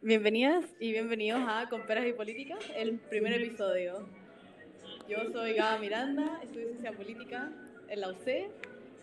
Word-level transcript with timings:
Bienvenidas 0.00 0.64
y 0.80 0.92
bienvenidos 0.92 1.42
a 1.46 1.68
Comperas 1.68 2.06
y 2.06 2.14
Política, 2.14 2.58
el 2.74 2.98
primer 2.98 3.34
episodio. 3.34 4.08
Yo 5.08 5.30
soy 5.30 5.52
Gaba 5.54 5.78
Miranda, 5.78 6.40
estudio 6.42 6.68
Ciencia 6.68 6.92
Política 6.92 7.52
en 7.88 8.00
la 8.00 8.10
UC 8.12 8.26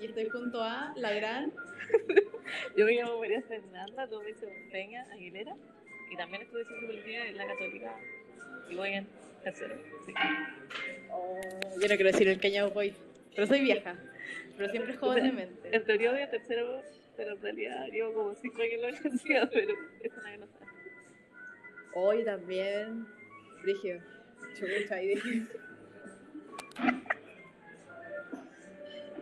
y 0.02 0.06
estoy 0.06 0.28
junto 0.30 0.64
a 0.64 0.92
la 0.96 1.14
gran... 1.14 1.54
Yo 2.76 2.86
me 2.86 2.94
llamo 2.94 3.20
María 3.20 3.44
Fernanda, 3.44 4.08
dices 4.26 4.50
Peña 4.71 5.06
Aguilera 5.12 5.56
y 6.12 6.18
también 6.18 6.42
estudio 6.42 6.66
Ciencia 6.66 6.88
Política 6.88 7.28
en 7.28 7.38
la 7.38 7.46
Católica 7.46 7.96
y 8.71 8.76
voy 8.76 8.90
en 8.94 9.08
tercero. 9.44 9.76
Sí. 10.08 10.14
Oh, 11.12 11.40
yo 11.80 11.88
no 11.88 11.96
quiero 11.96 12.12
decir 12.12 12.28
el 12.28 12.40
que 12.40 12.50
voy, 12.74 12.96
pero 13.36 13.46
soy 13.46 13.62
vieja, 13.62 13.96
pero 14.60 14.71
siempre 14.71 14.98
joven 14.98 15.23
de 15.23 15.32
mente. 15.32 15.70
En 15.73 15.86
teoría 15.86 16.12
voy 16.12 16.21
a 16.21 16.30
tercero, 16.30 16.81
pero 17.16 17.31
en 17.31 17.41
realidad 17.41 17.88
llevo 17.88 18.13
como 18.13 18.36
cinco 18.36 18.62
años 18.62 18.73
en 18.73 18.82
la 18.82 18.88
universidad, 18.90 19.49
pero 19.54 19.73
eso 20.04 20.22
nadie 20.22 20.38
lo 20.38 20.48
sabe. 20.48 20.66
Hoy 21.95 22.26
también, 22.26 23.08
Brigio, 23.62 24.02
chucha 24.54 24.95
ahí 24.95 25.08
dije. 25.08 25.44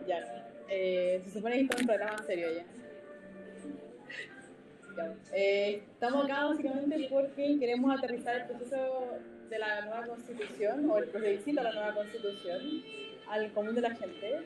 Ya, 0.08 0.50
eh, 0.68 1.22
se 1.24 1.30
supone 1.30 1.54
que 1.54 1.62
esto 1.62 1.76
es 1.76 1.82
un 1.82 1.86
programa 1.86 2.18
serio 2.24 2.48
ya. 2.56 2.64
Ya, 4.96 5.14
eh, 5.32 5.82
estamos 5.92 6.24
acá 6.24 6.46
básicamente 6.46 7.06
porque 7.08 7.58
queremos 7.60 7.96
aterrizar 7.96 8.40
el 8.40 8.46
proceso 8.48 9.18
de 9.48 9.58
la 9.60 9.82
nueva 9.82 10.06
constitución 10.08 10.90
o 10.90 10.98
el 10.98 11.04
plebiscito 11.04 11.60
de 11.60 11.64
la 11.64 11.72
nueva 11.72 11.94
constitución 11.94 12.82
al 13.28 13.52
común 13.52 13.76
de 13.76 13.82
la 13.82 13.94
gente 13.94 14.40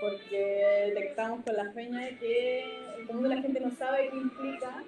porque 0.00 0.92
detectamos 0.94 1.44
con 1.44 1.56
la 1.56 1.72
feña 1.72 2.08
que 2.18 2.64
el 2.98 3.06
común 3.06 3.24
de 3.24 3.28
la 3.28 3.42
gente 3.42 3.60
no 3.60 3.70
sabe 3.76 4.08
qué 4.10 4.16
implica 4.16 4.82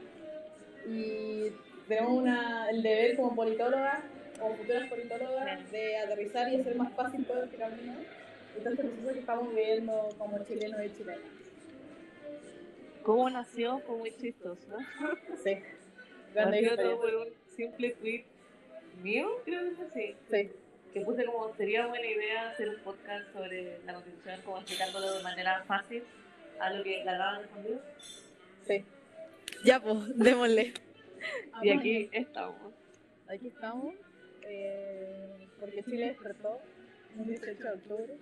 y 0.87 1.53
tenemos 1.89 2.13
una, 2.13 2.71
el 2.71 2.83
deber 2.83 3.17
como 3.17 3.35
politólogas 3.35 4.05
o 4.41 4.55
futuras 4.55 4.89
politólogas 4.89 5.71
de 5.71 5.97
aterrizar 5.99 6.53
y 6.53 6.61
hacer 6.61 6.77
más 6.77 6.93
fácil 6.95 7.25
todo 7.25 7.45
este 7.45 7.57
camino 7.57 7.95
y 8.57 8.61
todo 8.61 8.71
este 8.71 8.85
proceso 8.85 9.13
que 9.13 9.21
estamos 9.21 9.49
viviendo 9.51 10.09
como 10.19 10.43
chilenos 10.45 10.81
y 10.85 10.97
chilenas. 10.97 11.23
¿Cómo 13.03 13.29
nació? 13.31 13.81
Fue 13.81 13.97
muy 13.97 14.13
chistoso, 14.17 14.63
¿no? 14.69 14.79
Sí. 15.43 15.59
Grande 16.35 16.63
Nació 16.63 16.77
todo 16.77 17.01
por 17.01 17.15
un 17.15 17.29
simple 17.57 17.91
tweet 18.01 18.25
mío, 19.03 19.29
creo 19.45 19.65
que 19.65 19.71
fue 19.77 19.87
así. 19.87 20.17
Sí. 20.31 20.51
Que 20.93 21.01
puse 21.01 21.25
como 21.25 21.55
sería 21.57 21.87
buena 21.87 22.07
idea 22.07 22.51
hacer 22.51 22.69
un 22.69 22.81
podcast 22.81 23.33
sobre 23.33 23.81
la 23.87 23.95
constitución, 23.95 24.41
como 24.45 24.59
explicándolo 24.59 25.15
de 25.17 25.23
manera 25.23 25.65
fácil 25.65 26.03
a 26.61 26.71
lo 26.71 26.85
que 26.85 27.05
la 27.05 27.17
Gaba 27.17 27.39
respondió. 27.39 27.81
Sí. 28.67 28.85
Ya, 29.65 29.81
pues, 29.81 30.19
démosle. 30.19 30.75
Y 31.63 31.71
aquí 31.71 32.11
estamos. 32.11 32.75
Aquí 33.29 33.47
estamos, 33.47 33.95
eh, 34.43 35.47
porque 35.61 35.85
Chile 35.85 36.07
despertó 36.09 36.59
el 37.17 37.27
18 37.27 37.63
de 37.63 37.71
octubre. 37.71 38.17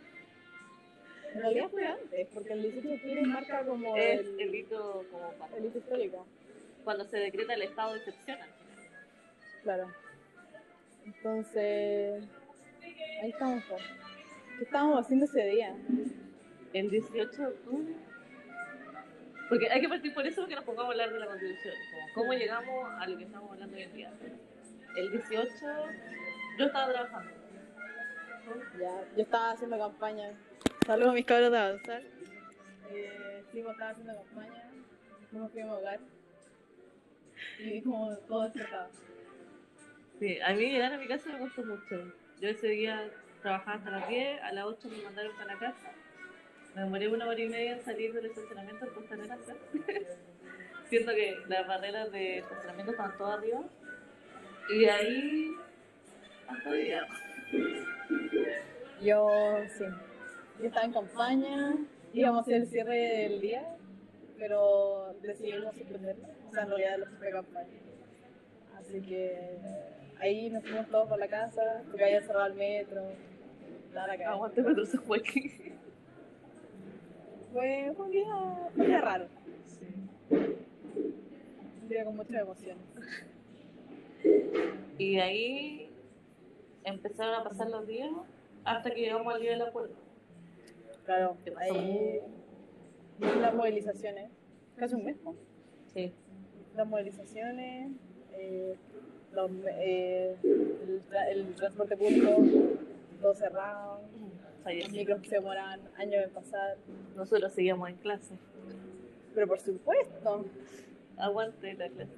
En 1.33 1.41
realidad 1.41 1.71
fue 1.71 1.87
antes, 1.87 2.29
porque 2.35 2.53
el 2.53 2.63
18 2.63 2.89
de 2.89 2.95
octubre 2.97 3.23
marca 3.23 3.65
como 3.65 3.97
Es 3.97 4.21
el, 4.21 4.39
el 4.39 4.55
hito 4.55 5.07
como 5.11 5.33
cuando, 5.33 5.57
el 5.57 5.65
hito 5.65 5.79
histórico. 5.79 6.27
cuando 6.85 7.05
se 7.07 7.17
decreta 7.17 7.55
el 7.55 7.63
estado 7.63 7.95
de 7.95 7.99
excepción. 8.01 8.39
Claro. 9.63 9.91
Entonces, 11.07 12.23
ahí 13.23 13.31
estamos. 13.31 13.63
pues. 13.69 13.83
¿Qué 14.59 14.65
estábamos 14.65 15.01
haciendo 15.01 15.25
ese 15.25 15.43
día? 15.47 15.75
El 16.73 16.91
18 16.91 17.31
de 17.31 17.47
octubre. 17.47 17.95
Porque 19.49 19.69
hay 19.69 19.81
que 19.81 19.89
partir 19.89 20.15
por 20.15 20.27
eso 20.27 20.47
que 20.47 20.55
nos 20.55 20.65
pongamos 20.65 20.91
a 20.91 20.93
hablar 20.93 21.13
de 21.13 21.19
la 21.19 21.27
constitución. 21.27 21.75
Cómo 22.15 22.33
llegamos 22.35 22.89
a 22.99 23.07
lo 23.07 23.19
que 23.19 23.25
estamos 23.25 23.51
hablando 23.51 23.77
hoy 23.77 23.83
en 23.83 23.93
día. 23.95 24.13
El 24.97 25.11
18, 25.11 25.49
yo 26.59 26.67
estaba 26.67 26.93
trabajando. 26.93 27.33
Ya, 28.79 29.05
yo 29.17 29.23
estaba 29.23 29.51
haciendo 29.53 29.79
campaña. 29.79 30.33
Saludos 30.87 31.11
a 31.11 31.15
mis 31.15 31.25
cabros 31.25 31.51
de 31.51 31.59
avanzar. 31.59 32.03
Eh, 32.93 33.45
pues, 33.51 33.67
estaba 33.67 33.91
haciendo 33.91 34.15
campaña. 34.17 34.71
No 35.33 35.41
nos 35.41 35.53
fuimos 35.53 35.73
a 35.73 35.79
hogar. 35.79 36.01
Y 37.59 37.83
como 37.83 38.17
todo 38.17 38.45
despertado. 38.45 38.89
Sí, 40.19 40.39
a 40.41 40.53
mí 40.53 40.71
llegar 40.71 40.93
a 40.93 40.99
mi 40.99 41.09
casa 41.09 41.33
me 41.33 41.39
costó 41.39 41.65
mucho. 41.65 42.13
Yo 42.41 42.49
ese 42.49 42.69
día 42.69 43.11
trabajaba 43.43 43.77
hasta 43.77 43.91
las 43.91 44.09
10, 44.09 44.43
a 44.43 44.53
las 44.53 44.65
8 44.65 44.89
me 44.89 45.03
mandaron 45.03 45.33
para 45.37 45.53
la 45.53 45.61
casa. 45.61 45.93
Me 46.75 46.83
demoré 46.83 47.09
una 47.09 47.27
hora 47.27 47.39
y 47.39 47.49
media 47.49 47.73
en 47.73 47.85
salir 47.85 48.15
del 48.15 48.27
estacionamiento 48.27 48.87
del 48.87 48.95
Costanera. 48.95 49.37
Siento 50.89 51.13
que 51.13 51.37
las 51.49 51.67
barreras 51.67 52.11
de 52.11 52.39
estacionamiento 52.39 52.93
estaban 52.93 53.19
todas 53.19 53.39
arriba. 53.39 53.61
Y 54.71 54.79
de 54.79 54.91
ahí 54.91 55.51
hasta 56.49 56.71
hoy 56.71 56.83
día. 56.83 57.07
Yo, 59.03 59.29
sí. 59.77 59.85
Yo 60.61 60.67
estaba 60.67 60.87
en 60.87 60.93
campaña, 60.93 61.77
íbamos 62.15 62.39
a 62.39 62.43
hacer 62.43 62.55
el 62.55 62.67
cierre 62.69 62.97
del 62.97 63.41
día, 63.43 63.77
pero 64.39 65.15
decidimos 65.21 65.75
suspenderlo. 65.75 66.27
O 66.49 66.53
sea, 66.53 66.63
en 66.63 66.69
realidad 66.71 66.99
lo 66.99 67.31
campaña. 67.31 67.90
Así 68.91 69.01
que 69.03 69.57
ahí 70.19 70.51
nos 70.51 70.65
fuimos 70.65 70.89
todos 70.89 71.09
por 71.09 71.19
la 71.21 71.29
casa, 71.29 71.83
porque 71.89 72.05
había 72.05 72.23
cerrado 72.23 72.47
el 72.47 72.55
metro. 72.55 73.03
La. 73.95 74.05
Aguante 74.05 74.63
Petro 74.65 74.85
se 74.85 74.99
fue. 74.99 75.23
Fue 77.53 77.91
un 77.97 78.11
día, 78.11 78.35
un 78.77 78.87
día 78.87 79.01
raro, 79.01 79.27
Sí. 79.67 79.87
un 80.31 81.89
día 81.89 82.05
con 82.05 82.17
muchas 82.17 82.43
emociones. 82.43 82.83
Y 84.99 85.15
de 85.17 85.23
ahí 85.23 85.91
empezaron 86.85 87.35
a 87.35 87.45
pasar 87.45 87.69
los 87.71 87.87
días 87.87 88.11
hasta 88.65 88.91
que 88.91 89.01
llegamos 89.01 89.33
al 89.35 89.41
día 89.41 89.51
del 89.53 89.63
acuerdo. 89.63 89.95
Claro, 91.05 91.37
¿Qué 91.45 91.53
pasó? 91.53 91.75
ahí 91.75 92.21
las 93.21 93.55
movilizaciones, 93.55 94.31
casi 94.77 94.95
un 94.97 95.05
mes, 95.05 95.17
¿no? 95.25 95.35
Sí. 95.95 96.13
las 96.77 96.87
movilizaciones, 96.87 97.91
eh, 98.35 98.77
los, 99.33 99.51
eh, 99.79 100.37
el, 100.43 101.03
tra- 101.09 101.29
el 101.31 101.55
transporte 101.55 101.97
público, 101.97 102.37
todo 103.21 103.35
cerrado, 103.35 104.01
los 104.65 104.93
micros 104.93 105.21
que 105.21 105.29
se 105.29 105.35
demoran 105.37 105.81
años 105.97 106.25
en 106.25 106.31
pasar. 106.31 106.77
Nosotros 107.17 107.53
seguíamos 107.53 107.89
en 107.89 107.97
clase. 107.97 108.35
Pero 109.35 109.47
por 109.47 109.61
supuesto, 109.61 110.45
Aguante 111.17 111.75
la 111.75 111.89
clase. 111.89 112.13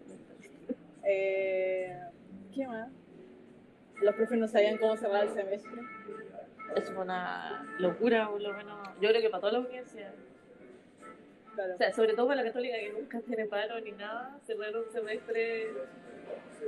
eh, 1.04 1.98
¿qué 2.54 2.66
más? 2.66 2.88
Los 4.00 4.14
profes 4.14 4.38
no 4.38 4.48
sabían 4.48 4.78
cómo 4.78 4.96
cerrar 4.96 5.24
el 5.24 5.30
semestre. 5.30 5.82
Eso 6.76 6.92
fue 6.94 7.02
una 7.04 7.66
locura, 7.78 8.28
por 8.30 8.40
lo 8.40 8.52
menos. 8.54 8.78
Yo 9.00 9.08
creo 9.10 9.20
que 9.20 9.28
para 9.28 9.40
toda 9.40 9.52
la 9.54 9.58
universidad. 9.60 10.12
Claro. 11.54 11.74
O 11.74 11.76
sea, 11.76 11.92
sobre 11.92 12.14
todo 12.14 12.28
para 12.28 12.42
la 12.42 12.48
católica 12.48 12.76
que 12.78 12.92
nunca 12.92 13.20
tiene 13.20 13.46
paro 13.46 13.80
ni 13.80 13.92
nada, 13.92 14.38
cerrar 14.46 14.76
un 14.76 14.90
semestre 14.90 15.68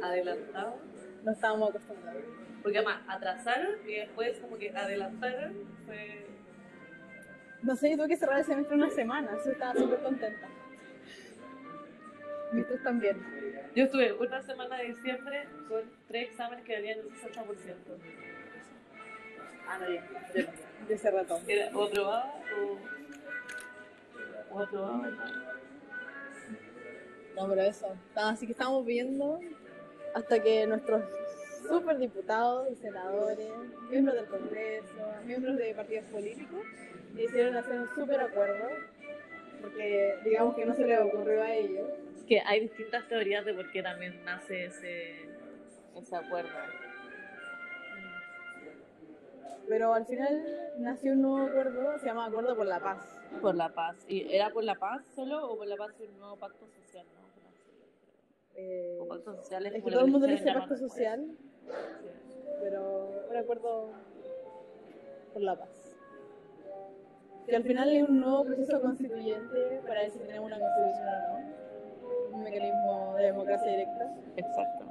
adelantado. 0.03 0.77
no 1.22 1.33
estábamos 1.33 1.71
acostumbrados. 1.71 2.22
Porque 2.62 2.78
además 2.78 3.03
atrasaron 3.09 3.77
y 3.87 3.94
después 3.94 4.39
como 4.41 4.56
que 4.56 4.71
adelantaron. 4.71 5.55
Fue... 5.87 6.27
No 7.62 7.77
sé, 7.77 7.91
yo 7.91 7.97
tuve 7.97 8.09
que 8.09 8.17
cerrar 8.17 8.39
el 8.39 8.44
semestre 8.44 8.77
una 8.77 8.91
semana, 8.91 9.33
así 9.33 9.50
estaba 9.50 9.75
súper 9.75 10.00
contenta. 10.00 10.49
Y 12.53 12.62
también. 12.83 13.17
Yo 13.75 13.84
estuve 13.84 14.12
una 14.12 14.41
semana 14.43 14.78
de 14.78 14.84
diciembre 14.84 15.49
con 15.69 15.83
tres 16.06 16.31
exámenes 16.31 16.65
que 16.65 16.75
valían 16.75 16.99
el 17.00 17.11
60%. 17.11 17.44
Ah, 19.67 19.78
no, 19.78 19.89
bien. 19.89 20.05
Yo, 20.34 20.43
yo 20.89 20.99
cerré 20.99 21.25
todo. 21.25 21.41
Era 21.49 21.77
o 21.77 21.84
aprobaba 21.84 22.34
o, 22.61 22.78
o 24.55 24.61
aprobaba. 24.62 25.09
¿no? 27.37 27.49
Pero 27.49 27.62
eso. 27.62 27.97
Así 28.15 28.47
que 28.47 28.53
estamos 28.53 28.85
viendo 28.85 29.41
hasta 30.15 30.41
que 30.43 30.67
nuestros 30.67 31.03
superdiputados 31.69 32.71
y 32.71 32.77
senadores, 32.77 33.51
miembros 33.91 34.17
del 34.17 34.27
Congreso, 34.27 34.95
miembros 35.25 35.56
de 35.56 35.75
partidos 35.75 36.05
políticos, 36.06 36.61
decidieron 37.15 37.56
hacer 37.56 37.81
un 37.81 37.89
super 37.95 38.21
acuerdo, 38.21 38.69
porque 39.61 40.15
digamos 40.25 40.55
que 40.55 40.67
no 40.67 40.75
se 40.75 40.87
les 40.87 41.00
ocurrió 41.00 41.43
a 41.43 41.53
ellos. 41.53 41.89
Que 42.29 42.41
hay 42.41 42.61
distintas 42.61 43.07
teorías 43.09 43.45
de 43.45 43.55
por 43.55 43.71
qué 43.71 43.83
también 43.83 44.25
nace 44.25 44.67
ese, 44.67 45.29
ese 45.97 46.17
acuerdo. 46.17 46.50
Pero 49.69 49.94
al 49.94 50.05
final 50.06 50.44
nació 50.78 51.12
un 51.12 51.22
nuevo 51.22 51.46
acuerdo, 51.49 51.99
se 51.99 52.06
llama 52.06 52.26
Acuerdo 52.26 52.55
por 52.56 52.66
la 52.66 52.81
Paz. 52.81 52.99
Por 53.40 53.55
la 53.55 53.69
paz. 53.70 53.96
¿Y 54.08 54.32
era 54.34 54.50
por 54.50 54.62
la 54.64 54.75
paz 54.75 55.02
solo 55.14 55.49
o 55.50 55.56
por 55.56 55.66
la 55.66 55.76
paz 55.76 55.94
y 56.00 56.05
un 56.05 56.19
nuevo 56.19 56.37
pacto 56.37 56.66
social? 56.69 57.06
No, 57.14 57.25
Eh, 58.56 58.99
o 59.00 59.08
pacto 59.08 59.34
social 59.34 59.66
es 59.66 59.82
que 59.82 59.90
todo 59.90 60.05
el 60.05 60.11
mundo 60.11 60.26
dice 60.26 60.44
pacto 60.52 60.75
después. 60.75 60.81
social, 60.81 61.37
pero 62.61 63.25
un 63.31 63.37
acuerdo 63.37 63.90
por 65.32 65.43
la 65.43 65.56
paz. 65.58 65.96
que 67.46 67.56
al 67.56 67.62
final 67.64 67.88
es 67.93 68.08
un 68.08 68.20
nuevo 68.20 68.44
proceso 68.44 68.81
constituyente 68.81 69.81
para 69.87 70.00
ver 70.02 70.11
si 70.11 70.19
tenemos 70.19 70.46
una 70.46 70.58
constitución 70.61 71.08
o 71.08 71.40
no. 71.40 72.37
Un 72.37 72.43
mecanismo 72.43 73.14
de 73.16 73.22
democracia 73.25 73.70
directa. 73.70 74.14
Exacto. 74.37 74.87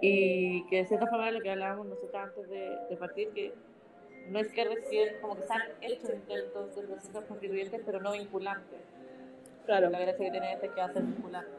Y 0.00 0.66
que 0.68 0.76
de 0.78 0.84
cierta 0.86 1.06
forma 1.06 1.30
lo 1.30 1.40
que 1.40 1.50
hablábamos 1.50 1.86
nosotros 1.86 2.14
antes 2.14 2.48
de, 2.48 2.76
de 2.88 2.96
partir, 2.96 3.28
que 3.30 3.52
no 4.28 4.38
es 4.38 4.48
que 4.52 4.64
recién, 4.64 5.20
como 5.20 5.36
que 5.36 5.42
se 5.42 5.52
han 5.52 5.62
hecho 5.80 6.12
intentos 6.12 6.74
de 6.76 6.82
procesos 6.82 7.24
constituyentes, 7.24 7.80
pero 7.84 8.00
no 8.00 8.12
vinculantes. 8.12 8.80
Claro, 9.66 9.90
La 9.90 10.00
gracia 10.00 10.24
que 10.24 10.30
tiene 10.30 10.52
este 10.54 10.66
es 10.66 10.72
que 10.72 10.80
va 10.80 10.86
a 10.86 10.92
ser 10.92 11.02
vinculante. 11.02 11.50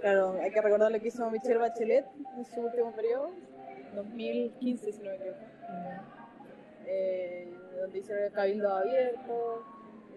claro, 0.00 0.38
hay 0.40 0.50
que 0.50 0.60
recordar 0.62 0.92
lo 0.92 1.00
que 1.00 1.08
hizo 1.08 1.30
Michelle 1.30 1.58
Bachelet 1.58 2.06
en 2.36 2.44
su 2.44 2.60
último 2.60 2.92
periodo, 2.94 3.30
2015 3.94 4.92
si 4.92 5.02
no 5.02 5.10
me 5.10 5.16
equivoco. 5.16 5.38
eh, 6.86 7.52
donde 7.80 7.98
hicieron 7.98 8.24
el 8.24 8.32
cabildo 8.32 8.74
abierto, 8.74 9.64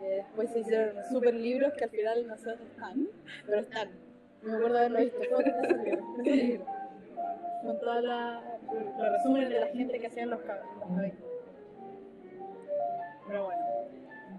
eh, 0.01 0.23
después 0.23 0.49
se 0.51 0.59
hicieron 0.59 0.95
super 1.11 1.33
libros 1.33 1.73
que 1.73 1.83
al 1.85 1.89
final 1.89 2.27
no 2.27 2.37
sé 2.37 2.49
dónde 2.51 2.65
están, 2.65 3.07
pero 3.45 3.59
están. 3.59 3.89
Me 4.43 4.55
acuerdo 4.55 4.77
haberlo 4.77 4.99
visto. 4.99 5.19
Con 7.61 7.79
todos 7.79 8.03
los 8.03 9.11
resúmenes 9.11 9.49
de 9.49 9.59
la 9.59 9.67
gente 9.67 9.99
que 9.99 10.07
hacían 10.07 10.29
los 10.29 10.39
cab- 10.41 10.63
los 10.79 10.89
cabildos. 10.95 11.29
Pero 13.27 13.43
bueno, 13.45 13.61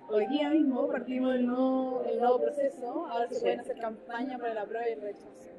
hoy 0.09 0.27
día 0.29 0.49
mismo 0.51 0.89
partimos 0.89 1.33
del 1.35 1.47
nuevo, 1.47 2.03
el 2.11 2.19
nuevo 2.19 2.41
proceso, 2.41 3.07
ahora 3.07 3.29
se 3.29 3.41
pueden 3.41 3.61
hacer 3.61 3.79
campaña 3.79 4.39
para 4.39 4.55
la 4.55 4.65
prueba 4.65 4.89
y 4.89 4.93
el 4.93 5.01
rechazo. 5.03 5.51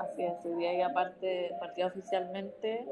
Así 0.00 0.22
es, 0.24 0.44
hoy 0.44 0.54
día 0.56 0.76
ya 0.76 0.92
parte, 0.92 1.54
partió 1.60 1.86
oficialmente 1.86 2.84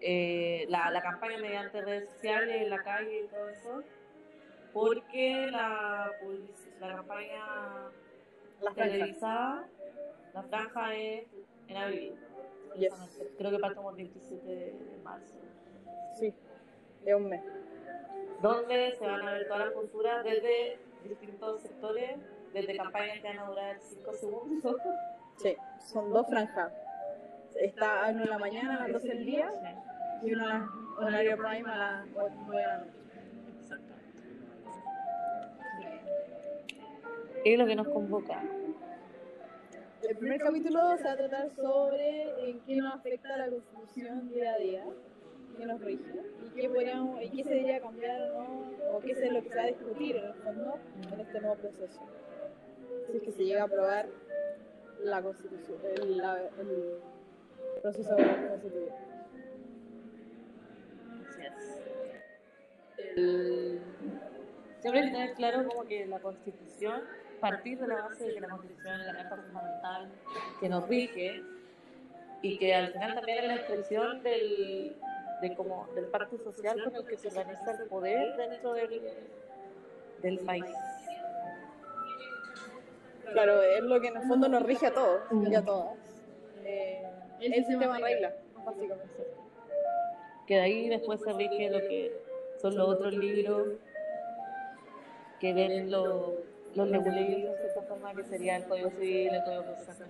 eh, 0.00 0.66
la, 0.68 0.90
la 0.90 1.00
campaña 1.00 1.38
mediante 1.38 1.80
redes 1.80 2.10
sociales, 2.10 2.62
en 2.62 2.70
la 2.70 2.82
calle 2.82 3.24
y 3.24 3.28
todo 3.28 3.48
eso, 3.48 3.82
porque 4.74 5.46
la, 5.50 6.10
la 6.80 6.88
campaña 6.96 7.42
La 8.60 8.72
franja. 8.72 8.92
televisada, 8.92 9.68
la 10.34 10.42
franja 10.42 10.94
es 10.94 11.26
en 11.68 11.76
abril. 11.76 12.14
Yes. 12.76 12.92
Creo 13.38 13.50
que 13.50 13.58
parte 13.58 13.76
como 13.76 13.90
el 13.90 13.96
27 13.96 14.46
de 14.46 15.00
marzo. 15.02 15.36
Sí, 16.18 16.34
de 17.04 17.14
un 17.14 17.28
mes. 17.28 17.42
Donde 18.42 18.92
se 18.98 19.06
van 19.06 19.26
a 19.26 19.32
ver 19.32 19.46
todas 19.46 19.66
las 19.66 19.72
posturas 19.72 20.24
desde 20.24 20.78
distintos 21.04 21.62
sectores, 21.62 22.18
desde 22.52 22.76
campañas 22.76 23.20
que 23.20 23.28
van 23.28 23.38
a 23.38 23.46
durar 23.46 23.76
5 23.80 24.12
segundos. 24.12 24.76
Sí, 25.36 25.56
son 25.78 26.12
dos 26.12 26.26
franjas. 26.28 26.72
Está 27.56 28.10
una 28.10 28.22
en 28.24 28.28
la 28.28 28.38
mañana 28.38 28.76
a 28.76 28.80
las 28.80 28.92
12 28.92 29.08
del 29.08 29.24
día 29.24 29.50
y 30.22 30.32
una 30.32 30.68
horario 30.98 31.36
prime 31.36 31.70
a 31.70 31.76
las 31.76 32.06
9 32.46 32.60
de 32.60 32.66
la 32.66 32.78
noche. 32.78 32.95
Es 37.46 37.56
lo 37.58 37.64
que 37.66 37.76
nos 37.76 37.86
convoca. 37.88 38.42
El 40.02 40.16
primer 40.16 40.40
capítulo 40.40 40.96
se 40.98 41.04
va 41.04 41.12
a 41.12 41.16
tratar 41.16 41.48
sobre 41.54 42.50
en 42.50 42.58
qué 42.60 42.74
nos 42.76 42.92
afecta 42.94 43.36
la 43.36 43.48
constitución 43.48 44.28
día 44.32 44.54
a 44.54 44.58
día, 44.58 44.84
qué 45.56 45.64
nos 45.66 45.80
rige 45.80 46.20
y 46.44 46.50
qué, 46.60 46.68
podríamos, 46.68 47.22
y 47.22 47.30
qué 47.30 47.44
se 47.44 47.50
debería 47.50 47.80
cambiar 47.80 48.20
o 48.32 48.42
no, 48.42 48.96
o 48.96 49.00
qué 49.00 49.12
es 49.12 49.32
lo 49.32 49.42
que 49.44 49.48
se 49.48 49.56
va 49.56 49.62
a 49.62 49.66
discutir 49.66 50.16
en 50.16 50.24
el 50.24 50.34
fondo 50.34 50.78
en 51.12 51.20
este 51.20 51.40
nuevo 51.40 51.54
proceso. 51.56 52.00
Si 53.10 53.16
es 53.16 53.22
que 53.22 53.30
se 53.30 53.44
llega 53.44 53.62
a 53.62 53.66
aprobar 53.66 54.06
la 55.04 55.22
constitución, 55.22 55.78
el, 56.02 56.16
la- 56.18 56.40
el 56.58 56.98
proceso 57.80 58.16
constituyente. 58.16 58.92
El- 63.16 63.80
Siempre 64.80 65.00
hay 65.00 65.06
que 65.08 65.12
tener 65.12 65.34
claro 65.34 65.66
como 65.68 65.84
que 65.84 66.06
la 66.06 66.18
constitución, 66.20 67.02
partir 67.40 67.78
de 67.78 67.88
la 67.88 68.02
base 68.02 68.24
de 68.24 68.34
que 68.34 68.40
la 68.40 68.48
constitución 68.48 69.00
es 69.00 69.06
la 69.06 69.14
carta 69.14 69.36
fundamental 69.36 70.08
que 70.60 70.68
nos 70.68 70.88
rige 70.88 71.42
y 72.42 72.58
que 72.58 72.74
al 72.74 72.92
final 72.92 73.14
también 73.14 73.38
es 73.38 73.44
la 73.46 73.54
expresión 73.56 74.22
del, 74.22 74.96
de 75.40 75.54
como, 75.54 75.88
del 75.94 76.06
pacto 76.06 76.38
social 76.38 76.82
con 76.84 76.96
el 76.96 77.06
que 77.06 77.16
se 77.16 77.28
organiza 77.28 77.72
el 77.72 77.88
poder 77.88 78.36
dentro 78.36 78.72
del, 78.74 79.02
del 80.22 80.38
país. 80.40 80.64
Claro, 83.32 83.62
es 83.62 83.82
lo 83.82 84.00
que 84.00 84.08
en 84.08 84.16
el 84.16 84.22
fondo 84.28 84.48
nos 84.48 84.62
rige 84.62 84.86
a 84.86 84.94
todos 84.94 85.22
y 85.32 85.54
a 85.54 85.64
todas. 85.64 85.96
Eh, 86.64 87.06
el 87.40 87.64
sistema 87.64 87.98
de 87.98 88.04
reglas, 88.04 88.34
básicamente. 88.64 89.26
que 90.46 90.54
de 90.54 90.60
ahí 90.60 90.88
después 90.88 91.20
se 91.20 91.32
rige 91.32 91.70
lo 91.70 91.80
que 91.80 92.12
son 92.60 92.76
los 92.76 92.88
otros 92.88 93.14
libros 93.14 93.68
que 95.40 95.52
ven 95.52 95.90
los, 95.90 96.32
los 96.76 96.88
leguleros, 96.88 97.58
de 97.58 97.70
cierta 97.72 97.82
forma, 97.82 98.14
que 98.14 98.24
sería 98.24 98.56
el 98.56 98.64
Código 98.64 98.90
Civil, 98.90 99.34
el 99.34 99.44
Código 99.44 99.62
Procesal 99.64 100.08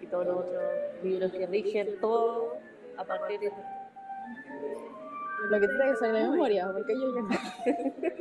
y 0.00 0.06
todos 0.06 0.26
los 0.26 0.36
otros 0.38 0.62
libros 1.02 1.32
que 1.32 1.46
rigen 1.46 2.00
todo 2.00 2.56
a 2.96 3.04
partir 3.04 3.40
de... 3.40 3.52
Lo 5.50 5.60
que 5.60 5.66
que 5.66 5.96
ser 5.96 6.12
de 6.12 6.22
memoria, 6.24 6.68
porque 6.72 6.94
yo 6.94 7.14
ya 7.14 7.22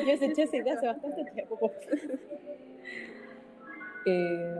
Yo 0.00 0.06
deseché 0.06 0.42
esa 0.44 0.56
idea 0.56 0.74
hace 0.74 0.86
bastante 0.86 1.24
tiempo. 1.32 1.72
Eh, 4.06 4.54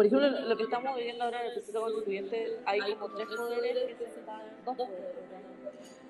por 0.00 0.06
ejemplo, 0.06 0.30
lo 0.30 0.56
que 0.56 0.62
estamos 0.62 0.96
viviendo 0.96 1.24
ahora 1.24 1.40
en 1.42 1.48
el 1.48 1.52
proceso 1.52 1.78
constituyente, 1.78 2.58
hay 2.64 2.80
como 2.94 3.14
tres 3.14 3.28
poderes 3.36 3.98
que 3.98 4.06
se 4.06 4.20
están, 4.20 4.40
dos 4.64 4.74
poderes, 4.74 5.14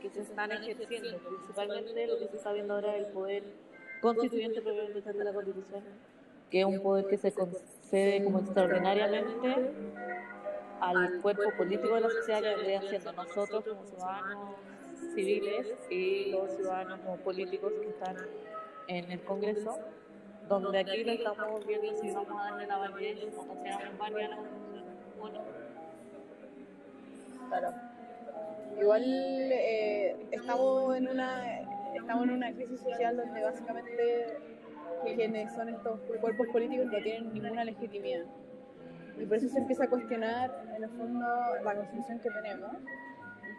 que 0.01 0.11
se 0.11 0.21
están 0.21 0.53
ejerciendo. 0.53 1.19
Principalmente 1.19 2.07
lo 2.07 2.19
que 2.21 2.29
se 2.29 2.37
está 2.37 2.53
viendo 2.53 2.75
ahora 2.75 2.97
es 2.97 3.07
el 3.07 3.13
poder 3.13 3.43
constituyente 4.01 4.63
propiamente 4.63 5.13
de 5.13 5.25
la 5.25 5.33
constitución, 5.33 5.83
que 6.53 6.61
es 6.61 6.67
un 6.67 6.81
poder 6.81 7.09
que 7.09 7.19
se 7.19 7.33
concede 7.33 8.23
como 8.23 8.39
extraordinariamente 8.39 9.57
al 10.81 11.21
cuerpo 11.21 11.51
político 11.59 11.97
de 11.97 12.01
la 12.03 12.11
sociedad 12.11 12.43
que 12.43 12.49
vendría 12.49 12.83
siendo 12.83 13.13
nosotros 13.13 13.65
como 13.65 13.85
ciudadanos 13.87 14.55
civiles 15.17 15.67
y 15.91 16.31
los 16.31 16.49
ciudadanos 16.55 17.01
como 17.01 17.17
políticos 17.17 17.73
que 17.83 17.89
están 17.89 18.17
en 18.87 19.11
el 19.11 19.21
Congreso, 19.25 19.81
donde 20.59 20.81
aquí 20.81 21.05
lo 21.05 21.13
estamos 21.13 21.67
viendo 21.67 21.95
si 21.95 22.11
vamos 22.11 22.41
a 22.41 22.51
darle 22.51 22.67
la 22.67 22.77
validez 22.79 23.35
o 23.37 23.47
consideramos 23.47 23.99
válida 23.99 24.29
la 24.29 24.37
constitución 24.37 24.85
o 25.21 25.29
no. 25.29 25.41
Claro. 27.49 27.75
Igual 28.81 29.03
eh, 29.05 30.17
estamos 30.33 30.97
en 30.97 31.09
una 31.09 31.61
estamos 31.95 32.25
en 32.25 32.31
una 32.31 32.53
crisis 32.53 32.81
social 32.81 33.17
donde 33.17 33.43
básicamente 33.43 34.39
quienes 35.05 35.53
son 35.55 35.69
estos 35.69 36.01
cuerpos 36.21 36.47
políticos 36.49 36.87
no 36.87 36.99
tienen 36.99 37.33
ninguna 37.33 37.65
legitimidad. 37.65 38.25
Y 39.19 39.27
por 39.27 39.37
eso 39.37 39.49
se 39.49 39.59
empieza 39.59 39.85
a 39.85 39.89
cuestionar 39.89 40.65
en 40.77 40.83
el 40.83 40.91
fondo 40.91 41.27
la 41.63 41.75
constitución 41.75 42.19
que 42.21 42.31
tenemos. 42.31 42.73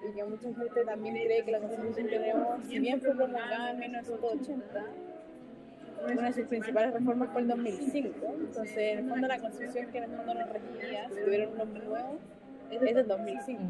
Y 0.10 0.16
que 0.16 0.24
mucha 0.24 0.51
gente 0.54 0.84
también 0.84 1.16
cree 1.16 1.46
que 1.46 1.51
la 1.51 1.60
constitución 1.60 2.08
que 2.08 2.18
tenemos, 2.18 2.66
si 2.66 2.80
bien 2.80 3.00
fue 3.00 3.16
promulgada 3.16 3.72
en 3.72 3.80
1980, 3.80 4.86
una 6.05 6.27
de 6.27 6.34
sus 6.34 6.48
principales 6.48 6.93
reformas 6.93 7.29
fue 7.31 7.41
el 7.41 7.48
2005. 7.48 8.10
Entonces, 8.39 8.77
en 8.77 9.00
el 9.00 9.10
fondo, 9.10 9.27
la 9.27 9.39
constitución 9.39 9.91
que 9.91 9.98
en 10.00 10.03
el 10.05 10.10
fondo 10.17 10.34
nos 10.34 10.50
regía, 10.50 11.10
si 11.10 11.22
tuviera 11.24 11.48
un 11.50 11.58
nombre 11.58 11.84
nuevo, 11.86 12.17
es 12.72 12.81
del 12.81 13.08
2005. 13.08 13.62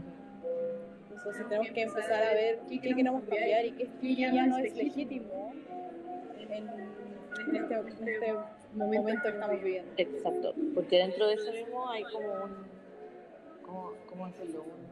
Entonces, 1.15 1.47
tenemos 1.49 1.69
que 1.71 1.81
empezar 1.83 2.23
a 2.23 2.33
ver 2.33 2.59
qué, 2.69 2.79
queremos 2.79 3.23
cambiar 3.23 3.65
y 3.65 3.71
qué, 3.73 3.89
qué 4.01 4.15
ya 4.15 4.45
no 4.47 4.57
es 4.57 4.75
legítimo 4.75 5.53
en, 6.39 6.51
en 6.51 7.55
este, 7.55 7.73
en 7.75 8.07
este 8.07 8.33
momento 8.73 9.21
que 9.23 9.29
estamos 9.29 9.61
viviendo. 9.61 9.91
Exacto, 9.97 10.55
porque 10.73 10.97
dentro 10.97 11.27
de 11.27 11.33
eso 11.35 11.51
mismo 11.51 11.89
hay 11.89 12.03
como 12.03 12.27
un, 12.45 12.51
¿cómo, 13.63 13.93
cómo 14.07 14.27
decirlo? 14.27 14.63
Un- 14.63 14.91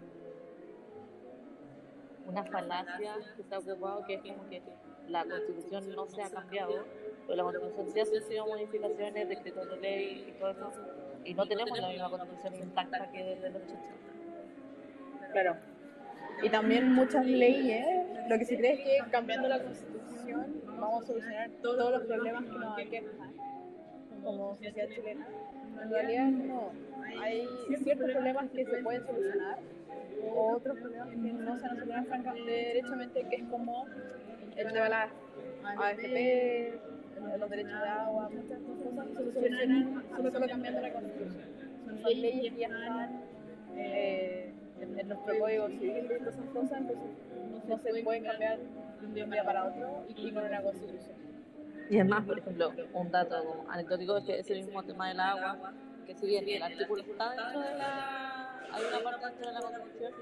una 2.30 2.44
falacia 2.44 3.16
que 3.50 3.56
ha 3.56 3.58
ocupado 3.60 4.06
que 4.06 4.14
es 4.16 4.22
como 4.22 4.48
que 4.50 4.62
la 5.08 5.26
constitución 5.26 5.96
no 5.96 6.06
se 6.06 6.22
ha 6.22 6.30
cambiado, 6.30 6.86
pero 7.30 7.52
la 7.52 7.60
constitución 7.60 7.88
sí 7.94 8.00
ha 8.00 8.06
sufrido 8.06 8.48
modificaciones, 8.48 9.30
decretos 9.30 9.70
de 9.70 9.78
ley 9.78 10.26
y 10.28 10.32
todo 10.40 10.50
eso, 10.50 10.72
y 11.24 11.34
no 11.36 11.48
tenemos 11.48 11.80
la 11.80 11.90
misma 11.90 12.10
constitución 12.10 12.56
intacta 12.56 13.12
que 13.12 13.24
desde 13.24 13.50
los 13.52 13.62
80. 13.62 13.80
Claro. 15.32 15.56
Y 16.42 16.50
también 16.50 16.92
muchas 16.92 17.26
leyes, 17.26 17.86
lo 18.28 18.38
que 18.40 18.46
se 18.46 18.58
cree 18.58 18.74
es 18.74 18.80
que 18.80 19.12
cambiando 19.12 19.48
la 19.48 19.62
constitución 19.62 20.62
vamos 20.66 21.04
a 21.04 21.08
solucionar 21.08 21.52
todos 21.62 21.92
los 21.92 22.04
problemas 22.04 22.46
que 22.46 22.52
nos 22.52 22.80
aquejan 22.80 23.34
como 24.24 24.56
sociedad 24.56 24.90
chilena. 24.90 25.28
En 25.84 25.90
realidad 25.92 26.26
no. 26.26 26.72
Hay 27.22 27.48
ciertos 27.84 28.12
problemas 28.12 28.50
que 28.50 28.66
se 28.66 28.78
pueden 28.82 29.06
solucionar 29.06 29.60
otros 30.36 30.80
problemas 30.80 31.10
que 31.10 31.16
no 31.16 31.60
se 31.60 31.68
solucionar 31.68 32.06
francamente 32.06 32.52
derechamente, 32.52 33.28
que 33.30 33.36
es 33.36 33.44
como 33.44 33.86
el 34.56 34.68
de 34.74 34.90
la 34.90 35.10
AFP, 35.78 36.80
los 37.40 37.50
derechos 37.50 37.82
de 37.82 37.88
agua, 37.88 38.30
muchas 38.30 38.60
cosas 38.60 39.08
que 39.08 39.14
solucionan 39.14 40.04
solo, 40.16 40.48
cambiando 40.48 40.82
la 40.82 40.94
constitución. 40.94 41.46
Son 41.86 42.22
leyes 42.22 42.54
que 42.54 42.60
ya 42.60 42.68
están 42.68 43.22
eh, 43.76 44.54
en, 44.82 45.00
en 45.00 45.08
nuestro 45.08 45.40
código 45.40 45.68
civil 45.68 45.98
y 45.98 46.08
todas 46.08 46.34
esas 46.34 46.50
cosas, 46.54 46.80
entonces 46.80 47.66
no 47.68 47.78
se 47.78 48.04
pueden 48.04 48.24
cambiar 48.24 48.60
de 49.02 49.24
un 49.24 49.30
día 49.32 49.44
para 49.44 49.66
otro 49.66 50.06
y 50.10 50.32
con 50.32 50.44
una 50.44 50.62
constitución. 50.62 51.16
Y 51.90 51.98
es 51.98 52.06
más, 52.08 52.24
por 52.24 52.38
ejemplo, 52.38 52.72
un 52.94 53.12
dato 53.12 53.44
como 53.44 53.70
anecdótico 53.70 54.18
es 54.18 54.24
que 54.24 54.40
ese 54.40 54.54
mismo 54.56 54.84
tema 54.84 55.10
del 55.10 55.20
agua, 55.20 55.74
que 56.06 56.16
si 56.16 56.28
bien 56.28 56.48
el 56.48 56.62
artículo 56.62 57.02
está 57.02 57.32
dentro 57.32 57.60
de 57.62 57.76
la. 57.76 58.60
hay 58.72 58.84
una 58.86 59.04
parte 59.04 59.26
dentro 59.26 59.48
de 59.48 59.54
la 59.54 59.62
constitución, 59.62 60.14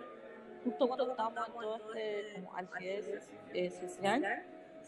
justo 0.64 0.88
cuando 0.88 1.12
estábamos 1.12 1.48
en 1.48 1.54
todo 1.54 1.76
este 1.76 2.34
como 2.36 2.56
alfidez 2.56 3.30
eh, 3.54 3.70
social, 3.70 4.44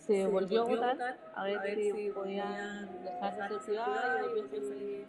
se 0.09 0.25
volvió 0.25 0.61
a 0.61 0.65
votar 0.65 1.17
a 1.35 1.43
ver 1.43 1.75
si 1.75 2.09
podían 2.09 2.89
dejar 3.03 3.33
de 3.35 3.47
ser 3.47 3.61
ciudad 3.61 4.17
y 4.17 4.39
volvió 4.39 4.43
a 4.43 4.63
ser 4.63 5.05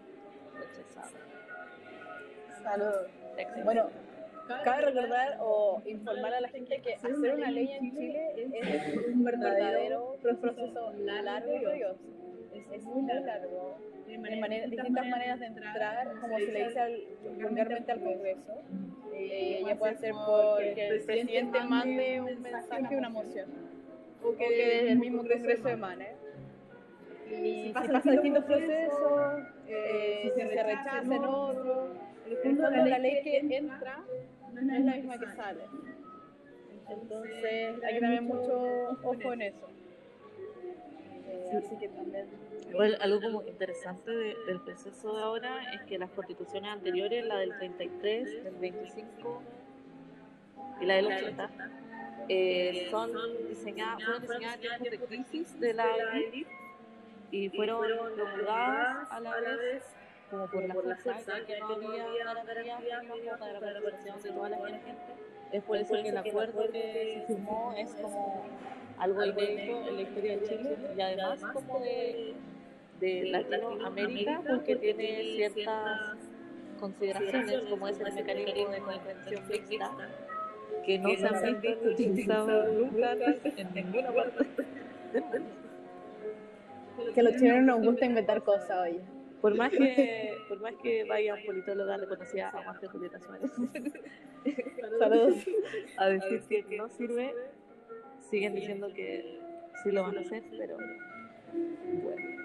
rechazado. 0.76 1.16
Saludos. 2.62 3.06
Bueno, 3.64 3.88
cabe 4.62 4.82
recordar 4.82 5.38
o 5.40 5.80
informar 5.86 6.34
a 6.34 6.40
la 6.42 6.48
gente 6.50 6.82
que 6.82 6.94
hacer 6.96 7.14
una 7.14 7.50
ley 7.50 7.72
en 7.72 7.90
Chile 7.92 8.32
es 8.36 9.06
un 9.06 9.24
verdadero 9.24 10.16
proceso 10.20 10.92
largo 10.92 11.56
y 11.56 11.60
tedioso. 11.60 12.00
Es, 12.70 12.84
muy 12.84 13.06
largo. 13.06 13.78
Hay 14.06 14.70
distintas 14.70 15.06
maneras 15.06 15.40
de 15.40 15.46
entrar, 15.46 16.12
como 16.20 16.38
se 16.38 16.52
le 16.52 16.66
dice 16.66 16.78
al, 16.78 17.02
vulgarmente 17.40 17.92
al 17.92 18.00
Congreso. 18.00 18.52
Eh, 19.14 19.62
ya 19.66 19.76
puede 19.76 19.96
ser 19.96 20.12
porque 20.26 20.88
el 20.88 21.04
presidente 21.04 21.60
mande 21.64 22.20
un 22.20 22.42
mensaje, 22.42 22.96
una 22.96 23.08
moción, 23.08 23.69
o 24.22 24.36
que 24.36 24.48
desde 24.48 24.92
el 24.92 24.98
mismo 24.98 25.18
Congreso 25.18 25.68
emane. 25.68 26.08
Y 27.30 27.66
si 27.66 27.72
pasa 27.72 28.10
distintos 28.10 28.44
procesos, 28.44 29.42
eh, 29.68 30.32
si 30.34 30.40
se 30.40 30.62
rechaza 30.62 31.02
en 31.02 31.24
otro, 31.24 31.94
el 32.26 32.58
la 32.58 32.98
ley 32.98 33.22
que 33.22 33.38
entra 33.38 34.04
no 34.52 34.74
es 34.74 34.84
la 34.84 34.94
misma 34.94 35.18
que 35.18 35.26
sale. 35.28 35.64
Entonces 36.88 37.84
hay 37.84 37.94
que 37.94 38.00
tener 38.00 38.22
mucho 38.22 38.98
ojo 39.02 39.32
en 39.32 39.42
eso. 39.42 39.68
Eh, 41.28 41.50
así 41.56 41.76
que 41.76 41.88
también. 41.88 42.26
Igual, 42.68 42.98
algo 43.00 43.20
como 43.20 43.42
interesante 43.42 44.10
del 44.10 44.60
proceso 44.60 45.16
de 45.16 45.22
ahora 45.22 45.72
es 45.74 45.82
que 45.82 45.98
las 45.98 46.10
constituciones 46.10 46.70
anteriores, 46.70 47.24
la 47.24 47.38
del 47.38 47.56
33, 47.58 48.44
del 48.44 48.54
25 48.54 49.42
y 50.80 50.86
la 50.86 50.94
del 50.94 51.06
80, 51.06 51.50
eh, 52.32 52.86
son 52.90 53.10
diseñadas, 53.48 54.04
fueron 54.04 54.22
diseñadas 54.22 54.56
en 54.56 54.62
tiempos 54.62 54.90
de 55.10 55.16
crisis 55.16 55.60
de 55.60 55.74
la 55.74 55.96
élite 56.14 56.46
y 57.32 57.48
fueron 57.50 57.80
promulgadas 58.14 59.10
a 59.10 59.20
la 59.20 59.36
vez 59.36 59.82
como 60.30 60.46
por 60.46 60.64
la 60.64 60.96
fuerza, 60.96 61.32
que 61.44 61.58
no 61.58 61.66
había 61.74 62.06
garantías 62.22 63.02
mínimas 63.02 63.40
para 63.40 63.72
la 63.72 63.80
participación 63.80 64.22
de 64.22 64.30
toda 64.30 64.48
la 64.48 64.58
gente. 64.58 64.92
Es 65.50 65.64
por 65.64 65.76
eso 65.76 65.94
que 65.94 66.08
el 66.08 66.16
acuerdo 66.16 66.70
que 66.70 67.24
se 67.26 67.26
firmó 67.26 67.74
es 67.76 67.94
como 67.96 68.46
algo 68.98 69.24
inédito 69.24 69.88
en 69.88 69.96
la 69.96 70.02
historia 70.02 70.36
de 70.36 70.46
Chile 70.46 70.76
y 70.96 71.00
además 71.00 71.40
como 71.52 71.80
de, 71.80 72.34
de 73.00 73.24
Latinoamérica 73.24 74.42
porque 74.48 74.76
tiene 74.76 75.34
ciertas 75.34 76.16
consideraciones 76.78 77.62
como 77.62 77.88
es 77.88 77.98
el 77.98 78.12
mecanismo 78.12 78.70
de 78.70 78.78
convención 78.78 79.48
mixta 79.48 79.90
que 80.90 80.98
no 80.98 81.10
se 81.16 81.26
han 81.46 81.60
visto 81.60 81.88
utilizados 81.88 82.72
nunca 82.74 83.12
en 83.12 83.74
ninguna 83.74 84.12
parte 84.12 84.46
Que 87.14 87.20
a 87.20 87.22
los 87.22 87.36
chilenos 87.36 87.64
nos 87.64 87.86
gusta 87.86 88.04
inventar 88.04 88.42
cosas, 88.42 88.78
oye. 88.78 89.00
Por 89.40 89.54
más 89.56 89.70
que, 89.70 90.34
por 90.48 90.60
más 90.60 90.74
que 90.82 91.04
vaya 91.04 91.34
un 91.34 91.46
politóloga 91.46 91.96
reconocida 91.96 92.50
a 92.50 92.62
más 92.62 92.78
de 92.80 92.88
Julieta 92.88 93.18
Suárez 93.20 93.50
Saludos. 94.98 95.36
a 95.96 96.08
decir 96.08 96.42
que 96.66 96.76
no 96.76 96.90
sirve, 96.90 97.32
siguen 98.18 98.54
diciendo 98.54 98.92
que 98.92 99.40
sí 99.82 99.92
lo 99.92 100.02
van 100.02 100.18
a 100.18 100.20
hacer, 100.20 100.42
pero 100.58 100.76
bueno. 102.02 102.40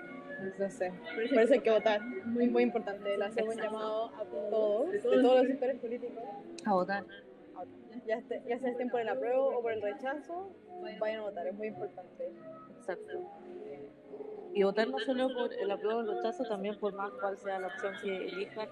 No 0.58 0.70
sé. 0.70 0.94
Por 1.16 1.42
eso 1.42 1.54
hay 1.54 1.60
que 1.60 1.72
votar. 1.72 2.02
Muy, 2.25 2.48
muy 2.48 2.64
importante. 2.64 3.18
Le 3.18 3.25
hacemos 3.25 3.56
un 3.56 3.62
llamado 3.62 4.06
a 4.16 4.24
todos, 4.24 4.92
de 4.92 5.00
todos 5.00 5.40
los 5.40 5.48
sectores 5.48 5.80
políticos. 5.80 6.24
A 6.66 6.74
votar. 6.74 7.04
Ya, 8.06 8.22
ya 8.48 8.60
sea 8.60 8.72
estén 8.72 8.90
por 8.90 9.00
el 9.00 9.10
apruebo 9.10 9.58
o 9.58 9.62
por 9.62 9.72
el 9.72 9.82
rechazo, 9.82 10.52
vayan 11.00 11.20
a 11.20 11.24
votar. 11.24 11.48
Es 11.48 11.54
muy 11.56 11.68
importante. 11.68 12.32
Exacto. 12.78 13.22
Y 14.54 14.64
votar 14.64 14.88
no 14.88 15.00
solo 15.00 15.28
por 15.34 15.54
el 15.54 15.72
apruebo 15.72 16.00
o 16.00 16.02
el 16.02 16.16
rechazo, 16.16 16.44
también 16.44 16.80
por 16.80 16.94
más 16.94 17.12
cuál 17.20 17.38
sea 17.38 17.60
la 17.60 17.68
opción 17.68 17.94
que 18.02 18.16
elijan, 18.16 18.70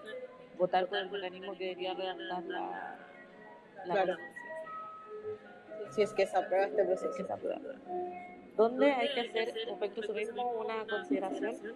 votar 0.58 0.88
por 0.88 0.98
el 0.98 1.10
mecanismo 1.10 1.54
que 1.58 1.66
debería 1.66 1.94
redactar 1.94 2.44
la, 2.44 3.00
la 3.86 3.94
claro. 3.94 4.18
Si 5.92 6.02
es 6.02 6.14
que 6.14 6.26
se 6.26 6.38
aprueba 6.38 6.66
este 6.66 6.84
proceso. 6.84 7.16
que 7.16 7.24
se 7.24 7.34
aprueba. 7.34 7.62
Donde 8.56 8.92
hay 8.92 9.14
que 9.14 9.22
hacer 9.22 9.54
respecto 9.66 10.02
a 10.02 10.04
eso 10.04 10.14
mismo 10.14 10.52
una 10.60 10.86
consideración 10.88 11.76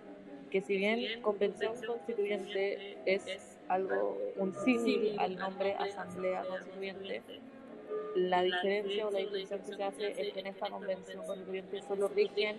que 0.50 0.62
si 0.62 0.78
bien 0.78 1.22
convención 1.22 1.74
constituyente 1.86 2.98
es 3.06 3.57
algo, 3.70 4.18
un 4.38 4.54
símil 4.54 5.20
al 5.20 5.36
nombre 5.36 5.76
asamblea 5.76 6.44
constituyente, 6.44 7.22
la 8.16 8.42
diferencia 8.42 9.08
o 9.08 9.12
la 9.12 9.20
distinción 9.20 9.60
que 9.62 9.74
se 9.74 9.84
hace 9.84 10.12
es 10.22 10.34
que 10.34 10.40
en 10.40 10.48
esta 10.48 10.70
convención 10.70 11.26
constituyente 11.26 11.82
solo 11.82 12.08
rigen 12.08 12.58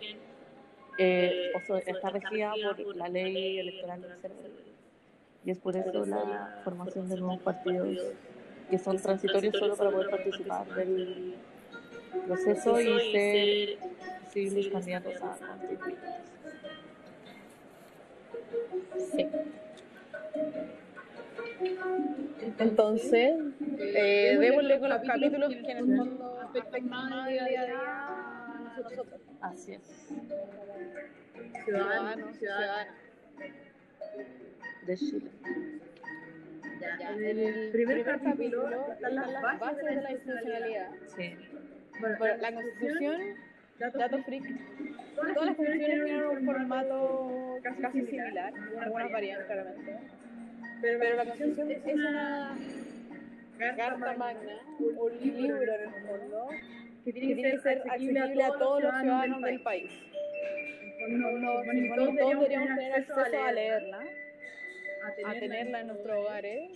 eh, 0.98 1.52
o 1.54 1.76
está 1.76 2.10
regida 2.10 2.52
por 2.84 2.96
la 2.96 3.08
ley 3.08 3.58
electoral 3.58 4.02
del. 4.02 4.32
Y 5.44 5.50
es 5.52 5.58
por 5.58 5.76
eso 5.76 6.04
la 6.04 6.60
formación 6.64 7.08
de 7.08 7.16
nuevos 7.16 7.40
partidos 7.40 7.88
que 8.68 8.78
son 8.78 9.00
transitorios 9.00 9.56
solo 9.56 9.76
para 9.76 9.90
poder 9.90 10.10
participar 10.10 10.66
del 10.74 11.36
proceso 12.26 12.80
y 12.80 13.12
ser 13.12 13.78
posibles 14.24 14.68
candidatos 14.68 15.14
a 15.22 15.38
constituyentes. 15.46 16.14
Sí. 19.12 19.26
Entonces, 22.58 23.34
eh, 23.78 24.36
démosle 24.38 24.78
con 24.78 24.88
los 24.90 25.02
capítulos 25.02 25.54
que 25.54 25.70
en 25.70 25.78
el 25.78 25.96
fondo 25.96 26.40
afectan 26.40 26.88
más 26.88 27.28
día 27.28 27.44
a 27.44 27.48
día 27.48 27.66
a 27.68 28.76
nosotros. 28.76 29.20
Así 29.40 29.72
es. 29.72 30.12
Ciudadanos, 31.64 32.36
ciudadanas. 32.36 32.94
De 34.86 34.96
Chile. 34.96 35.30
Ya, 36.80 37.10
en 37.12 37.38
el 37.38 37.70
primer 37.72 38.04
capítulo 38.04 38.92
están 38.92 39.14
las 39.16 39.60
bases 39.60 39.84
de 39.84 40.02
la 40.02 40.12
institucionalidad. 40.12 40.90
Sí. 41.16 41.36
Bueno, 42.00 42.36
la 42.40 42.54
constitución, 42.54 43.20
dato 43.78 44.22
freak, 44.22 44.44
todas 45.16 45.46
las 45.46 45.56
constituciones 45.56 46.04
tienen 46.04 46.26
un 46.26 46.46
formato 46.46 47.58
casi 47.62 48.06
similar, 48.06 48.52
algunas 48.80 49.12
varían 49.12 49.44
claramente. 49.46 49.96
Pero, 50.80 51.16
la 51.16 51.24
constitución 51.24 51.70
es 51.70 51.94
una 51.94 52.56
carta 53.76 54.14
magna, 54.16 54.58
un 54.78 55.20
libro 55.20 55.74
en 55.74 55.80
el 55.80 55.90
fondo, 56.06 56.48
que 57.04 57.12
tiene 57.12 57.34
que 57.34 57.58
ser 57.58 57.82
accesible 57.88 58.44
a 58.44 58.52
todos 58.52 58.82
los 58.82 59.00
ciudadanos 59.00 59.42
del 59.42 59.60
país. 59.62 59.90
No, 61.08 61.30
no, 61.32 61.52
todos 61.96 62.16
deberíamos 62.16 62.68
tener 62.68 62.92
acceso 62.92 63.20
a 63.20 63.52
leerla, 63.52 64.04
a 65.24 65.32
tenerla 65.32 65.80
en 65.80 65.86
nuestros 65.88 66.16
hogares, 66.18 66.70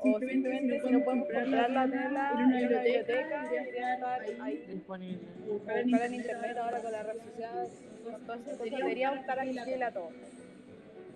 o 0.00 0.18
simplemente 0.18 0.80
si 0.80 0.90
no 0.90 1.04
podemos 1.04 1.28
comprarla, 1.28 1.84
tenerla 1.84 2.30
en 2.30 2.46
una 2.46 2.82
biblioteca, 2.82 3.48
debería 3.50 3.94
estar 3.94 4.22
ahí 4.40 4.64
Disponible. 4.68 5.18
buscar 5.46 5.78
en 5.78 6.14
internet 6.14 6.56
ahora 6.56 6.80
con 6.80 6.92
la 6.92 7.02
red 7.02 7.18
social, 7.18 7.68
entonces 8.06 8.58
deberíamos 8.58 9.18
estar 9.20 9.38
accesible 9.38 9.84
a 9.84 9.90
todos. 9.90 10.12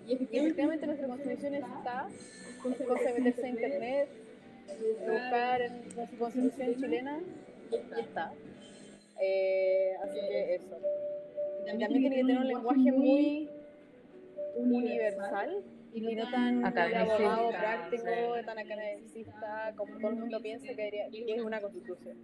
Y 0.09 0.13
efectivamente 0.13 0.87
nuestra 0.87 1.07
constitución 1.07 1.53
está, 1.53 2.07
de 2.63 3.21
meterse 3.21 3.45
a 3.45 3.49
internet, 3.49 4.09
buscar 5.07 5.61
en 5.61 5.83
la 5.95 6.07
constitución 6.17 6.75
chilena 6.75 7.19
y 7.71 7.99
está. 7.99 8.33
Eh, 9.21 9.93
así 10.03 10.19
que 10.19 10.55
eso. 10.55 10.79
Y 11.61 11.65
también 11.67 11.91
tiene 11.91 12.09
que 12.09 12.15
tener 12.15 12.37
un 12.39 12.47
lenguaje 12.47 12.91
muy 12.91 13.49
universal 14.55 15.63
y 15.93 16.01
no 16.01 16.31
tan 16.31 16.65
elaborado, 16.65 17.49
práctico, 17.49 18.05
tan 18.45 18.57
academicista, 18.57 19.73
como 19.75 19.95
todo 19.99 20.09
el 20.09 20.17
mundo 20.17 20.41
piensa 20.41 20.69
que, 20.69 20.75
debería, 20.75 21.09
que 21.11 21.35
es 21.35 21.41
una 21.43 21.61
constitución. 21.61 22.17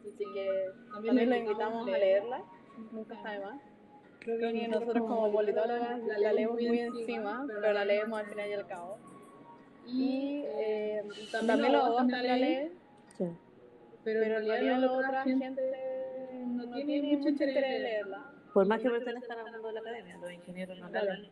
Así 0.00 0.12
que 0.34 0.48
también 0.92 1.30
lo 1.30 1.36
invitamos 1.36 1.86
a 1.86 1.98
leerla, 1.98 2.42
nunca 2.90 3.14
está 3.14 3.30
de 3.30 3.38
más. 3.38 3.71
Creo 4.24 4.52
que 4.52 4.68
nosotros 4.68 5.06
como 5.06 5.32
politólogas 5.32 6.00
la 6.18 6.32
leemos 6.32 6.60
muy 6.60 6.78
encima, 6.78 7.44
pero 7.46 7.72
la 7.72 7.84
leemos 7.84 8.20
al 8.20 8.26
final 8.26 8.48
y 8.50 8.52
al 8.52 8.66
cabo. 8.66 8.98
Y 9.86 10.42
eh, 10.46 11.02
también 11.32 11.72
los 11.72 11.96
también 11.96 12.26
la 12.28 12.36
leen, 12.36 12.72
Sí. 13.16 13.24
pero 14.04 14.22
en 14.22 14.28
realidad 14.46 14.78
la 14.78 14.92
otra 14.92 15.22
gente 15.24 15.62
no 16.46 16.70
tiene 16.72 17.16
mucho 17.16 17.28
interés 17.28 17.56
en 17.56 17.82
leerla. 17.82 18.26
Por 18.54 18.66
más 18.66 18.80
que 18.80 18.90
pertenezcan 18.90 19.38
al 19.38 19.50
mundo 19.52 19.68
de 19.68 19.74
la 19.74 19.80
academia, 19.80 20.16
los 20.18 20.32
ingenieros 20.32 20.78
no 20.78 20.88
la 20.90 21.02
leen. 21.02 21.30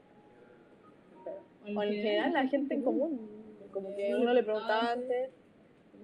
O 1.76 1.82
en 1.82 1.92
general 1.92 2.32
la 2.32 2.46
gente 2.48 2.74
en 2.74 2.82
común, 2.82 3.30
como 3.70 3.94
que 3.94 4.14
uno 4.16 4.32
le 4.34 4.42
preguntaba 4.42 4.92
antes, 4.92 5.30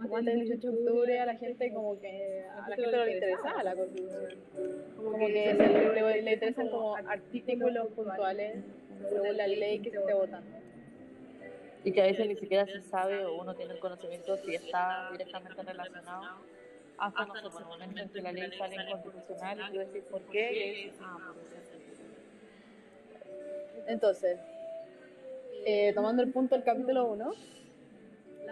antes 0.00 0.24
del 0.24 0.40
18 0.40 0.70
de 0.70 0.78
octubre 0.78 1.20
a 1.20 1.26
la 1.26 1.36
gente 1.36 1.72
como 1.72 1.98
que 2.00 2.44
a 2.44 2.68
la 2.68 2.76
gente 2.76 2.96
no 2.96 3.04
le 3.04 3.12
interesaba 3.14 3.62
la 3.62 3.74
constitución. 3.76 4.34
Como 4.96 5.18
que 5.26 5.32
se 5.32 5.54
le, 5.54 5.92
le- 5.92 6.22
le 6.22 6.32
interesan 6.34 6.68
como 6.68 6.96
artículos 6.96 7.88
puntuales 7.94 8.64
según 9.08 9.36
la 9.36 9.46
ley 9.46 9.78
que 9.80 9.90
se 9.90 9.98
esté 9.98 10.14
votando. 10.14 10.56
Y 11.84 11.92
que 11.92 12.02
a 12.02 12.06
veces 12.06 12.26
ni 12.26 12.36
siquiera 12.36 12.66
se 12.66 12.82
sabe 12.82 13.24
o 13.24 13.40
uno 13.40 13.54
tiene 13.54 13.74
el 13.74 13.78
conocimiento 13.78 14.36
si 14.38 14.54
está 14.54 15.08
directamente 15.12 15.62
relacionado 15.62 16.44
hasta 16.98 17.26
no 17.26 17.50
por 17.50 17.60
el 17.62 17.68
momento 17.68 18.00
en 18.02 18.08
que 18.08 18.20
la 18.22 18.32
ley 18.32 18.50
sale 18.58 18.76
inconstitucional 18.76 19.60
y 19.60 19.72
tú 19.72 19.78
decís 19.78 20.02
por 20.10 20.22
qué 20.22 20.92
ah. 21.00 21.18
Entonces, 23.86 24.38
eh, 25.64 25.92
tomando 25.94 26.22
el 26.22 26.32
punto 26.32 26.54
del 26.56 26.64
capítulo 26.64 27.06
1, 27.06 27.32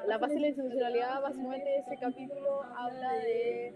la 0.06 0.18
paz 0.18 0.32
y 0.34 0.38
la 0.40 0.48
institucionalidad, 0.48 1.22
básicamente 1.22 1.76
ese 1.78 1.96
capítulo 1.96 2.62
habla 2.76 3.12
de 3.14 3.72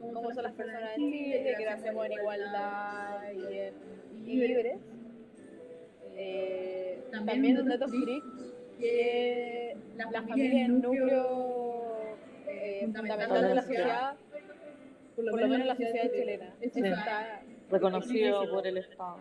cómo 0.00 0.32
son 0.32 0.42
las 0.44 0.52
personas 0.52 0.82
en 0.96 1.10
Chile, 1.10 1.54
que 1.58 1.64
nacemos 1.64 2.06
en 2.06 2.12
igualdad 2.12 3.32
y, 3.32 3.58
en- 3.58 3.74
y 4.26 4.36
libres. 4.36 4.78
Eh, 6.18 6.98
también 7.10 7.58
un 7.58 7.68
dato 7.68 7.88
freak, 7.88 8.24
que 8.78 9.76
la 9.96 10.22
familia 10.22 10.62
es 10.62 10.68
el 10.68 10.80
núcleo 10.80 12.16
eh, 12.48 12.80
fundamental 12.86 13.42
de 13.48 13.54
la 13.54 13.62
sociedad, 13.62 14.14
por 15.14 15.24
lo 15.24 15.32
menos 15.48 15.60
en 15.60 15.66
la 15.66 15.74
sociedad 15.76 16.10
chilena. 16.12 16.54
Eso 16.60 16.84
está 16.84 17.42
Reconocido 17.68 18.48
por 18.50 18.66
el 18.66 18.76
Estado. 18.78 19.18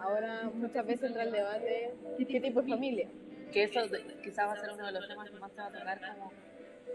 Ahora 0.00 0.50
muchas 0.54 0.86
veces 0.86 1.08
entra 1.08 1.24
el 1.24 1.32
debate, 1.32 1.90
¿qué 2.16 2.40
tipo 2.40 2.62
de 2.62 2.68
familia? 2.68 3.08
Que 3.52 3.62
eso 3.64 3.86
de- 3.88 4.02
quizás 4.22 4.46
va 4.48 4.52
a 4.52 4.60
ser 4.60 4.70
uno 4.72 4.86
de 4.86 4.92
los 4.92 5.08
temas 5.08 5.30
que 5.30 5.36
más 5.38 5.52
se 5.52 5.60
va 5.60 5.66
a 5.68 5.72
tocar 5.72 6.00
como 6.14 6.32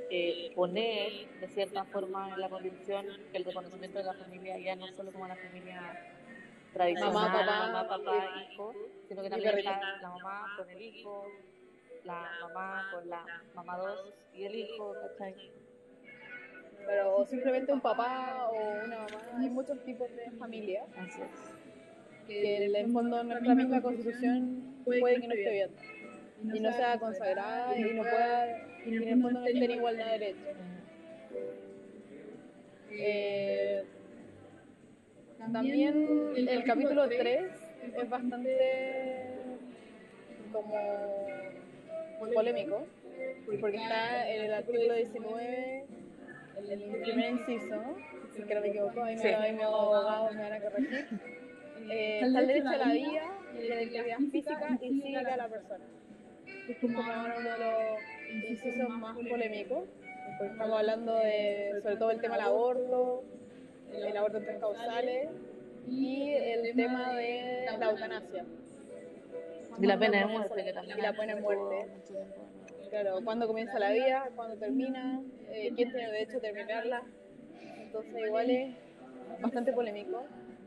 eh, 0.10 0.52
poner 0.56 1.12
de 1.40 1.48
cierta 1.48 1.84
forma 1.86 2.30
en 2.34 2.40
la 2.42 2.50
constitución 2.50 3.06
el 3.34 3.46
reconocimiento 3.46 3.98
de 3.98 4.04
la 4.04 4.14
familia 4.14 4.58
ya 4.60 4.76
no 4.76 4.88
solo 4.94 5.12
como 5.12 5.28
la 5.28 5.36
familia 5.36 6.00
tradicional, 6.74 7.14
Mamá, 7.14 7.34
papá, 7.34 7.60
mamá, 7.68 7.88
papá, 7.88 8.26
hijo, 8.52 8.74
sino 9.08 9.24
que 9.24 9.30
también 9.30 9.58
está 9.58 9.80
la 10.02 10.10
mamá 10.10 10.54
con 10.58 10.70
el 10.70 10.82
hijo, 10.82 11.26
la 12.04 12.30
mamá 12.42 12.90
con 12.92 13.10
la 13.10 13.26
mamá 13.56 13.78
dos 13.78 14.14
y 14.34 14.44
el 14.44 14.56
hijo, 14.56 14.94
¿cachai? 15.02 15.36
Pero 16.86 17.16
o 17.18 17.26
simplemente 17.26 17.72
un 17.72 17.82
papá 17.82 18.50
o 18.52 18.86
una 18.86 18.98
mamá, 18.98 19.22
hay 19.40 19.50
muchos 19.50 19.84
tipos 19.86 20.10
de 20.16 20.30
familia 20.38 20.84
Así 20.98 21.22
es. 21.22 22.28
que 22.28 22.66
en 22.66 22.76
el 22.76 22.92
fondo 22.92 23.24
nuestra 23.24 23.56
misma 23.56 23.82
constitución 23.82 24.76
puede 24.84 25.22
que 25.22 25.28
no 25.28 25.34
esté 25.34 25.52
bien 25.52 25.72
y 26.44 26.60
no 26.60 26.74
sea 26.74 27.00
consagrada 27.00 27.78
y 27.78 27.84
no 27.94 28.02
pueda 28.04 28.68
y 28.86 28.96
en 28.98 29.08
el 29.08 29.22
fondo 29.22 29.40
no 29.40 29.48
en 29.48 29.72
igualdad 29.72 30.06
de 30.06 30.12
derechos. 30.12 30.58
Eh, 32.92 33.84
también 35.52 36.32
el 36.36 36.64
capítulo 36.64 37.08
3 37.10 37.52
es 37.98 38.10
bastante 38.10 39.30
como 40.52 40.74
polémico 42.34 42.86
porque 43.60 43.78
está 43.78 44.30
en 44.30 44.46
el 44.46 44.54
artículo 44.54 44.94
19 44.94 45.86
el 46.70 47.02
primer 47.02 47.32
inciso 47.32 47.82
si 48.34 48.44
que 48.44 48.56
no 48.56 48.62
me 48.62 48.68
equivoco 48.70 49.04
ahí 49.04 49.16
me, 49.16 49.22
Sí. 49.22 49.28
ahí 49.28 49.54
mis 49.54 49.64
abogados 49.64 50.36
me 50.36 50.42
van 50.44 50.54
a 50.54 50.60
corregir 50.62 51.08
eh, 51.90 52.20
está 52.24 52.40
el 52.40 52.48
derecho 52.48 52.70
a 52.70 52.78
la 52.78 52.94
vida 52.94 53.24
y 53.60 53.72
a 53.72 53.76
la 53.76 53.84
integridad 53.84 54.18
física 54.32 54.70
y 54.82 54.90
psíquica 54.90 55.24
de 55.24 55.38
la 55.38 55.48
persona 55.50 55.86
es 56.70 56.78
como 56.80 57.00
uno 57.00 57.40
de 57.40 57.58
los 57.60 58.50
incisos 58.50 58.90
más 58.90 59.18
polémicos. 59.18 59.86
Porque 60.38 60.54
estamos 60.54 60.80
hablando 60.80 61.16
de 61.16 61.80
sobre 61.82 61.98
todo 61.98 62.12
el 62.12 62.22
tema 62.22 62.36
del 62.36 62.46
aborto 62.46 63.24
el 63.94 64.18
aborto 64.18 64.38
en 64.38 64.46
tres 64.46 64.60
causales 64.60 65.30
y 65.88 66.34
el 66.34 66.76
tema 66.76 67.14
de 67.14 67.66
la 67.78 67.92
eutanasia. 67.92 68.46
Y 69.80 69.86
la 69.86 69.98
pena 69.98 70.20
de 70.20 70.26
muerte, 70.26 70.64
que 70.64 70.74
también 70.74 71.00
Y 71.00 71.02
la 71.02 71.14
pena 71.14 71.36
de 71.36 71.42
muerte. 71.42 71.88
Claro, 72.90 73.20
cuándo 73.24 73.48
comienza 73.48 73.80
la 73.80 73.92
vida, 73.92 74.30
cuándo 74.36 74.56
termina, 74.58 75.22
eh, 75.50 75.72
quién 75.76 75.92
tiene 75.92 76.06
el 76.06 76.12
derecho 76.12 76.38
a 76.38 76.42
terminarla. 76.42 77.04
Entonces 77.78 78.26
igual 78.26 78.50
es 78.50 78.76
bastante 79.42 79.74
polémico. 79.74 80.24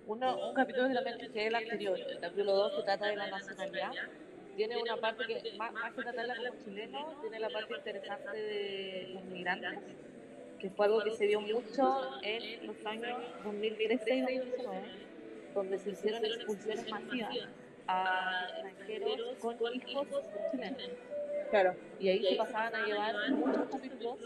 Uno, 0.09 0.49
un 0.49 0.55
capítulo 0.55 0.89
que 0.89 0.95
también 0.95 1.19
que 1.19 1.25
es 1.25 1.47
el 1.47 1.55
anterior, 1.55 1.99
el 1.99 2.21
capítulo 2.21 2.53
2 2.55 2.77
que 2.77 2.83
trata 2.83 3.07
de 3.07 3.17
la 3.17 3.31
nacionalidad, 3.31 3.91
tiene 4.57 4.77
una 4.79 4.97
parte 4.97 5.25
que, 5.27 5.53
más, 5.57 5.73
más 5.73 5.92
que 5.92 6.03
tratarla 6.03 6.37
como 6.37 6.64
chileno, 6.64 7.19
tiene 7.21 7.38
la 7.38 7.51
parte 7.51 7.75
interesante 7.77 8.37
de 8.37 9.11
los 9.12 9.25
migrantes, 9.25 9.79
que 10.59 10.71
fue 10.71 10.87
algo 10.87 11.05
que 11.05 11.11
se 11.11 11.27
dio 11.27 11.40
mucho 11.40 12.23
en 12.23 12.66
los 12.66 12.87
años 12.87 13.19
2013 13.45 14.14
y 14.14 14.21
2019, 14.23 14.83
donde 15.55 15.79
se 15.79 15.90
hicieron 15.90 16.25
expulsiones 16.25 16.90
masivas 16.90 17.37
a 17.87 18.49
extranjeros 18.64 19.37
con 19.40 19.75
hijos 19.75 20.07
chilenos. 20.51 20.83
Claro. 21.51 21.75
Y 22.01 22.09
ahí 22.09 22.25
se 22.25 22.37
pasaban 22.37 22.75
a 22.75 22.87
llevar 22.87 23.31
muchos 23.33 23.69
capítulos 23.71 24.19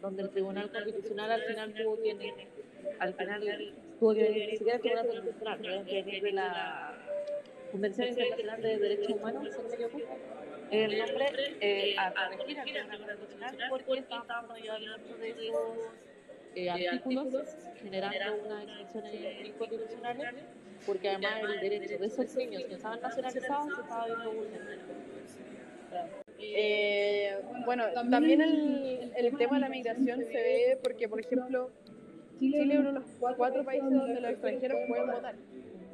donde 0.00 0.22
el 0.22 0.30
Tribunal 0.30 0.70
Constitucional 0.70 1.30
al 1.30 1.42
final 1.42 1.74
tuvo 1.74 1.96
que 1.96 2.48
al 2.98 3.14
final 3.14 3.74
tuvo 4.00 4.14
que 4.14 4.22
venir, 4.22 4.48
ni 4.48 4.56
siquiera 4.56 4.76
el 4.76 4.80
Tribunal 4.80 5.06
Constitucional, 5.06 5.58
tuvo 5.60 5.84
que 5.84 6.02
venir 6.02 6.22
de 6.22 6.32
la 6.32 7.01
Convención 7.72 8.08
Internacional 8.08 8.62
de 8.62 8.78
Derechos 8.78 9.16
Humanos, 9.16 9.48
el 10.70 10.98
nombre 10.98 11.56
eh, 11.60 11.96
a 11.98 12.12
corregir 12.12 12.58
al 12.58 12.66
Tribunal 12.66 13.18
Constitucional 13.18 13.56
porque 13.70 13.90
de 14.54 14.60
llevar 14.60 14.80
muchos 14.80 15.18
de 15.18 15.30
esos 15.30 15.78
eh, 16.54 16.70
artículos 16.70 17.56
generando 17.82 18.44
unas 18.44 18.64
excepciones 18.64 19.46
inconstitucionales 19.46 20.34
porque 20.86 21.08
además 21.08 21.32
el 21.44 21.60
derecho 21.60 21.98
de 21.98 22.06
esos 22.06 22.36
niños 22.36 22.64
que 22.64 22.74
estaban 22.74 23.00
nacionalizados 23.00 23.74
se 23.74 23.80
estaba 23.80 24.06
viendo 24.06 24.32
vulnerado. 24.32 24.82
Eh, 26.38 27.38
bueno, 27.64 27.84
también 28.10 28.40
el, 28.40 29.12
el 29.16 29.36
tema 29.38 29.54
de 29.54 29.60
la 29.60 29.68
migración 29.68 30.20
se 30.24 30.32
ve 30.32 30.78
porque, 30.82 31.08
por 31.08 31.20
ejemplo, 31.20 31.70
Chile 32.38 32.58
es 32.74 32.80
uno 32.80 32.92
de 32.92 32.98
los 32.98 33.04
cuatro 33.36 33.64
países 33.64 33.90
donde 33.90 34.20
los 34.20 34.30
extranjeros 34.32 34.78
pueden 34.88 35.06
votar, 35.06 35.36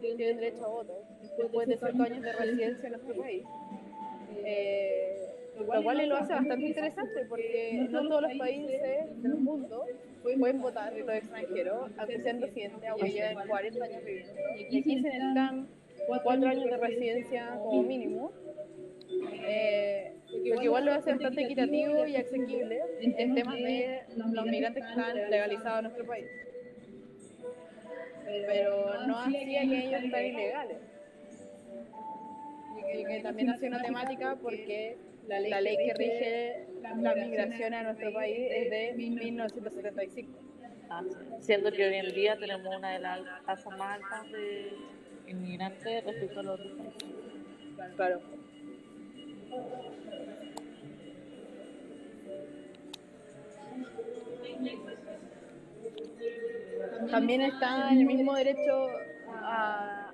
tienen 0.00 0.37
derecho 0.37 0.64
a 0.64 0.68
voto, 0.68 1.02
después 1.37 1.68
de 1.68 1.76
ciertos 1.76 2.00
años 2.00 2.22
de 2.22 2.32
residencia 2.32 2.87
en 2.87 2.92
nuestro 2.92 3.14
país. 3.16 3.44
Eh, 4.44 5.18
lo 5.58 5.82
cual 5.82 6.08
lo 6.08 6.16
hace 6.16 6.32
bastante 6.32 6.66
interesante 6.66 7.24
porque 7.28 7.87
no 7.90 8.08
todos 8.08 8.22
los 8.22 8.38
países 8.38 9.22
del 9.22 9.34
mundo 9.34 9.84
pueden 10.22 10.61
votar 10.61 10.92
los 10.92 11.08
extranjeros, 11.08 11.90
aunque 11.96 12.20
sean 12.20 12.40
residentes, 12.40 12.88
aunque 12.88 13.11
lleven 13.11 13.38
40 13.46 13.84
años 13.84 14.04
viviendo. 14.04 14.32
Y 14.56 14.78
aquí 14.78 14.82
se 14.82 15.08
necesitan 15.08 15.68
cuatro 16.06 16.48
años 16.48 16.64
de 16.64 16.76
residencia 16.76 17.58
como 17.58 17.82
mínimo. 17.82 18.32
Eh, 19.42 20.12
lo 20.44 20.58
que 20.58 20.64
igual 20.64 20.84
lo 20.84 20.92
hace 20.92 21.11
bastante 21.11 21.42
equitativo 21.42 22.06
y 22.06 22.16
asequible 22.16 22.80
en 23.00 23.34
temas 23.34 23.54
de 23.56 24.02
los 24.16 24.46
migrantes 24.46 24.84
que 24.84 24.90
están 24.90 25.30
legalizados 25.30 25.78
en 25.78 25.84
nuestro 25.84 26.06
país. 26.06 26.26
Pero 28.47 29.07
no 29.07 29.19
hacía 29.19 29.61
que 29.62 29.87
ellos 29.87 30.03
están 30.03 30.25
ilegales. 30.25 30.79
Y 32.95 33.05
que 33.05 33.21
también 33.21 33.51
hace 33.51 33.69
una 33.69 33.83
temática 33.83 34.37
porque 34.41 34.97
la 35.29 35.61
ley 35.61 35.77
que 35.77 35.95
rige 35.95 36.67
la 36.83 37.14
migración 37.14 37.75
a 37.75 37.83
nuestro 37.83 38.12
país 38.12 38.49
es 38.51 38.71
de 38.71 38.93
1975. 38.97 40.31
Ah. 40.91 41.03
Siendo 41.41 41.71
que 41.71 41.87
hoy 41.87 41.95
en 41.97 42.14
día 42.14 42.38
tenemos 42.38 42.75
una 42.75 42.93
de 42.93 42.99
las 43.01 43.21
tasas 43.45 43.77
más 43.77 43.97
altas 43.97 44.33
de 44.33 44.73
inmigrantes 45.27 46.05
respecto 46.05 46.41
a 46.41 46.43
los 46.43 46.61
otros 46.61 46.73
países. 46.79 47.95
Claro. 47.97 48.21
También 57.11 57.42
está 57.42 57.90
el 57.90 58.04
mismo 58.04 58.34
derecho 58.34 58.88
a, 59.28 60.12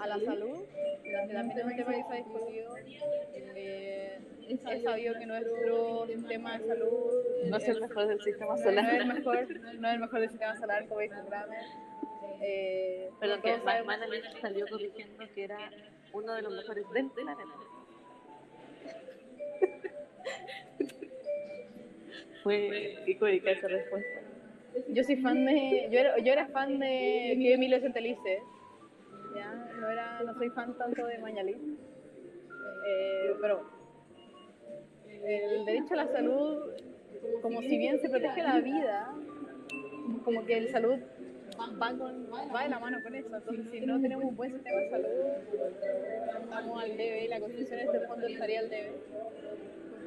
a 0.00 0.06
la 0.06 0.18
salud, 0.20 0.58
que 1.02 1.34
también 1.34 1.58
es 1.58 1.64
un 1.64 1.76
tema 1.76 1.94
que 1.94 2.02
se 2.04 2.12
ha 2.12 2.16
discutido. 2.16 2.74
Eh, 3.34 4.18
es 4.48 4.82
sabido 4.82 5.14
que 5.18 5.26
nuestro 5.26 6.06
sistema 6.06 6.58
de 6.58 6.66
salud 6.66 7.12
No 7.48 7.56
es 7.56 7.68
el 7.68 7.80
mejor 7.80 8.06
del 8.08 8.20
sistema 8.22 8.52
no 8.52 8.56
es 8.56 8.62
solar. 8.62 8.94
el 8.94 9.06
mejor, 9.06 9.48
no 9.78 9.88
es 9.88 9.94
el 9.94 10.00
mejor 10.00 10.20
del 10.20 10.30
sistema 10.30 10.56
solar, 10.58 10.86
como 10.88 11.00
dice 11.00 11.14
Kramer. 11.28 11.58
Eh, 12.42 13.10
Pero 13.20 13.40
que 13.40 13.58
salió 14.40 14.66
corrigiendo 14.68 15.24
que 15.34 15.44
era 15.44 15.70
uno 16.12 16.34
de 16.34 16.42
los 16.42 16.52
mejores 16.54 16.84
del 16.92 17.10
planeta. 17.10 17.42
Fue 22.42 22.96
icónica 23.06 23.52
esa 23.52 23.68
respuesta. 23.68 24.20
Yo 24.88 25.04
soy 25.04 25.16
fan 25.16 25.44
de. 25.44 25.88
Yo 25.90 25.98
era, 26.00 26.18
yo 26.18 26.32
era 26.32 26.46
fan 26.48 26.78
de 26.78 27.34
que 27.38 27.54
Emilio 27.54 27.80
Santelice. 27.80 28.42
Ya, 29.34 29.52
no, 29.80 29.90
era, 29.90 30.22
no 30.22 30.34
soy 30.34 30.50
fan 30.50 30.76
tanto 30.78 31.06
de 31.06 31.18
Mañalit. 31.18 31.56
Eh, 32.86 33.34
pero 33.40 33.62
el 35.24 35.64
derecho 35.64 35.94
a 35.94 35.98
la 35.98 36.06
salud, 36.08 36.70
como 37.42 37.60
si 37.62 37.78
bien 37.78 37.98
se 38.00 38.08
protege 38.10 38.42
la 38.42 38.58
vida, 38.60 39.14
como 40.24 40.44
que 40.44 40.58
el 40.58 40.68
salud 40.70 40.96
va, 41.80 41.88
con- 41.96 42.26
va 42.54 42.62
de 42.64 42.68
la 42.68 42.78
mano 42.78 42.98
con 43.02 43.14
eso. 43.14 43.34
Entonces, 43.36 43.70
si 43.70 43.80
no 43.82 44.00
tenemos 44.00 44.24
un 44.24 44.36
buen 44.36 44.52
sistema 44.52 44.80
de 44.80 44.90
salud, 44.90 45.08
estamos 46.42 46.82
al 46.82 46.96
debe 46.96 47.28
la 47.28 47.40
constitución 47.40 47.80
en 47.80 47.86
este 47.86 48.00
fondo 48.06 48.26
estaría 48.26 48.60
al 48.60 48.70
debe 48.70 48.92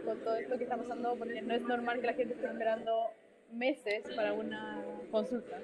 con 0.06 0.19
todo 0.19 0.36
esto 0.36 0.58
que 0.58 0.63
está 0.65 0.78
pasando, 0.78 1.15
porque 1.17 1.41
no 1.41 1.56
es 1.56 1.62
normal 1.63 1.99
que 2.01 2.08
la 2.08 2.13
gente 2.13 2.34
esté 2.36 2.45
esperando 2.45 3.08
meses 3.51 4.03
para 4.15 4.34
una 4.34 4.84
consulta 5.12 5.60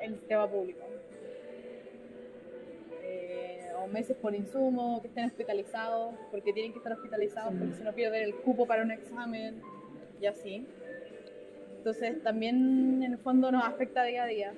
en 0.00 0.12
el 0.12 0.18
sistema 0.18 0.48
público. 0.48 0.86
Eh, 3.02 3.70
o 3.78 3.86
meses 3.86 4.16
por 4.16 4.34
insumo, 4.34 5.00
que 5.00 5.08
estén 5.08 5.26
hospitalizados, 5.26 6.14
porque 6.30 6.52
tienen 6.52 6.72
que 6.72 6.78
estar 6.78 6.92
hospitalizados, 6.92 7.54
porque 7.58 7.74
si 7.74 7.82
no 7.82 7.92
pierden 7.92 8.22
el 8.22 8.34
cupo 8.36 8.66
para 8.66 8.82
un 8.82 8.90
examen 8.90 9.60
y 10.20 10.26
así. 10.26 10.66
Entonces 11.78 12.22
también 12.22 13.02
en 13.02 13.12
el 13.12 13.18
fondo 13.18 13.50
nos 13.50 13.64
afecta 13.64 14.04
día 14.04 14.24
a 14.24 14.26
día, 14.26 14.54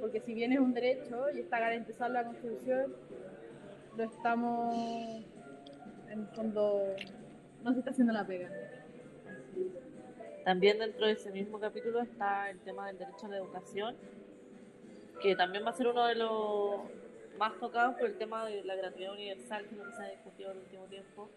porque 0.00 0.20
si 0.20 0.34
bien 0.34 0.52
es 0.52 0.58
un 0.58 0.74
derecho 0.74 1.30
y 1.34 1.40
está 1.40 1.58
garantizado 1.58 2.08
en 2.08 2.12
la 2.12 2.24
Constitución, 2.24 2.94
lo 3.96 4.04
estamos, 4.04 4.76
en 6.10 6.20
el 6.20 6.26
fondo, 6.28 6.94
no 7.64 7.72
se 7.72 7.78
está 7.78 7.90
haciendo 7.92 8.12
la 8.12 8.26
pega. 8.26 8.50
También 10.46 10.78
dentro 10.78 11.06
de 11.06 11.14
ese 11.14 11.32
mismo 11.32 11.58
capítulo 11.58 12.00
está 12.00 12.48
el 12.50 12.60
tema 12.60 12.86
del 12.86 12.98
derecho 12.98 13.26
a 13.26 13.30
la 13.30 13.38
educación, 13.38 13.96
que 15.20 15.34
también 15.34 15.64
va 15.66 15.70
a 15.70 15.72
ser 15.72 15.88
uno 15.88 16.06
de 16.06 16.14
los 16.14 16.82
más 17.36 17.58
tocados 17.58 17.96
por 17.96 18.04
el 18.04 18.16
tema 18.16 18.46
de 18.46 18.62
la 18.62 18.76
gratuidad 18.76 19.14
universal, 19.14 19.64
que 19.64 19.74
es 19.74 19.76
lo 19.76 19.84
que 19.86 19.96
se 19.96 20.02
ha 20.04 20.08
discutido 20.08 20.52
en 20.52 20.58
el 20.58 20.62
último 20.62 20.84
tiempo. 20.84 21.28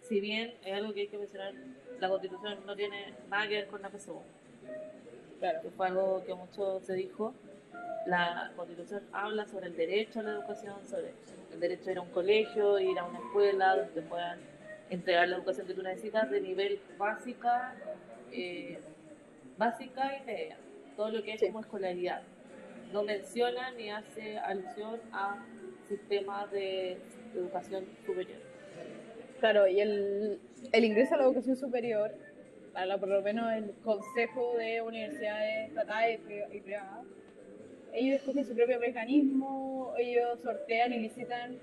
Si 0.00 0.20
bien 0.20 0.54
es 0.64 0.74
algo 0.74 0.92
que 0.92 1.02
hay 1.02 1.06
que 1.06 1.18
mencionar, 1.18 1.54
la 2.00 2.08
constitución 2.08 2.66
no 2.66 2.74
tiene 2.74 3.14
nada 3.30 3.46
que 3.46 3.54
ver 3.54 3.68
con 3.68 3.80
la 3.80 3.90
PSU, 3.90 4.20
Claro. 5.38 5.62
que 5.62 5.70
fue 5.70 5.86
algo 5.86 6.24
que 6.26 6.34
mucho 6.34 6.80
se 6.80 6.94
dijo. 6.94 7.34
La 8.06 8.50
constitución 8.56 9.04
habla 9.12 9.46
sobre 9.46 9.68
el 9.68 9.76
derecho 9.76 10.18
a 10.18 10.24
la 10.24 10.32
educación, 10.32 10.84
sobre 10.88 11.14
el 11.52 11.60
derecho 11.60 11.90
a 11.90 11.92
ir 11.92 11.98
a 11.98 12.00
un 12.00 12.10
colegio, 12.10 12.80
ir 12.80 12.98
a 12.98 13.04
una 13.04 13.20
escuela 13.20 13.76
donde 13.76 14.02
puedan 14.02 14.40
entregar 14.90 15.28
la 15.28 15.36
educación 15.36 15.68
que 15.68 15.74
tú 15.74 15.82
necesitas 15.84 16.28
de 16.28 16.40
nivel 16.40 16.80
básica, 16.98 17.76
eh, 18.32 18.78
básica 19.58 20.16
y 20.18 20.26
media, 20.26 20.56
todo 20.96 21.10
lo 21.10 21.22
que 21.22 21.34
es 21.34 21.40
Sí. 21.40 21.46
como 21.46 21.60
escolaridad. 21.60 22.22
No 22.92 23.02
menciona 23.04 23.70
ni 23.72 23.90
hace 23.90 24.38
alusión 24.38 25.00
a 25.12 25.44
sistemas 25.88 26.50
de 26.50 26.98
educación 27.34 27.86
superior. 28.04 28.38
Claro, 29.40 29.66
y 29.66 29.80
el, 29.80 30.40
el 30.72 30.84
ingreso 30.84 31.14
a 31.14 31.18
la 31.18 31.24
educación 31.24 31.56
superior, 31.56 32.12
a 32.74 32.86
la- 32.86 32.98
por 32.98 33.08
lo 33.08 33.22
menos 33.22 33.52
el 33.52 33.72
Consejo 33.82 34.56
de 34.56 34.80
Universidades 34.82 35.68
Estatales 35.70 36.20
y 36.52 36.60
Privadas, 36.60 37.04
ellos 37.94 38.16
escogen 38.20 38.44
su 38.46 38.54
propio 38.54 38.78
mecanismo, 38.80 39.94
ellos 39.98 40.40
sortean 40.42 40.92
y 40.92 40.98
licitan 41.00 41.58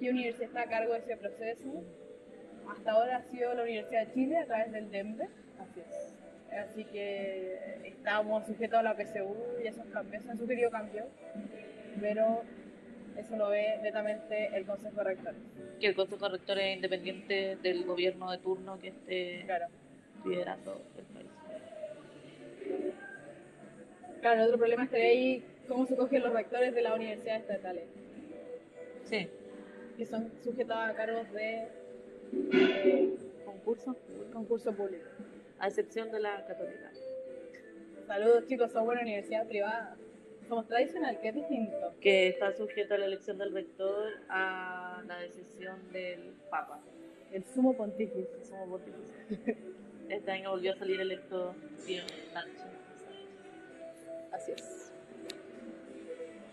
qué 0.00 0.10
universidad 0.10 0.48
está 0.48 0.62
a 0.62 0.68
cargo 0.68 0.92
de 0.94 1.00
ese 1.00 1.16
proceso. 1.16 1.82
Hasta 2.68 2.92
ahora 2.92 3.16
ha 3.16 3.22
sido 3.24 3.52
la 3.54 3.62
Universidad 3.64 4.06
de 4.06 4.12
Chile 4.14 4.38
a 4.38 4.46
través 4.46 4.72
del 4.72 4.90
DEMBE, 4.90 5.28
Así 5.58 5.80
es. 5.80 6.58
así 6.70 6.84
que 6.84 7.80
estamos 7.84 8.46
sujetos 8.46 8.78
a 8.78 8.82
la 8.82 8.94
PSU 8.96 9.36
y 9.62 9.66
esos 9.66 9.86
cambios, 9.86 10.22
se 10.22 10.30
han 10.30 10.38
sugerido 10.38 10.70
cambios, 10.70 11.06
pero 12.00 12.42
eso 13.16 13.36
lo 13.36 13.48
ve 13.50 13.78
netamente 13.82 14.50
el 14.56 14.66
Consejo 14.66 14.96
de 14.96 15.04
Rectores. 15.04 15.40
Que 15.80 15.86
el 15.88 15.94
Consejo 15.94 16.28
Rector 16.28 16.58
es 16.58 16.76
independiente 16.76 17.56
del 17.62 17.84
gobierno 17.84 18.30
de 18.30 18.38
turno 18.38 18.78
que 18.80 18.88
esté 18.88 19.42
Claro. 19.46 19.66
liderando 20.24 20.80
el 20.98 21.04
país. 21.04 21.28
Claro, 24.20 24.40
el 24.40 24.46
otro 24.46 24.58
problema 24.58 24.84
es 24.84 24.90
que 24.90 24.96
ahí 24.96 25.44
cómo 25.68 25.86
se 25.86 25.96
cogen 25.96 26.22
los 26.22 26.32
rectores 26.32 26.74
de 26.74 26.82
las 26.82 26.94
universidades 26.96 27.42
estatales, 27.42 27.84
Sí, 29.04 29.28
que 29.98 30.06
son 30.06 30.30
sujetados 30.42 30.90
a 30.90 30.94
cargos 30.94 31.30
de 31.32 31.68
eh, 32.52 33.14
concurso, 33.44 33.94
concurso 34.32 34.72
público. 34.72 35.04
A 35.64 35.68
excepción 35.68 36.10
de 36.12 36.20
la 36.20 36.44
católica. 36.46 36.90
Saludos 38.06 38.44
chicos, 38.46 38.70
somos 38.70 38.92
una 38.92 39.00
universidad 39.00 39.46
privada. 39.48 39.96
Somos 40.46 40.66
tradicional, 40.68 41.18
que 41.22 41.28
es 41.28 41.34
distinto. 41.36 41.94
que 42.02 42.28
está 42.28 42.52
sujeto 42.52 42.92
a 42.94 42.98
la 42.98 43.06
elección 43.06 43.38
del 43.38 43.54
rector 43.54 44.12
a 44.28 45.02
la 45.06 45.18
decisión 45.20 45.90
del 45.90 46.34
Papa, 46.50 46.80
El 47.32 47.44
sumo 47.44 47.74
pontífice. 47.74 48.28
el 48.40 48.44
sumo 48.44 48.66
pontífice. 48.66 49.56
Este 50.10 50.30
año 50.30 50.50
volvió 50.50 50.74
a 50.74 50.76
salir 50.76 51.00
electo 51.00 51.54
bien 51.86 52.04
Sánchez. 52.34 52.62
Así 54.32 54.52
es. 54.52 54.92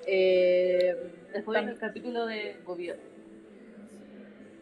Eh, 0.07 0.95
Después 1.33 1.59
tam- 1.59 1.67
el 1.69 1.77
capítulo 1.77 2.25
de 2.27 2.55
gobierno. 2.63 3.03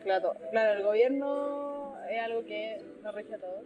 claro, 0.03 0.33
claro, 0.49 0.79
el 0.79 0.83
gobierno 0.83 1.95
es 2.09 2.19
algo 2.19 2.43
que 2.45 2.81
nos 3.03 3.13
rige 3.13 3.35
a 3.35 3.37
todos. 3.37 3.63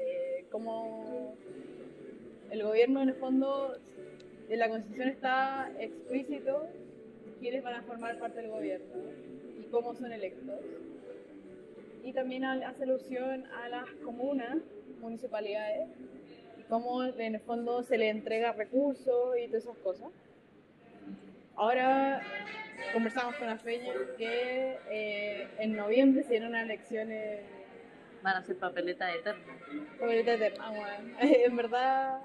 Eh, 0.00 0.46
como 0.50 1.36
el 2.50 2.62
gobierno 2.62 3.02
en 3.02 3.10
el 3.10 3.14
fondo, 3.14 3.76
en 4.48 4.58
la 4.58 4.68
constitución 4.68 5.08
está 5.08 5.70
explícito 5.78 6.66
quiénes 7.38 7.62
van 7.62 7.74
a 7.74 7.82
formar 7.82 8.18
parte 8.18 8.40
del 8.40 8.50
gobierno 8.50 8.94
y 9.60 9.64
cómo 9.70 9.94
son 9.94 10.12
electos. 10.12 10.60
Y 12.02 12.12
también 12.12 12.44
hace 12.44 12.84
alusión 12.84 13.46
a 13.46 13.68
las 13.68 13.90
comunas, 14.04 14.56
municipalidades, 15.00 15.88
y 16.58 16.62
cómo 16.62 17.04
en 17.04 17.34
el 17.34 17.40
fondo 17.40 17.82
se 17.82 17.98
le 17.98 18.08
entrega 18.08 18.52
recursos 18.52 19.36
y 19.38 19.46
todas 19.48 19.64
esas 19.64 19.76
cosas. 19.78 20.08
Ahora 21.56 22.22
conversamos 22.94 23.36
con 23.36 23.48
la 23.48 23.58
Feña 23.58 23.92
que 24.16 24.78
eh, 24.90 25.48
en 25.58 25.76
noviembre 25.76 26.22
se 26.22 26.30
dieron 26.30 26.48
unas 26.48 26.64
elecciones 26.64 27.40
Van 28.22 28.36
a 28.36 28.42
ser 28.42 28.56
papeleta 28.58 29.12
eterna. 29.14 29.56
papeleta 29.98 30.34
eterna, 30.34 30.70
weón. 30.70 31.16
En 31.20 31.56
verdad, 31.56 32.20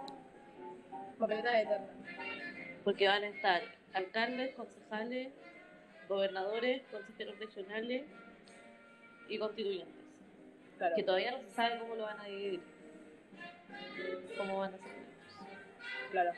papeleta 1.18 1.62
eterna. 1.62 1.88
Porque 2.84 3.08
van 3.08 3.24
a 3.24 3.28
estar 3.28 3.62
alcaldes, 3.94 4.56
concejales, 4.56 5.34
gobernadores, 6.08 6.84
consejeros 6.92 7.40
regionales 7.40 8.06
y 9.30 9.38
constituyentes. 9.38 9.96
Claro. 10.78 10.96
Que 10.96 11.04
todavía 11.04 11.32
no 11.32 11.42
se 11.42 11.50
sabe 11.52 11.80
cómo 11.80 11.96
lo 11.96 12.04
van 12.04 12.20
a 12.20 12.26
dividir. 12.26 12.62
Cómo 14.38 14.60
van 14.60 14.74
a 14.74 14.78
ser. 14.78 14.92
Claro. 16.12 16.32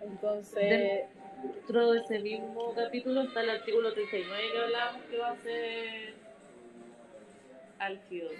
Entonces, 0.00 1.08
Dentro 1.42 1.92
de 1.92 2.00
ese 2.00 2.18
mismo 2.18 2.74
capítulo 2.74 3.22
está 3.22 3.42
el 3.42 3.50
artículo 3.50 3.92
39 3.92 4.42
que 4.52 4.58
hablábamos 4.58 5.02
que 5.02 5.18
va 5.18 5.30
a 5.30 5.36
ser 5.36 6.14
álgido, 7.78 8.30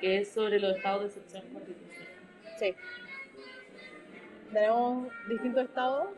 que 0.00 0.18
es 0.18 0.30
sobre 0.30 0.58
los 0.58 0.76
estados 0.76 1.02
de 1.02 1.06
excepción 1.08 1.52
constitucional. 1.52 2.08
sí. 2.58 2.74
Tenemos 4.52 5.08
distintos 5.28 5.64
estados, 5.64 6.08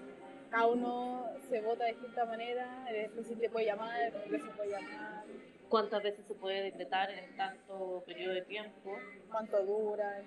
cada 0.50 0.66
uno 0.66 1.26
se 1.50 1.60
vota 1.60 1.84
de 1.84 1.92
distinta 1.92 2.24
manera, 2.24 2.86
el 2.90 3.10
presidente 3.10 3.50
puede 3.50 3.66
llamar, 3.66 4.00
el 4.00 4.12
Congreso 4.12 4.50
puede 4.56 4.70
llamar, 4.70 5.24
¿Cuántas 5.68 6.02
veces 6.02 6.26
se 6.26 6.34
puede 6.34 6.64
decretar 6.64 7.10
en 7.10 7.34
tanto 7.34 8.02
periodo 8.06 8.34
de 8.34 8.42
tiempo? 8.42 8.94
cuánto 9.30 9.64
dura. 9.64 10.22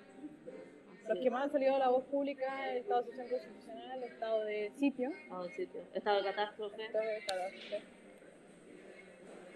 Los 1.06 1.18
que 1.20 1.30
más 1.30 1.44
han 1.44 1.52
salido 1.52 1.76
a 1.76 1.78
la 1.78 1.88
voz 1.88 2.04
pública, 2.06 2.72
el 2.72 2.78
estado 2.78 3.02
de 3.02 3.10
excepción 3.10 3.40
constitucional, 3.40 4.02
el 4.02 4.12
estado 4.12 4.44
de 4.44 4.72
sitio, 4.76 5.10
Estado 5.10 5.44
de 5.44 5.54
sitio. 5.54 5.80
Estado 5.94 6.16
de 6.16 6.24
catástrofe, 6.24 6.84
estado 6.84 7.44
de 7.44 7.50
sitio. 7.52 7.78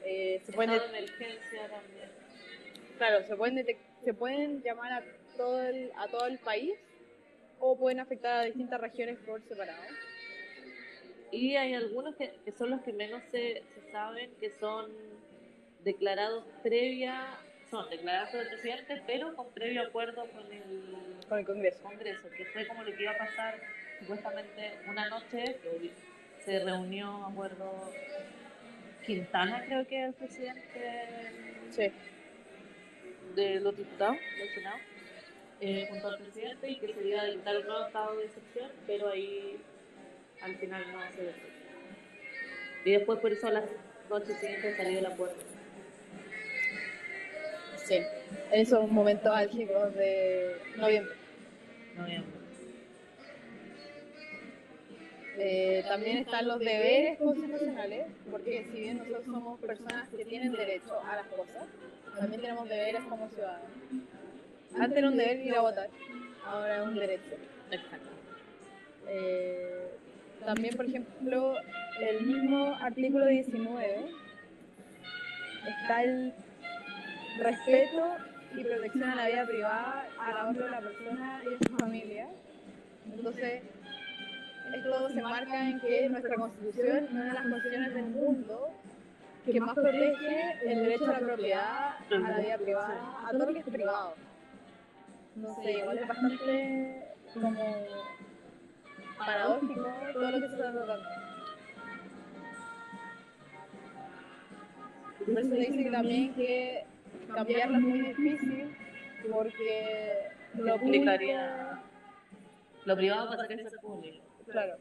Eh, 0.05 0.41
se 0.45 0.53
pueden 0.53 0.79
de 0.79 0.87
emergencia 0.87 1.69
también. 1.69 2.11
Claro, 2.99 3.27
se 3.27 3.37
pueden, 3.37 3.67
se 4.05 4.15
pueden 4.15 4.63
llamar 4.63 4.93
a 4.93 5.05
todo, 5.37 5.63
el, 5.63 5.91
a 5.97 6.09
todo 6.09 6.27
el 6.27 6.39
país 6.39 6.75
o 7.59 7.79
pueden 7.79 8.01
afectar 8.01 8.39
a 8.41 8.45
distintas 8.45 8.81
regiones 8.81 9.19
por 9.27 9.43
separado. 9.43 9.83
Y 11.33 11.57
hay 11.57 11.75
algunos 11.75 12.17
que, 12.17 12.33
que 12.45 12.53
son 12.53 12.71
los 12.71 12.81
que 12.83 12.93
menos 12.93 13.23
se, 13.31 13.63
se 13.75 13.93
saben, 13.93 14.31
que 14.41 14.51
son 14.51 14.91
declarados 15.85 16.45
previa, 16.63 17.39
son 17.71 17.89
declarados 17.89 18.31
por 18.31 18.41
el 18.41 18.49
presidente, 18.49 19.03
pero 19.07 19.35
con 19.37 19.51
previo 19.53 19.83
acuerdo 19.83 20.27
con 20.31 20.53
el 20.53 21.17
Con 21.29 21.39
el 21.39 21.47
Congreso. 21.47 21.83
Congreso, 21.83 22.29
que 22.37 22.45
fue 22.47 22.67
como 22.67 22.83
lo 22.83 22.95
que 22.95 23.03
iba 23.03 23.13
a 23.13 23.19
pasar 23.19 23.61
supuestamente 24.01 24.73
una 24.89 25.09
noche, 25.09 25.57
que 25.63 25.91
se 26.45 26.65
reunió, 26.65 27.27
acuerdo, 27.27 27.93
Quintana 29.07 29.65
creo 29.67 29.87
que 29.87 30.01
es 30.03 30.09
el 30.09 30.15
presidente 30.15 31.31
Sí. 31.71 31.93
de 33.35 33.61
los 33.61 33.77
diputados 33.77 34.17
del 34.39 34.49
Senado, 34.55 34.77
eh, 35.61 35.87
junto 35.91 36.09
al 36.09 36.19
presidente, 36.19 36.69
y 36.71 36.79
que 36.79 36.93
se 36.95 37.07
iba 37.09 37.21
a 37.23 37.27
dictar 37.27 37.57
un 37.59 37.67
nuevo 37.67 37.87
estado 37.87 38.17
de 38.17 38.25
excepción, 38.25 38.71
pero 38.87 39.09
ahí 39.11 39.57
al 40.43 40.57
final 40.57 40.83
no 40.93 41.01
se 41.13 41.23
decretó. 41.23 41.49
Y 42.85 42.91
después 42.93 43.19
por 43.21 43.33
eso 43.33 43.47
a 43.47 43.53
las 43.53 43.65
noches 44.09 44.37
siguientes 44.39 44.77
salió 44.77 44.99
el 44.99 45.07
acuerdo. 45.07 45.37
Sí, 47.77 47.97
en 48.53 48.61
esos 48.61 48.91
momentos 48.91 49.33
álgidos 49.35 49.95
de 49.97 50.57
noviembre. 50.77 51.15
Noviembre. 51.97 52.40
Eh, 55.43 55.83
también 55.89 56.19
están 56.19 56.47
los 56.47 56.59
deberes 56.59 57.19
constitucionales, 57.19 58.09
porque 58.31 58.67
si 58.71 58.81
bien 58.81 58.99
nosotros 58.99 59.25
somos 59.25 59.59
personas 59.59 60.07
que 60.11 60.27
tienen 60.27 60.53
derecho 60.53 61.01
a 61.03 61.17
las 61.17 61.27
cosas, 61.29 61.65
también 62.19 62.43
tenemos 62.43 62.69
deberes 62.69 63.03
como 63.05 63.27
ciudadanos. 63.31 63.71
Antes 64.79 64.99
era 64.99 65.09
un 65.09 65.17
deber 65.17 65.41
ir 65.41 65.55
a 65.55 65.63
votar, 65.63 65.89
ahora 66.45 66.83
es 66.83 66.87
un 66.87 66.95
derecho. 66.95 67.37
Exacto. 67.71 68.11
Eh, 69.09 69.89
también, 70.45 70.77
por 70.77 70.85
ejemplo, 70.85 71.57
el 72.01 72.27
mismo 72.27 72.75
artículo 72.79 73.25
19 73.25 74.11
está 75.67 76.03
el 76.03 76.35
respeto 77.39 78.17
y 78.59 78.63
protección 78.63 79.05
a 79.05 79.15
la 79.15 79.27
vida 79.27 79.47
privada, 79.47 80.07
a 80.19 80.33
la 80.35 80.49
honra 80.49 80.67
de 80.67 80.71
la 80.71 80.81
persona 80.81 81.43
y 81.47 81.49
de 81.49 81.59
su 81.67 81.77
familia. 81.79 82.29
Entonces, 83.07 83.63
esto 84.75 85.09
se 85.11 85.23
marca 85.23 85.69
en 85.69 85.81
que 85.81 86.09
nuestra 86.09 86.35
constitución 86.37 86.97
es 87.05 87.11
una 87.11 87.25
de 87.25 87.33
las 87.33 87.43
constituciones 87.43 87.95
del 87.95 88.05
mundo 88.07 88.69
que 89.45 89.61
más 89.61 89.75
protege 89.75 90.59
el 90.67 90.79
derecho 90.83 91.07
a 91.07 91.13
la 91.13 91.27
propiedad, 91.27 91.95
a 92.11 92.19
la 92.31 92.39
vida 92.39 92.59
privada, 92.59 93.27
a 93.27 93.31
todo 93.33 93.47
lo 93.47 93.53
que 93.53 93.59
es 93.61 93.65
privado. 93.65 94.15
No 95.37 95.55
sé, 95.55 95.73
igual 95.73 95.99
es 95.99 96.09
bastante 96.09 97.05
como 97.35 97.57
paradójico 99.19 99.87
todo 100.13 100.31
lo 100.31 100.41
que 100.41 100.49
se 100.49 100.55
está 100.55 100.73
tratando. 100.73 101.09
Por 105.27 105.39
eso 105.39 105.55
dice 105.55 105.83
que 105.85 105.91
también 105.91 106.35
que 106.35 106.85
cambiarlo 107.35 107.77
es 107.77 107.83
muy 107.83 108.01
difícil 108.01 108.77
porque 109.31 110.29
lo 110.55 110.77
Implicaría- 110.77 111.81
Lo 112.87 112.97
privado 112.97 113.29
pasaría 113.31 113.67
a 113.67 113.71
ser 113.71 113.79
público. 113.81 114.25
Claro. 114.53 114.77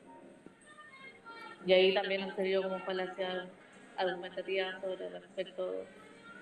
Y 1.65 1.73
ahí 1.73 1.93
también 1.93 2.23
han 2.23 2.35
salido 2.35 2.63
como 2.63 2.79
falacias 2.79 3.47
argumentativas 3.97 4.81
sobre 4.81 5.09
respecto 5.09 5.85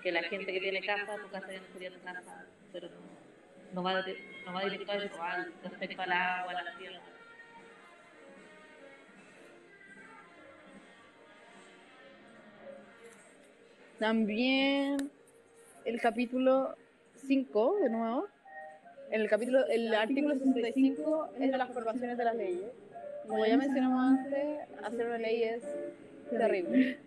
que 0.02 0.12
la 0.12 0.22
gente 0.22 0.52
que 0.52 0.60
tiene 0.60 0.80
casa, 0.80 1.16
tu 1.16 1.28
casa 1.30 1.50
ya 1.50 1.60
no 1.60 1.66
sería 1.72 1.90
tu 1.90 2.00
casa, 2.02 2.46
pero 2.72 2.88
no, 2.88 2.96
no 3.74 3.82
va, 3.82 4.04
no 4.46 4.52
va 4.52 4.64
directo 4.64 4.92
a 4.92 4.96
eso, 4.96 5.18
va 5.18 5.46
respecto 5.62 6.02
al 6.02 6.12
agua, 6.12 6.52
a 6.52 6.62
la 6.62 6.76
tierra. 6.78 7.00
También 13.98 15.10
el 15.84 16.00
capítulo 16.00 16.76
5, 17.16 17.76
de 17.82 17.90
nuevo. 17.90 18.28
El 19.10 19.28
capítulo, 19.28 19.66
el 19.66 19.92
artículo 19.92 20.34
65 20.34 21.30
es 21.40 21.50
de 21.50 21.58
las 21.58 21.72
formaciones 21.72 22.16
de 22.16 22.24
las 22.24 22.36
leyes. 22.36 22.70
Como 23.28 23.44
ya 23.46 23.56
mencionamos 23.56 24.18
antes, 24.18 24.60
hacer 24.82 25.06
una 25.06 25.18
ley 25.18 25.42
es 25.44 25.62
terrible. 26.30 26.98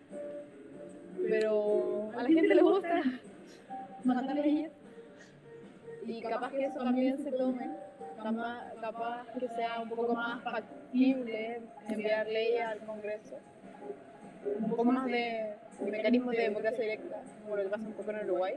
Pero 1.28 2.12
a 2.16 2.24
la 2.24 2.30
gente 2.30 2.56
le 2.56 2.62
gusta 2.62 3.02
mandar 4.04 4.36
leyes. 4.36 4.72
Y 6.06 6.22
capaz 6.22 6.52
que 6.52 6.66
eso 6.66 6.80
también 6.84 7.18
se 7.18 7.32
tome. 7.32 7.70
Capaz, 8.82 9.26
que 9.40 9.48
sea 9.50 9.82
un 9.82 9.90
poco 9.90 10.14
más 10.14 10.44
factible 10.44 11.62
enviar 11.90 12.28
leyes 12.28 12.62
al 12.62 12.80
Congreso 12.80 13.40
un 14.46 14.70
poco 14.70 14.84
más 14.84 15.06
de, 15.06 15.54
de 15.80 15.92
mecanismos 15.92 16.36
de 16.36 16.42
democracia 16.44 16.84
directa, 16.84 17.22
como 17.44 17.58
lo 17.58 17.64
que 17.64 17.70
pasa 17.70 17.88
un 17.88 17.94
poco 17.94 18.12
en 18.12 18.30
Uruguay. 18.30 18.56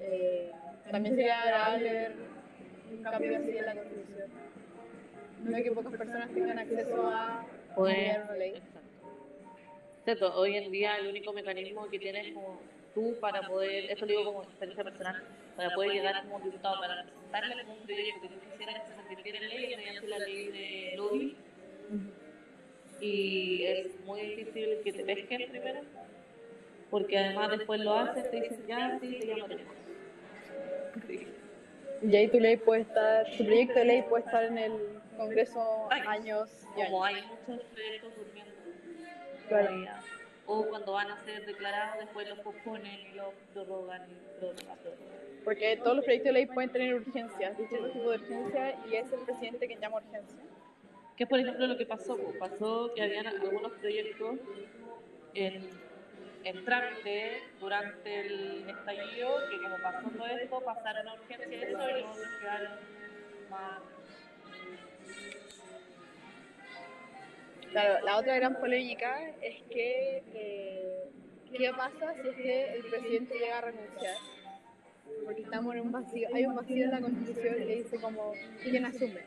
Eh, 0.00 0.52
también 0.90 1.16
sería 1.16 1.40
agradable 1.40 1.92
ver 1.92 2.12
un 2.92 3.02
cambio 3.02 3.36
así 3.38 3.56
en 3.56 3.66
la 3.66 3.74
Constitución. 3.74 4.30
No 5.44 5.62
que 5.62 5.72
pocas 5.72 5.92
personas 5.92 6.30
tengan 6.32 6.58
acceso 6.58 7.06
a 7.06 7.46
Pues, 7.76 7.94
enviar 7.94 8.24
una 8.24 8.36
ley. 8.36 8.62
exacto. 10.06 10.40
Hoy 10.40 10.56
en 10.56 10.72
día 10.72 10.96
el 10.96 11.08
único 11.08 11.32
mecanismo 11.32 11.88
que 11.90 11.98
tienes 11.98 12.32
como 12.32 12.60
tú 12.94 13.14
para 13.20 13.46
poder, 13.46 13.90
esto 13.90 14.06
lo 14.06 14.10
digo 14.12 14.24
como 14.24 14.42
experiencia 14.44 14.84
personal, 14.84 15.22
para 15.56 15.74
poder 15.74 15.92
llegar 15.92 16.22
como 16.22 16.40
diputado, 16.40 16.80
para 16.80 17.04
presentarle 17.04 17.64
como 17.64 17.76
un 17.76 17.82
proyecto 17.84 18.20
que 18.22 18.28
tú 18.28 18.34
quisieras 18.50 18.82
que 18.82 18.88
se 18.90 18.96
convirtiera 18.96 19.38
en 19.38 19.48
ley, 19.48 19.76
mediante 19.76 20.08
la 20.08 20.18
ley 20.18 20.48
de 20.48 20.96
lobby, 20.96 21.36
y 23.00 23.64
es 23.64 24.00
muy 24.06 24.20
difícil 24.20 24.78
que 24.82 24.92
te 24.92 25.04
pesquen 25.04 25.50
primero, 25.50 25.80
porque 26.90 27.18
además 27.18 27.50
después 27.50 27.80
lo 27.80 27.94
haces, 27.94 28.30
te 28.30 28.40
dicen 28.40 28.66
ya, 28.66 28.98
sí, 29.00 29.20
lo 29.36 29.46
tenemos. 29.46 29.74
Sí. 31.08 31.26
Y 32.02 32.16
ahí 32.16 32.28
tu 32.28 32.38
ley 32.38 32.56
puede 32.56 32.82
estar, 32.82 33.26
tu 33.36 33.44
proyecto 33.44 33.78
de 33.78 33.84
ley 33.84 34.02
puede 34.08 34.24
estar 34.24 34.44
en 34.44 34.58
el 34.58 34.72
Congreso 35.16 35.88
Años. 35.90 36.06
años 36.08 36.50
y 36.76 36.80
años. 36.80 36.90
Como 36.90 37.04
hay 37.04 37.22
muchos 37.22 37.64
proyectos 37.66 38.16
durmiendo 38.16 38.52
Claro. 39.48 39.66
todavía, 39.66 40.00
o 40.46 40.66
cuando 40.68 40.92
van 40.92 41.10
a 41.10 41.24
ser 41.24 41.44
declarados, 41.46 41.98
después 42.00 42.28
los 42.28 42.38
posponen 42.40 43.00
y 43.00 43.12
los 43.14 43.34
prorrogan 43.52 44.02
y 44.10 44.38
prorrogan. 44.38 44.78
Porque 45.44 45.76
todos 45.76 45.96
los 45.96 46.04
proyectos 46.04 46.28
de 46.28 46.32
ley 46.32 46.46
pueden 46.46 46.70
tener 46.70 46.94
urgencias, 46.94 47.56
distintos 47.58 47.92
tipos 47.92 48.10
de 48.10 48.16
urgencia, 48.16 48.78
y 48.90 48.94
es 48.96 49.12
el 49.12 49.20
presidente 49.20 49.66
quien 49.66 49.80
llama 49.80 49.96
urgencia. 49.98 50.38
Que 51.16 51.24
es, 51.24 51.28
por 51.30 51.38
ejemplo, 51.38 51.66
lo 51.66 51.76
que 51.76 51.86
pasó. 51.86 52.18
Pasó 52.38 52.92
que 52.94 53.02
habían 53.02 53.26
algunos 53.26 53.72
proyectos 53.72 54.38
en, 55.34 55.70
en 56.44 56.64
trámite 56.64 57.42
durante 57.60 58.20
el 58.20 58.68
estallido, 58.68 59.38
que 59.50 59.60
como 59.62 59.76
pasó 59.82 60.08
todo 60.10 60.26
esto, 60.26 60.60
pasaron 60.60 61.08
a 61.08 61.14
urgencia 61.14 61.48
y 61.48 61.62
eso, 61.62 61.88
y 61.88 61.92
luego 61.92 62.14
se 62.14 62.40
quedaron 62.40 62.72
más... 63.50 63.82
Claro, 67.74 68.04
la 68.04 68.18
otra 68.18 68.36
gran 68.36 68.54
polémica 68.60 69.20
es 69.42 69.62
que 69.64 70.22
eh, 70.32 71.08
qué 71.50 71.70
pasa 71.76 72.14
si 72.22 72.28
es 72.28 72.36
que 72.36 72.72
el 72.74 72.84
presidente 72.84 73.34
llega 73.34 73.58
a 73.58 73.60
renunciar. 73.62 74.16
Porque 75.24 75.42
estamos 75.42 75.74
en 75.74 75.80
un 75.80 75.92
vacío, 75.92 76.28
hay 76.32 76.46
un 76.46 76.54
vacío 76.54 76.84
en 76.84 76.90
la 76.90 77.00
constitución 77.00 77.54
que 77.56 77.76
dice 77.76 78.00
como 78.00 78.32
quién 78.62 78.84
asume. 78.84 79.22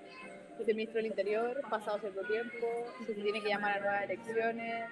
Si 0.58 0.72
el 0.72 0.76
ministro 0.76 0.98
del 0.98 1.08
Interior, 1.08 1.62
pasado 1.70 2.00
cierto 2.00 2.22
tiempo, 2.22 2.68
si 3.00 3.06
se 3.06 3.14
tiene 3.16 3.42
que 3.42 3.50
llamar 3.50 3.78
a 3.78 3.80
nuevas 3.80 4.04
elecciones. 4.04 4.90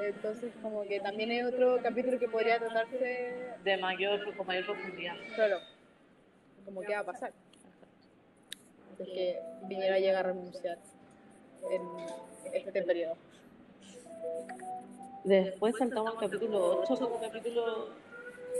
Entonces 0.00 0.52
como 0.60 0.82
que 0.84 1.00
también 1.00 1.30
hay 1.30 1.42
otro 1.42 1.78
capítulo 1.82 2.18
que 2.18 2.28
podría 2.28 2.58
tratarse, 2.58 3.54
de 3.62 3.76
mayor, 3.76 4.34
con 4.36 4.46
mayor 4.46 4.64
profundidad. 4.64 5.14
claro, 5.34 5.58
como 6.64 6.80
qué 6.80 6.94
va 6.94 7.00
a 7.00 7.04
pasar. 7.04 7.32
Que 9.04 9.40
Piñera 9.68 9.98
llega 9.98 10.20
a 10.20 10.22
renunciar 10.22 10.78
en 11.70 11.82
este 12.54 12.82
periodo. 12.82 13.16
Después 15.24 15.76
saltamos 15.78 16.14
al 16.14 16.18
capítulo 16.18 16.80
8, 16.82 16.96
como 16.98 17.20
capítulo 17.20 17.90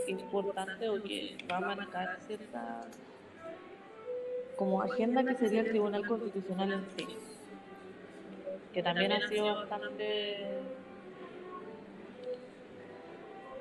importante 0.07 0.89
o 0.89 1.03
que 1.03 1.37
va 1.51 1.57
a 1.59 1.61
marcar 1.61 2.19
cierta 2.27 2.87
como 4.57 4.83
agenda 4.83 5.25
que 5.25 5.35
sería 5.35 5.61
el 5.61 5.71
Tribunal 5.71 6.07
Constitucional 6.07 6.73
en 6.73 6.87
sí, 6.97 7.07
que 8.73 8.83
también 8.83 9.13
ha 9.13 9.29
sido 9.29 9.55
bastante 9.55 10.61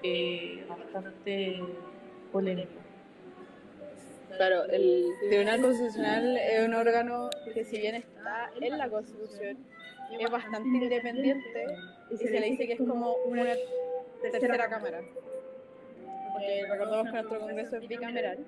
eh, 0.04 0.65
bastante 0.67 1.63
polémico. 2.32 2.81
Claro, 4.38 4.65
el 4.65 5.13
Tribunal 5.30 5.62
Constitucional 5.62 6.38
es 6.38 6.65
un 6.65 6.74
órgano 6.74 7.30
que 7.54 7.63
si 7.63 7.80
bien 7.80 7.96
está 7.96 8.50
en 8.60 8.78
la 8.78 8.89
Constitución, 8.89 9.58
es 10.20 10.30
bastante 10.30 10.67
independiente 10.67 11.65
y 12.10 12.17
se 12.17 12.30
le 12.30 12.48
dice 12.48 12.67
que 12.67 12.74
es 12.74 12.80
como 12.80 13.15
una 13.26 13.46
tercera 14.22 14.70
cámara. 14.70 15.02
Porque 16.34 16.65
recordemos 16.70 17.06
que 17.08 17.12
nuestro 17.12 17.39
Congreso 17.39 17.78
es 17.78 17.88
bicameral, 17.88 18.39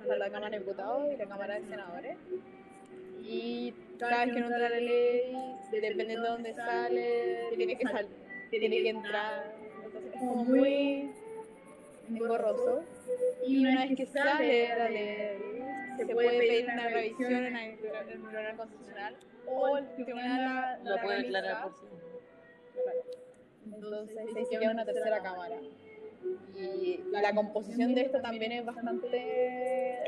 está 0.00 0.16
la 0.16 0.30
Cámara 0.30 0.50
de 0.50 0.58
Diputados 0.58 1.12
y 1.12 1.16
la 1.16 1.26
Cámara 1.26 1.54
de 1.54 1.66
Senadores. 1.66 2.16
Y 3.22 3.74
cada 3.98 4.24
vez 4.24 4.34
que 4.34 4.40
no 4.40 4.46
entra 4.46 4.68
la 4.68 4.80
ley, 4.80 5.36
dependiendo 5.70 6.22
de 6.22 6.30
dónde 6.30 6.54
sale, 6.54 7.40
tiene 7.56 7.76
que 7.76 7.86
salir, 7.86 8.10
tiene 8.50 8.82
que 8.82 8.88
entrar. 8.88 9.54
Es 10.14 10.20
como 10.20 10.44
muy 10.44 11.10
engorroso. 12.08 12.82
Y 13.46 13.60
una 13.60 13.84
vez 13.84 13.96
que 13.96 14.06
sale 14.06 15.38
se 15.96 16.06
puede 16.06 16.38
pedir 16.38 16.64
una 16.72 16.88
revisión 16.88 17.32
en 17.32 17.56
el, 17.56 17.78
Tribunal 17.78 18.56
Constitucional 18.56 19.16
o 19.46 19.76
el 19.78 19.94
Tribunal 19.94 20.28
la, 20.28 20.78
Lo 20.84 20.96
la 20.96 21.02
puede 21.02 21.22
declarar 21.22 21.62
por 21.64 21.74
sí 21.74 21.86
mismo. 21.86 21.98
Entonces 23.74 24.32
se 24.32 24.38
dice 24.38 24.58
que 24.58 24.64
es 24.64 24.70
una 24.70 24.84
tercera 24.84 25.22
cámara. 25.22 25.56
Y 26.56 27.00
la 27.10 27.34
composición 27.34 27.94
de 27.94 28.02
esto 28.02 28.20
también 28.20 28.52
es 28.52 28.64
bastante 28.64 29.98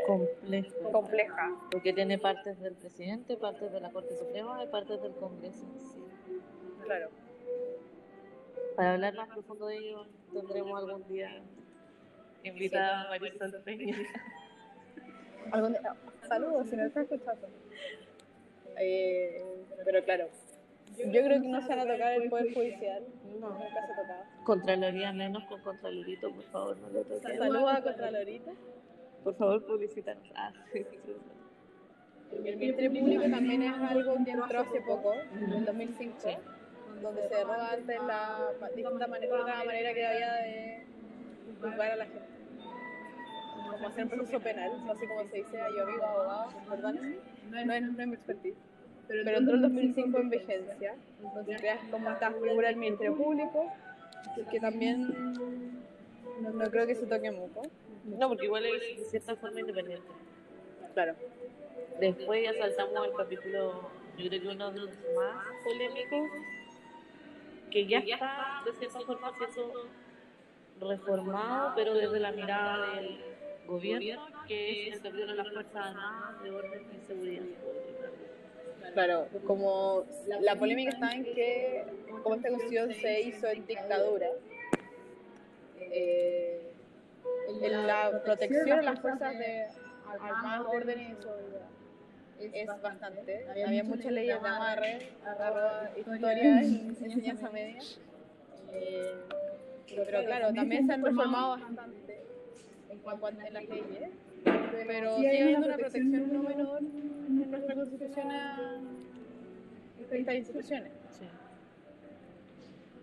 compleja. 0.92 1.56
Porque 1.70 1.92
tiene 1.92 2.18
partes 2.18 2.60
del 2.60 2.74
presidente, 2.74 3.36
partes 3.36 3.72
de 3.72 3.80
la 3.80 3.90
Corte 3.90 4.14
Suprema 4.16 4.62
y 4.64 4.68
partes 4.68 5.00
del 5.02 5.12
Congreso 5.14 5.64
en 5.64 5.80
sí. 5.80 6.02
Claro. 6.84 7.10
Para 8.76 8.94
hablar 8.94 9.14
más 9.14 9.28
profundo 9.28 9.66
de 9.66 9.76
ello, 9.76 10.06
tendremos 10.32 10.78
algún 10.78 11.06
día 11.06 11.42
Invita 12.42 13.02
a 13.02 13.08
Marisol 13.08 13.62
Peña. 13.64 13.96
Saludos, 16.28 16.68
si 16.68 16.76
no 16.76 16.84
estás 16.84 17.10
escuchando. 17.10 17.48
Eh, 18.78 19.42
pero 19.84 20.04
claro, 20.04 20.28
yo 20.96 21.10
creo 21.10 21.42
que 21.42 21.48
no 21.48 21.60
se 21.60 21.68
van 21.68 21.80
a 21.80 21.92
tocar 21.92 22.12
el 22.12 22.30
Poder 22.30 22.54
Judicial. 22.54 23.02
No. 23.40 23.50
Nunca 23.50 23.86
se 23.86 23.92
ha 23.92 23.96
tocado. 23.96 24.24
Contraloría 24.44 25.12
menos 25.12 25.44
con 25.44 25.60
Contralorito, 25.62 26.32
por 26.32 26.44
favor, 26.44 26.76
no 26.78 26.88
lo 26.90 27.02
toques. 27.02 27.36
Saludos 27.36 27.72
a 27.72 27.82
Contralorita. 27.82 28.52
Por 29.24 29.34
favor, 29.36 29.66
publicítanos. 29.66 30.24
Ah, 30.34 30.52
sí, 30.72 30.84
sí, 30.90 30.98
sí. 31.04 31.16
El 32.44 32.56
Ministerio 32.56 33.00
Público 33.00 33.22
también 33.28 33.62
es 33.62 33.72
algo 33.72 34.14
que 34.24 34.30
entró 34.30 34.60
hace 34.60 34.80
poco, 34.82 35.14
en 35.14 35.52
el 35.52 35.64
2005, 35.64 36.16
Sí. 36.20 36.36
donde 37.02 37.28
se 37.28 37.34
derroga 37.34 37.72
antes 37.72 37.98
la 38.06 38.50
distinta 38.74 39.06
manera, 39.08 39.64
manera 39.64 39.94
que 39.94 40.06
había 40.06 40.32
de 40.34 40.86
juzgar 41.60 41.90
a 41.90 41.96
la 41.96 42.04
gente. 42.04 42.29
Como 43.70 43.88
hacer 43.88 44.04
un 44.04 44.10
proceso 44.10 44.40
penal, 44.40 44.86
no 44.86 44.94
sé 44.94 45.08
cómo 45.08 45.24
se 45.28 45.36
dice, 45.36 45.58
yo 45.76 45.82
amigo 45.82 46.04
abogado, 46.04 46.48
perdónenme, 46.68 47.16
no 47.50 47.58
es, 47.58 47.66
no 47.66 47.72
es, 47.74 47.82
no 47.82 48.00
es 48.00 48.08
mi 48.08 48.14
expertise. 48.14 48.56
Pero 49.06 49.38
entró 49.38 49.54
el 49.54 49.62
2005 49.62 50.18
en 50.18 50.30
vigencia, 50.30 50.94
donde 51.34 51.56
creas 51.56 51.80
como 51.90 52.10
esta 52.10 52.30
figura 52.32 52.68
del 52.68 52.76
Ministerio 52.76 53.16
Público, 53.16 53.72
que 54.50 54.60
también 54.60 55.34
no, 56.40 56.50
no 56.50 56.70
creo 56.70 56.86
que 56.86 56.94
se 56.94 57.06
toque 57.06 57.30
mucho. 57.30 57.62
No, 58.04 58.28
porque 58.28 58.46
igual 58.46 58.64
es 58.66 58.98
de 58.98 59.04
cierta 59.04 59.36
forma 59.36 59.60
independiente. 59.60 60.06
Claro. 60.94 61.14
Después 61.98 62.42
ya 62.42 62.54
saltamos 62.54 62.96
al 62.96 63.14
capítulo, 63.14 63.90
yo 64.16 64.28
creo 64.28 64.42
que 64.42 64.48
uno 64.48 64.70
de 64.70 64.78
los 64.80 64.90
más 65.16 65.44
polémicos, 65.64 66.30
que 67.70 67.86
ya 67.86 67.98
está 67.98 68.62
de 68.64 68.72
cierta 68.72 69.00
forma 69.00 69.32
siendo 69.48 69.88
reformado, 70.80 71.72
pero 71.76 71.94
desde 71.94 72.20
la 72.20 72.32
mirada 72.32 72.94
del 72.94 73.20
gobierno, 73.66 74.26
que 74.46 74.88
es 74.88 75.04
el 75.04 75.36
las 75.36 75.48
Fuerzas 75.48 75.76
Armadas 75.76 76.42
de 76.42 76.50
Orden 76.50 76.86
y 76.96 77.06
Seguridad. 77.06 77.44
Claro, 78.94 79.28
como 79.46 80.04
la 80.40 80.56
polémica 80.56 80.90
está 80.90 81.12
en 81.12 81.24
que 81.24 81.84
como 82.22 82.34
esta 82.34 82.48
constitución 82.48 82.92
se 82.94 83.20
hizo 83.20 83.46
en 83.48 83.66
dictadura, 83.66 84.26
eh, 85.78 86.72
en 87.62 87.86
la 87.86 88.22
protección 88.24 88.72
a 88.72 88.82
las 88.82 89.00
fuerzas 89.00 89.38
de 89.38 89.66
armadas, 90.06 90.66
orden 90.72 91.00
y 91.00 91.22
seguridad 91.22 91.70
es 92.40 92.66
bastante. 92.66 93.46
Había 93.50 93.84
muchas 93.84 94.12
leyes 94.12 94.42
de 94.42 94.48
amarre, 94.48 94.98
arroba 95.24 95.90
historia 95.96 96.62
y 96.62 96.88
enseñanza 96.88 97.50
media. 97.50 97.82
Eh, 98.72 99.14
pero 99.86 100.24
claro, 100.24 100.54
también 100.54 100.86
se 100.86 100.92
han 100.92 101.04
reformado 101.04 101.58
bastante 101.58 102.09
en 102.90 102.98
cuanto 102.98 103.26
a 103.26 103.30
las 103.30 103.68
leyes, 103.68 104.10
pero 104.86 105.16
sigue 105.16 105.42
habiendo 105.42 105.66
una 105.66 105.76
protección 105.76 106.32
no 106.32 106.42
menor 106.42 106.78
en 106.78 107.50
nuestra 107.50 107.74
constitución 107.74 108.30
a 108.30 108.80
estas 110.00 110.34
instituciones. 110.34 110.92
Sí. 111.10 111.24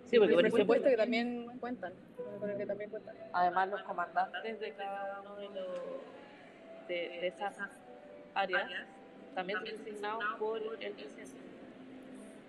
Sí, 0.06 0.19
porque 0.19 0.34
por 0.36 0.52
supuesto 0.52 0.89
que 0.89 0.97
también 0.97 1.47
cuentan, 1.60 1.93
con 2.39 2.50
el 2.50 2.58
que 2.58 2.65
también 2.65 2.89
cuentan. 2.89 3.15
además 3.34 3.69
los 3.69 3.84
comandantes 3.84 4.60
de 4.60 4.71
cada 4.73 5.21
uno 5.21 5.36
de, 5.36 5.45
los, 5.47 6.88
de, 6.88 6.95
de 6.95 7.28
esas 7.28 7.56
áreas 8.34 8.69
también 9.36 9.60
son 9.60 9.84
designados 9.84 10.23
por 10.39 10.58
el 10.60 10.93
presidente. 10.93 11.41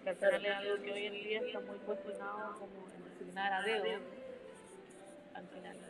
Que 0.04 0.10
al 0.10 0.16
final 0.16 0.46
es 0.46 0.56
algo 0.56 0.82
que 0.82 0.92
hoy 0.92 1.06
en 1.06 1.12
día 1.12 1.40
está 1.40 1.60
muy 1.60 1.78
cuestionado 1.78 2.58
como 2.58 2.88
en 2.88 3.04
designar 3.04 3.52
a 3.52 3.62
dedo 3.62 4.00
al 5.34 5.46
final. 5.48 5.87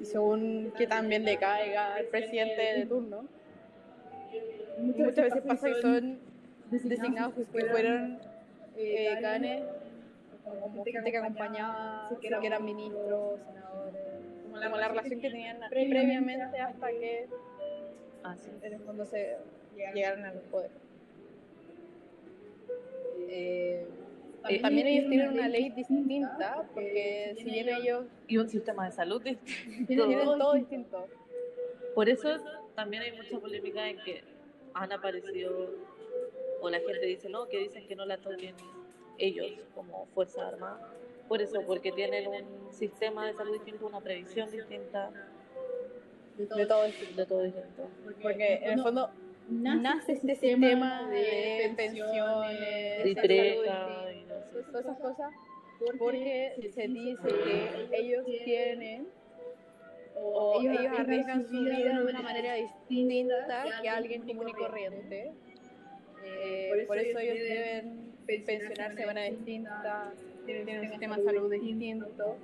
Y 0.00 0.04
según 0.04 0.72
que 0.76 0.86
también 0.86 1.24
le 1.24 1.36
caiga 1.38 1.94
al 1.94 2.06
presidente 2.06 2.60
de 2.60 2.86
turno, 2.86 3.26
muchas 4.78 5.14
veces 5.14 5.42
pasa 5.46 5.68
que 5.68 5.80
son 5.80 6.18
designados 6.70 7.34
que 7.34 7.64
fueron 7.66 8.18
eh, 8.76 9.18
canes 9.20 9.62
como 10.44 10.84
gente 10.84 11.10
que 11.10 11.18
acompañaba, 11.18 12.10
que 12.20 12.46
eran 12.46 12.64
ministros, 12.64 13.40
senadores, 13.40 14.02
como 14.42 14.76
la 14.76 14.88
relación 14.88 15.20
que 15.20 15.30
tenían 15.30 15.58
previamente 15.70 16.60
hasta 16.60 16.88
que 16.88 17.28
Así 18.24 18.50
en 18.62 18.72
el 18.72 18.80
fondo 18.80 19.04
se 19.04 19.36
llegaron 19.76 20.24
al 20.24 20.38
poder. 20.50 20.70
Eh, 23.28 23.86
Eh, 24.48 24.60
también 24.60 24.86
ellos 24.86 25.08
tienen 25.08 25.30
una 25.30 25.48
ley 25.48 25.70
distinta, 25.70 26.68
porque 26.74 27.34
si 27.38 27.44
bien 27.44 27.68
ellos 27.68 28.06
Y 28.28 28.36
un 28.36 28.48
sistema 28.48 28.86
de 28.86 28.92
salud 28.92 29.22
distinto. 29.22 30.06
tienen 30.06 30.24
todo 30.38 30.54
distinto, 30.54 31.06
Por 31.94 32.08
eso 32.08 32.28
también 32.74 33.02
hay 33.04 33.12
mucha 33.12 33.38
polémica 33.38 33.88
en 33.88 33.98
que 34.04 34.22
han 34.74 34.92
aparecido, 34.92 35.70
o 36.60 36.68
la 36.68 36.78
gente 36.80 37.06
dice, 37.06 37.28
no, 37.28 37.46
que 37.48 37.58
dicen 37.58 37.86
que 37.86 37.94
no 37.96 38.04
la 38.04 38.18
toquen 38.18 38.54
ellos 39.18 39.52
como 39.74 40.06
Fuerza 40.14 40.48
Armada. 40.48 40.90
Por 41.28 41.40
eso, 41.40 41.62
porque 41.66 41.92
tienen 41.92 42.26
un 42.28 42.72
sistema 42.72 43.26
de 43.26 43.34
salud 43.34 43.54
distinto, 43.54 43.86
una 43.86 44.00
previsión 44.00 44.50
distinta, 44.50 45.10
de 46.36 46.66
todo 46.66 46.84
distinto. 46.84 47.16
de 47.16 47.26
todo 47.26 47.42
distinto. 47.42 47.88
Porque 48.20 48.54
en 48.62 48.78
el 48.78 48.82
fondo 48.82 49.10
nace 49.48 50.12
este 50.12 50.34
sistema 50.34 51.08
de 51.08 51.72
pensiones, 51.76 52.58
De 52.58 53.04
de 53.04 53.14
salud 53.14 53.26
preca 53.26 54.04
sé. 54.52 54.62
todas 54.70 54.84
esas 54.84 54.98
cosas, 54.98 55.32
porque 55.98 56.70
se 56.74 56.88
dice 56.88 57.28
que 57.28 57.88
ellos 57.92 58.24
tienen 58.44 59.08
o 60.16 60.60
ellos 60.60 60.98
arriesgan 60.98 61.46
su 61.46 61.60
vida 61.60 61.98
de 61.98 62.04
una 62.04 62.22
manera 62.22 62.54
distinta 62.54 63.64
que 63.82 63.88
alguien 63.88 64.22
común 64.22 64.48
y 64.48 64.52
corriente. 64.52 65.32
Eh, 66.24 66.84
por 66.86 66.98
eso 66.98 67.18
ellos 67.18 67.38
deben 67.38 68.12
pensionarse 68.46 69.00
de 69.00 69.06
manera 69.06 69.30
distinta, 69.30 70.12
tienen 70.46 70.80
un 70.80 70.88
sistema 70.88 71.16
de 71.18 71.24
salud 71.24 71.50
distinto. 71.50 72.36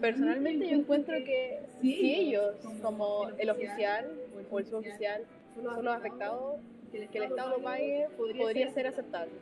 Personalmente 0.00 0.68
yo 0.68 0.78
encuentro 0.78 1.14
que 1.24 1.60
si 1.80 2.14
ellos, 2.14 2.56
como 2.82 3.28
el 3.38 3.50
oficial 3.50 4.10
o 4.52 4.58
el 4.58 4.66
suboficial, 4.66 5.24
son 5.54 5.84
los 5.84 5.94
afectados, 5.94 6.60
que 6.90 7.18
el 7.18 7.24
Estado 7.24 7.58
lo 7.58 7.62
pague 7.62 8.08
podría 8.16 8.70
ser 8.70 8.86
aceptable. 8.86 9.32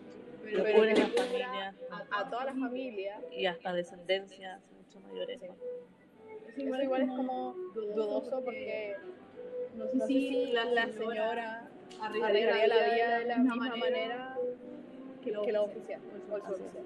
Cubren 0.50 0.94
que 0.94 1.00
le 1.00 1.08
cubra 1.10 1.24
familias 1.24 1.74
a, 1.90 2.20
a 2.20 2.30
todas 2.30 2.44
las 2.46 2.58
familias, 2.58 3.22
y 3.32 3.46
hasta 3.46 3.72
descendencias 3.72 4.60
mucho 4.76 5.00
mayores. 5.00 5.40
Sí. 5.40 6.62
eso 6.62 6.82
igual 6.82 7.02
es 7.02 7.08
como 7.08 7.54
dudoso 7.74 8.42
porque 8.44 8.96
no 9.76 9.86
sé 9.88 10.06
si 10.06 10.46
la, 10.52 10.64
la 10.66 10.88
señora 10.88 11.68
arreglaría 12.00 12.66
la 12.68 12.94
vida 12.94 13.18
de 13.18 13.24
la 13.26 13.36
misma 13.38 13.76
manera 13.76 14.36
que 15.22 15.52
la 15.52 15.62
oficial 15.62 16.00
o 16.30 16.36
el 16.36 16.42
suboficial. 16.42 16.84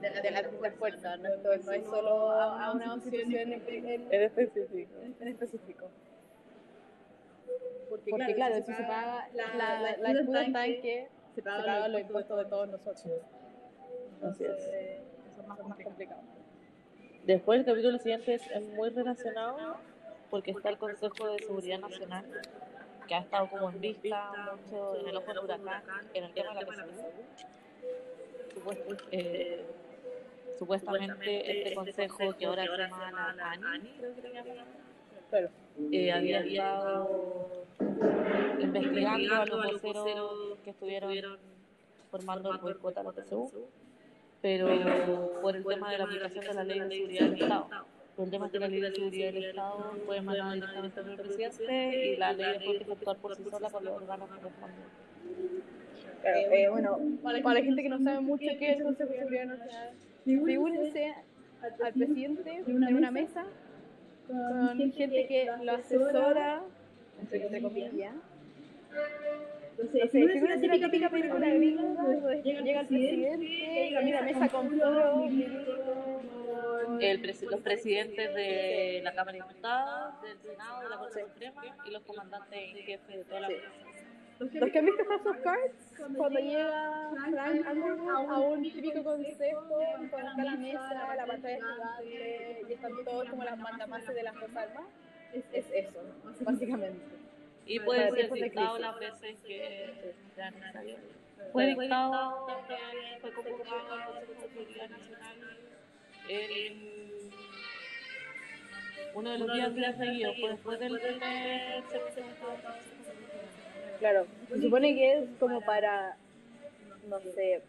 De 0.00 0.10
la, 0.10 0.20
de 0.20 0.30
la, 0.30 0.42
de 0.42 0.60
la 0.60 0.70
fuerza, 0.72 1.16
no, 1.16 1.28
no 1.42 1.52
es 1.52 1.84
solo 1.86 2.30
a, 2.30 2.66
a 2.66 2.72
una 2.72 2.86
constitución 2.90 3.52
en, 3.52 3.62
en- 3.66 4.12
En 4.12 4.22
específico. 4.22 4.92
en 5.20 5.28
específico. 5.28 5.86
Porque, 7.88 8.34
claro, 8.34 8.56
si 8.56 8.72
se 8.72 8.82
paga, 8.82 9.28
la, 9.34 9.54
la, 9.54 9.96
la 9.96 10.12
disputa 10.12 10.42
está 10.44 10.66
en 10.66 10.82
que 10.82 11.08
se 11.34 11.42
pagan 11.42 11.92
los 11.92 12.00
impuestos 12.00 12.38
de 12.38 12.44
todos 12.44 12.68
nosotros. 12.68 13.22
Así 14.22 14.44
es. 14.44 14.58
Eso 15.30 15.40
es 15.40 15.46
más, 15.46 15.58
más 15.66 15.78
complicado. 15.78 16.22
Después 17.24 17.60
el 17.60 17.64
capítulo 17.64 17.98
siguiente 17.98 18.34
es, 18.34 18.68
muy 18.74 18.90
relacionado 18.90 19.76
porque 20.30 20.50
está 20.50 20.68
el 20.68 20.78
Consejo 20.78 21.28
de 21.28 21.38
Seguridad 21.38 21.78
Nacional 21.78 22.24
que 23.08 23.14
ha 23.14 23.20
estado 23.20 23.48
como 23.48 23.70
en 23.70 23.80
vista 23.80 24.30
mucho 24.52 25.00
en 25.00 25.08
el 25.08 25.16
ojo 25.16 25.26
del 25.28 25.38
huracán 25.44 25.82
en 26.12 26.24
el 26.24 26.34
tema 26.34 26.54
de 26.54 26.60
la 26.60 26.66
PSU. 26.66 27.04
Eh, 29.10 29.64
supuestamente 30.58 31.58
este 31.58 31.74
consejo 31.74 32.34
que 32.38 32.46
ahora 32.46 32.64
se 32.64 32.70
llama 32.76 33.34
la 33.34 33.50
ANI, 33.52 33.88
creo 33.98 34.14
que 34.14 34.22
le 34.22 34.32
llaman, 34.32 34.66
Claro. 35.30 35.50
Eh, 35.92 36.12
había 36.12 36.40
estado 36.40 37.64
investigando 38.60 39.34
a 39.34 39.46
los 39.46 39.82
voceros 39.82 40.58
que 40.62 40.70
estuvieron 40.70 41.38
formando 42.10 42.52
el 42.52 42.58
boicot 42.58 42.96
a 42.98 43.02
la 43.02 43.12
PSU, 43.12 43.50
pero 44.40 45.40
por 45.42 45.56
el 45.56 45.64
tema 45.64 45.90
de 45.90 45.98
la 45.98 46.04
aplicación 46.04 46.44
de 46.44 46.54
la 46.54 46.64
ley 46.64 46.80
de 46.80 46.88
seguridad 46.88 47.24
del 47.26 47.42
Estado. 47.42 47.68
Por 48.14 48.24
el 48.26 48.30
tema 48.30 48.46
es 48.46 48.52
que 48.52 48.58
la 48.60 48.68
ley 48.68 48.80
de 48.80 48.92
seguridad 48.92 49.32
del 49.32 49.44
Estado 49.44 49.92
fue 50.06 50.16
emanada 50.18 50.54
directamente 50.54 51.00
por 51.02 51.10
el 51.10 51.16
presidente 51.16 52.06
y 52.06 52.16
la 52.16 52.32
ley 52.32 52.58
que 52.84 52.92
actuar 52.92 53.16
por 53.16 53.36
sí 53.36 53.42
sola 53.50 53.68
con 53.68 53.84
los 53.84 53.96
órganos 53.96 54.28
correspondientes. 54.28 55.04
Claro, 56.20 56.38
eh, 56.38 56.68
bueno, 56.70 56.98
para 57.22 57.54
la 57.54 57.62
gente 57.62 57.82
que 57.82 57.88
no 57.88 57.98
sabe 57.98 58.20
mucho 58.20 58.46
qué 58.58 58.70
es 58.70 58.78
el 58.78 58.84
Consejo 58.84 59.10
de 59.10 59.18
Seguridad 59.18 59.46
Nacional, 59.46 59.90
figúrense 60.24 61.14
al 61.62 61.92
presidente 61.92 62.62
en 62.66 62.96
una 62.96 63.10
mesa 63.10 63.44
con 64.28 64.92
gente 64.92 65.26
que 65.26 65.46
lo 65.62 65.72
asesora, 65.72 66.62
entre, 67.20 67.62
comillas. 67.62 68.14
Entonces, 69.78 70.10
figúrense 70.12 70.66
la 70.68 70.76
típica 70.78 71.08
película 71.10 71.48
gringa 71.48 71.82
donde 71.82 72.42
llega 72.42 72.80
el 72.80 72.86
presidente 72.86 73.88
y 73.90 74.04
mira 74.04 74.22
mesa 74.22 74.48
con 74.48 74.68
con 74.68 74.80
el 77.02 77.20
presi- 77.22 77.48
los 77.50 77.60
presidentes 77.60 78.34
de 78.34 79.00
la 79.02 79.12
Cámara 79.14 79.36
de 79.36 79.42
Diputados, 79.42 80.22
del 80.22 80.38
Senado, 80.38 80.82
de 80.82 80.88
la 80.90 80.98
Corte 80.98 81.22
Suprema 81.24 81.62
y 81.86 81.90
los 81.90 82.02
comandantes 82.02 82.58
en 82.58 82.76
jefe 82.84 83.16
de 83.18 83.24
toda 83.24 83.40
la 83.40 83.48
Sí. 83.48 83.54
Los 84.38 84.50
que 84.50 84.78
han 84.78 84.86
visto 84.86 85.04
House 85.04 85.26
of 85.26 85.36
Cards, 85.42 86.16
cuando 86.16 86.40
llega 86.40 87.10
Frank 87.30 87.66
Underwood 87.70 88.30
a 88.30 88.38
un 88.40 88.62
típico 88.62 89.04
consejo, 89.04 89.64
cuando 89.68 90.04
está 90.04 90.44
la 90.44 90.56
mesa, 90.56 91.14
la 91.16 91.26
pantalla 91.26 91.56
gigante 91.56 92.66
y 92.68 92.72
están 92.72 92.92
todos 93.04 93.30
como 93.30 93.44
las 93.44 93.58
mandamases 93.58 94.14
de 94.14 94.22
las 94.22 94.34
dos 94.34 94.56
armas, 94.56 94.86
es 95.32 95.66
eso, 95.72 96.00
básicamente. 96.40 97.00
Y 97.66 97.80
puede 97.80 98.10
ser 98.10 98.32
dictado 98.32 98.76
crisis. 98.76 98.80
las 98.80 98.98
veces 98.98 99.40
que. 99.46 100.14
Fue 101.52 101.66
dictado 101.66 102.46
también, 102.46 103.20
fue 103.20 103.32
convocado 103.32 104.14
Consejo 104.14 104.42
de 104.42 104.48
Seguridad 104.48 104.90
Nacional 104.90 105.58
en 106.28 107.04
uno 109.14 109.30
de 109.30 109.38
los 109.38 109.52
días 109.52 109.74
días 109.74 109.96
seguidos, 109.96 110.36
fue 110.40 110.50
después 110.50 110.80
del 110.80 110.98
primer 110.98 111.84
servicio 111.88 112.24
de 112.24 112.30
Estado. 112.30 112.58
Claro, 114.04 114.26
se 114.50 114.60
supone 114.60 114.94
que 114.94 115.12
es 115.14 115.30
como 115.40 115.62
para, 115.62 116.14
no 117.08 117.18
sé, 117.20 117.62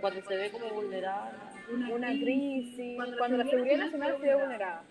Cuando 0.00 0.22
se 0.22 0.34
ve 0.34 0.50
como 0.50 0.70
vulnerada, 0.70 1.52
una 1.92 2.08
crisis, 2.08 2.96
cuando 3.18 3.36
la 3.36 3.44
seguridad 3.44 3.76
nacional 3.76 4.16
se 4.18 4.26
ve 4.26 4.34
vulnerada. 4.34 4.82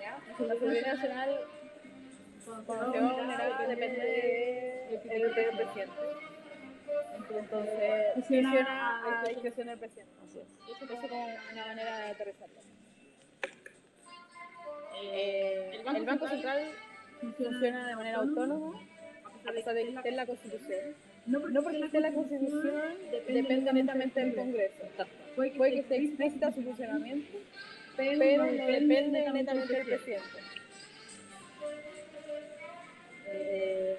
¿ya? 0.00 0.18
La 0.46 0.54
seguridad 0.54 0.94
nacional, 0.94 1.40
cuando 2.64 2.90
se 2.90 2.98
ve 2.98 3.04
vulnerada, 3.04 3.66
depende 3.68 4.98
del 4.98 5.34
del 5.34 5.56
presidente. 5.58 5.92
Entonces, 7.28 8.14
funciona 8.14 9.20
a 9.20 9.28
discreción 9.28 9.66
del 9.66 9.78
presidente. 9.78 10.12
así 10.26 10.38
es. 10.38 10.74
Eso 10.74 10.84
es 10.94 11.00
como 11.02 11.26
una 11.52 11.66
manera 11.66 11.98
de 11.98 12.04
aterrizarlo. 12.12 12.60
Eh, 15.02 15.82
el 15.86 16.06
Banco 16.06 16.28
Central 16.28 16.70
funciona 17.36 17.86
de 17.88 17.94
manera 17.94 18.18
autónoma, 18.20 18.80
a 19.48 19.52
pesar 19.52 19.74
de 19.74 19.84
que 19.84 19.94
esté 19.94 20.08
en 20.08 20.16
la 20.16 20.26
Constitución. 20.26 20.80
No 21.26 21.40
porque 21.62 21.80
esté 21.84 21.96
en 21.96 22.02
la 22.02 22.12
Constitución, 22.12 22.82
depende 23.10 23.72
netamente 23.72 24.20
del 24.20 24.34
Congreso. 24.34 24.84
Puede 25.36 25.52
que 25.52 25.78
esté 25.80 25.96
explícita 25.96 26.52
su 26.52 26.62
funcionamiento, 26.62 27.38
pero 27.96 28.44
no 28.44 28.44
depende 28.44 29.10
netamente 29.12 29.54
del 29.54 29.86
presidente. 29.86 30.38
Eh, 33.30 33.96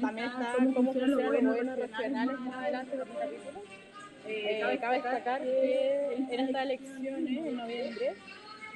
también 0.00 0.26
está 0.26 0.54
cómo 0.54 0.92
funcionan 0.92 1.10
los 1.10 1.24
gobiernos 1.24 1.76
regionales 1.76 2.38
más 2.40 2.54
adelante 2.54 2.94
en 2.94 3.00
otro 3.00 3.14
capítulo. 3.14 3.62
Eh, 4.26 4.78
cabe 4.80 4.96
destacar 4.96 5.42
que 5.42 6.14
en 6.14 6.40
estas 6.40 6.62
elecciones, 6.62 7.46
en 7.46 7.56
noviembre, 7.56 8.12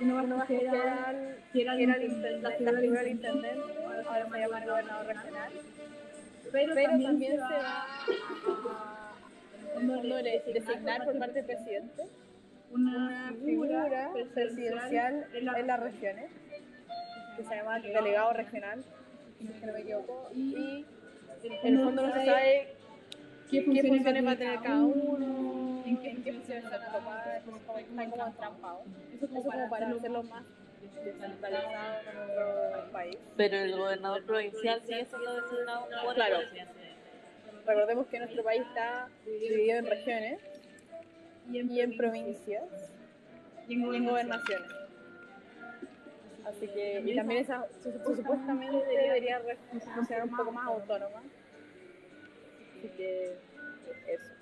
uno 0.01 0.14
va 0.14 0.20
a 0.20 0.24
escoger 0.24 0.68
al 0.68 1.36
que 1.53 1.62
era 1.62 1.74
intendente, 2.03 2.40
la 2.40 2.51
figura 2.51 3.01
del 3.01 3.09
intendente, 3.09 3.84
ahora 3.84 4.03
se 4.03 4.20
llama 4.20 4.38
el 4.38 4.66
gobernador 4.68 5.07
regional. 5.07 5.53
Pero 6.53 6.74
también 6.74 7.32
se 7.32 7.38
va 7.38 7.86
a, 8.66 9.12
en 9.76 10.53
designar 10.53 11.05
por 11.05 11.18
parte 11.18 11.42
del 11.42 11.47
presidente. 11.47 12.03
una 12.70 13.32
figura 13.45 14.11
presidencial 14.34 15.26
en 15.32 15.66
las 15.66 15.80
regiones, 15.80 16.30
que 17.36 17.45
se 17.45 17.55
llama 17.55 17.78
delegado 17.80 18.32
regional, 18.32 18.84
si 19.38 19.66
no 19.66 19.72
me 19.72 19.80
equivoco, 19.80 20.30
y 20.34 20.84
en 21.42 21.76
el 21.78 21.84
fondo 21.84 22.07
no 22.07 22.12
se 22.14 22.24
sabe 22.26 22.74
qué 23.55 23.82
funciones 23.82 24.26
va 24.26 24.30
a 24.32 24.36
tener 24.36 24.61
cada 24.61 24.82
uno, 24.84 25.82
en 25.86 25.96
qué, 25.98 26.11
en 26.11 26.22
qué 26.22 26.32
funciones 26.32 26.64
se 26.64 26.70
van 26.70 26.82
a 26.82 26.92
tomar, 26.92 27.42
como 27.44 27.78
están 27.78 28.11
como 28.11 28.26
entrampados. 28.26 28.82
Eso 29.14 29.26
como 29.28 29.68
para 29.70 29.88
hacerlo 29.90 30.22
más 30.24 30.44
descentralizado 31.05 31.98
en 32.11 32.16
nuestro 32.16 32.92
país. 32.92 33.16
Pero 33.36 33.57
el 33.59 33.76
gobernador 33.76 34.22
provincial 34.24 34.80
sigue 34.86 35.05
siendo 35.05 35.40
designado 35.42 35.86
por 36.05 36.14
Claro. 36.14 36.38
Recordemos 37.66 38.07
que 38.09 38.18
nuestro 38.18 38.44
país 38.44 38.62
está 38.62 39.09
dividido 39.24 39.78
en 39.78 39.86
regiones 39.86 40.40
y 41.50 41.80
en 41.80 41.96
provincias 41.96 42.64
y 43.68 43.74
en 43.74 44.05
gobernaciones. 44.07 44.70
Así 46.46 46.66
que, 46.68 47.02
y 47.07 47.16
también 47.16 47.40
esa 47.40 47.66
su- 47.82 47.90
su- 47.90 48.16
supuestamente 48.16 48.86
debería 48.86 49.40
funcionar 49.94 50.24
un 50.28 50.36
poco 50.36 50.52
más 50.52 50.66
autónoma. 50.66 51.22
Así 52.85 52.93
que 52.97 53.37
eso. 54.09 54.32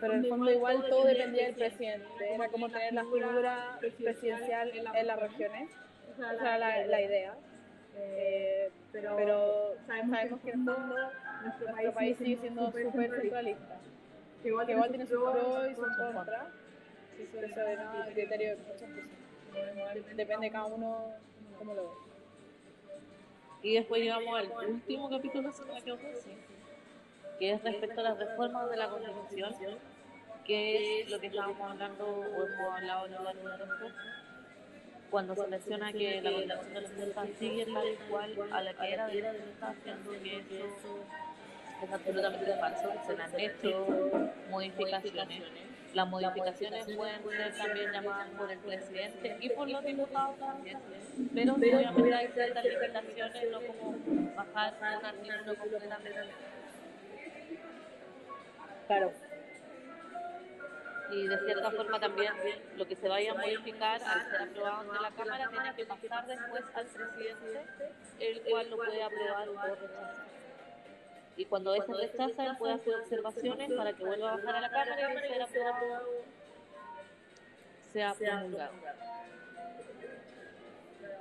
Pero 0.00 0.12
en 0.12 0.24
el 0.24 0.28
fondo 0.28 0.50
igual 0.50 0.84
todo 0.90 1.04
dependía 1.06 1.46
del 1.46 1.54
presidente. 1.54 2.34
Era 2.34 2.48
como 2.48 2.68
tener 2.68 2.92
la 2.92 3.04
figura 3.04 3.78
presidencial 3.80 4.72
en 4.76 5.06
las 5.06 5.20
regiones. 5.20 5.70
Esa 6.12 6.34
era 6.34 6.58
la, 6.58 6.86
la 6.86 7.00
idea. 7.00 7.34
Eh, 7.96 8.70
pero 8.92 9.74
sabemos 9.86 10.40
que 10.40 10.50
en 10.50 10.60
el 10.60 10.66
fondo 10.66 11.10
nuestro 11.42 11.94
país 11.94 12.18
sigue 12.18 12.36
siendo 12.36 12.66
súper 12.66 12.92
centralista. 12.92 13.80
Que 14.42 14.48
igual, 14.48 14.66
tiene 14.66 15.06
sus 15.06 15.18
pros 15.18 15.70
y 15.70 15.74
sus 15.74 15.96
contras. 15.96 16.48
Eso 17.18 17.40
es 17.40 17.56
el 17.56 18.14
criterio 18.14 18.50
de 18.50 18.56
muchas 18.56 18.90
personas. 18.90 19.94
Depende 20.14 20.46
de 20.46 20.52
cada 20.52 20.66
uno 20.66 21.14
cómo 21.58 21.74
lo 21.74 21.84
ve. 21.84 22.07
Y 23.62 23.74
después 23.74 24.02
llegamos 24.02 24.38
al 24.38 24.50
último 24.68 25.10
capítulo, 25.10 25.52
si 25.52 25.62
no 25.62 25.72
me 25.72 25.80
equivoco, 25.80 26.02
sí, 26.22 26.30
que 27.38 27.52
es 27.52 27.62
respecto 27.62 28.00
a 28.00 28.04
las 28.04 28.18
reformas 28.18 28.70
de 28.70 28.76
la 28.76 28.88
Constitución, 28.88 29.78
que 30.44 31.00
es 31.00 31.10
lo 31.10 31.20
que 31.20 31.26
estábamos 31.26 31.60
hablando 31.60 32.06
o 32.06 32.46
hemos 32.46 32.76
hablado 32.76 33.06
en 33.06 33.12
de 33.12 33.18
tiempo, 33.42 33.96
cuando 35.10 35.34
se 35.34 35.46
menciona 35.48 35.92
que 35.92 36.20
la 36.20 36.32
Constitución 36.32 36.74
de 36.74 36.80
los 36.80 37.08
Estados 37.08 37.30
sigue 37.38 37.66
tal 37.66 37.96
cual 38.08 38.52
a 38.52 38.62
la 38.62 38.74
que 38.74 38.92
era 38.92 39.06
de 39.08 39.22
los 39.22 39.34
Estados, 39.34 39.76
siendo 39.82 40.10
que 40.12 40.58
eso 40.58 41.04
es 41.82 41.92
absolutamente 41.92 42.56
falso, 42.56 42.92
se 43.06 43.16
le 43.16 43.22
han 43.22 43.40
hecho 43.40 43.86
modificaciones. 44.50 45.67
Las 45.94 46.08
modificaciones 46.08 46.84
pueden 46.84 47.22
ser 47.24 47.56
también 47.56 47.92
llamadas 47.92 48.28
por 48.36 48.50
el 48.50 48.58
presidente 48.58 49.36
y 49.40 49.48
por 49.50 49.68
los 49.68 49.84
diputados 49.84 50.38
también, 50.38 50.78
pero 51.34 51.54
obviamente 51.54 52.14
hay 52.14 52.28
ciertas 52.28 52.64
limitaciones, 52.64 53.50
no 53.50 53.60
como 53.62 53.96
bajar 54.36 54.74
un 54.98 55.04
artículo 55.06 55.56
completamente. 55.56 56.20
Claro. 58.86 59.12
Y 61.10 61.26
de 61.26 61.38
cierta 61.38 61.70
forma 61.70 61.98
también 61.98 62.34
lo 62.76 62.86
que 62.86 62.94
se 62.94 63.08
vaya 63.08 63.32
a 63.32 63.34
modificar 63.34 64.02
al 64.02 64.30
ser 64.30 64.42
aprobado 64.42 64.80
ante 64.80 65.02
la 65.02 65.10
Cámara 65.10 65.48
tiene 65.50 65.74
que 65.74 65.86
pasar 65.86 66.26
después 66.26 66.64
al 66.74 66.86
presidente, 66.86 67.64
el 68.20 68.42
cual 68.42 68.70
lo 68.70 68.76
puede 68.76 69.02
aprobar 69.02 69.48
o 69.48 69.52
rechazar. 69.54 70.37
Y 71.38 71.44
cuando 71.44 71.72
ese 71.72 71.92
rechaza, 71.94 72.46
él 72.46 72.56
puede 72.58 72.74
hacer 72.74 72.96
observaciones 72.96 73.72
para 73.72 73.92
que 73.92 74.04
vuelva 74.04 74.32
a 74.32 74.36
bajar 74.36 74.56
a 74.56 74.60
la 74.60 74.70
Cámara 74.70 75.12
y 75.12 75.14
de 75.14 75.28
ser 75.46 75.66
aprobado 75.68 76.08
sea 77.92 78.14
promulgado. 78.14 78.72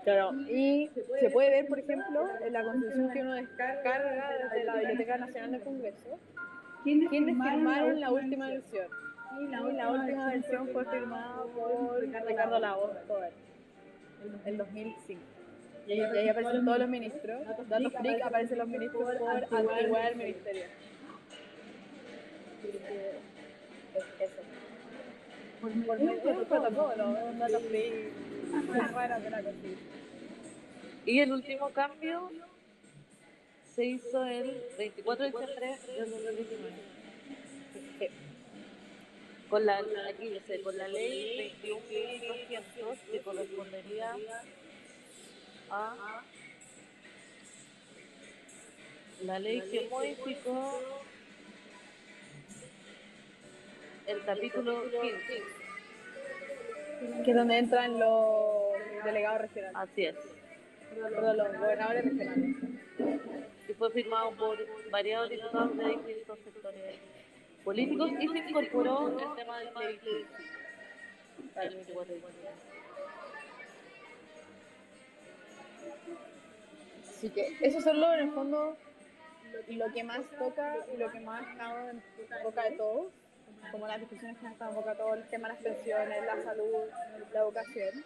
Claro, 0.04 0.34
y 0.50 0.90
se 1.20 1.30
puede 1.30 1.50
ver, 1.50 1.68
por 1.68 1.80
ejemplo, 1.80 2.28
en 2.42 2.54
la 2.54 2.64
constitución 2.64 3.12
que 3.12 3.22
uno 3.22 3.34
descarga 3.34 4.32
desde 4.42 4.64
la 4.64 4.76
Biblioteca 4.76 5.18
Nacional 5.18 5.52
del 5.52 5.62
Congreso, 5.62 6.20
quienes 6.84 7.10
firmaron 7.10 8.00
la 8.00 8.12
última 8.12 8.48
versión. 8.48 8.88
Y 9.40 9.48
la 9.48 9.92
última 9.92 10.32
versión 10.32 10.70
fue 10.70 10.86
firmada 10.86 11.44
por 11.54 12.00
Ricardo 12.00 12.60
Lagos 12.60 12.92
Tobar, 13.08 13.32
en 14.46 14.58
2005. 14.58 15.37
Y 15.88 15.92
ahí, 15.94 16.00
y 16.00 16.18
ahí 16.18 16.30
aparecen 16.30 16.66
todos 16.66 16.80
los 16.80 16.90
ministros. 16.90 17.42
Datos 17.70 17.94
freak 17.94 18.22
aparecen 18.22 18.58
los 18.58 18.68
ministros 18.68 19.16
por 19.16 19.58
antigüedad 19.60 20.04
del 20.10 20.16
ministerio. 20.18 20.64
Que, 22.62 24.24
eso. 24.24 24.42
Por, 25.62 25.86
por 25.86 26.00
muy 26.00 26.16
buen 26.18 26.46
protocolo, 26.46 27.10
un 27.32 27.40
dato 27.40 27.60
freak 27.62 28.12
raro 28.94 29.22
de 29.22 29.30
la 29.30 29.44
constitución. 29.44 29.98
Y 31.06 31.20
el 31.22 31.32
último 31.32 31.70
cambio 31.70 32.30
se 33.74 33.86
hizo 33.86 34.26
el 34.26 34.62
24 34.78 35.26
de 35.26 35.32
diciembre 35.32 35.78
del 35.98 36.12
2019. 36.12 36.76
Con 39.50 39.66
la, 39.66 39.78
aquí 40.10 40.28
dice, 40.28 40.62
con 40.62 40.78
la 40.78 40.90
ley 40.90 41.56
21.200 41.64 42.98
que 43.10 43.20
correspondería 43.22 44.16
a 45.70 46.22
la 49.24 49.40
ley 49.40 49.62
que 49.72 49.88
modificó 49.90 50.80
el 54.08 54.24
capítulo 54.26 54.84
15. 54.90 55.44
Que 57.24 57.32
es 57.32 57.38
donde 57.38 57.58
entran 57.58 58.00
los 58.00 59.04
delegados 59.04 59.42
regionales, 59.42 59.76
Así 59.76 60.06
es. 60.06 60.16
perdón, 60.96 61.38
los 61.38 61.58
gobernadores 61.58 62.04
regionales. 62.06 62.56
y 63.70 63.74
fue 63.74 63.92
firmado 63.92 64.32
por 64.32 64.58
variados 64.90 65.30
diputados 65.30 65.78
de 65.78 65.84
distintos 65.90 66.40
sectores 66.40 66.96
políticos 67.64 68.12
y 68.20 68.28
se 68.30 68.38
incorporó 68.38 69.10
el 69.10 69.36
tema 69.36 69.60
del 69.60 69.70
plebiscito. 69.70 70.28
Así 77.18 77.30
que 77.30 77.58
eso 77.62 77.82
solo 77.82 78.14
en 78.14 78.20
el 78.20 78.32
fondo 78.32 78.78
lo 79.70 79.92
que 79.92 80.04
más 80.04 80.22
toca 80.38 80.76
y 80.94 80.98
lo 80.98 81.12
que 81.12 81.20
más 81.20 81.44
ha 81.44 81.52
estado 81.52 81.90
en 81.90 82.04
boca 82.44 82.64
de 82.64 82.72
todos, 82.78 83.08
como 83.72 83.88
las 83.88 84.00
discusiones 84.00 84.38
que 84.38 84.46
han 84.46 84.54
estado 84.54 84.70
en 84.70 84.78
boca 84.78 84.92
de 84.92 84.98
todos, 84.98 85.18
el 85.18 85.28
tema 85.28 85.48
de 85.48 85.54
las 85.56 85.64
pensiones, 85.64 86.26
la 86.28 86.44
salud, 86.44 86.86
la 87.34 87.40
educación, 87.40 88.06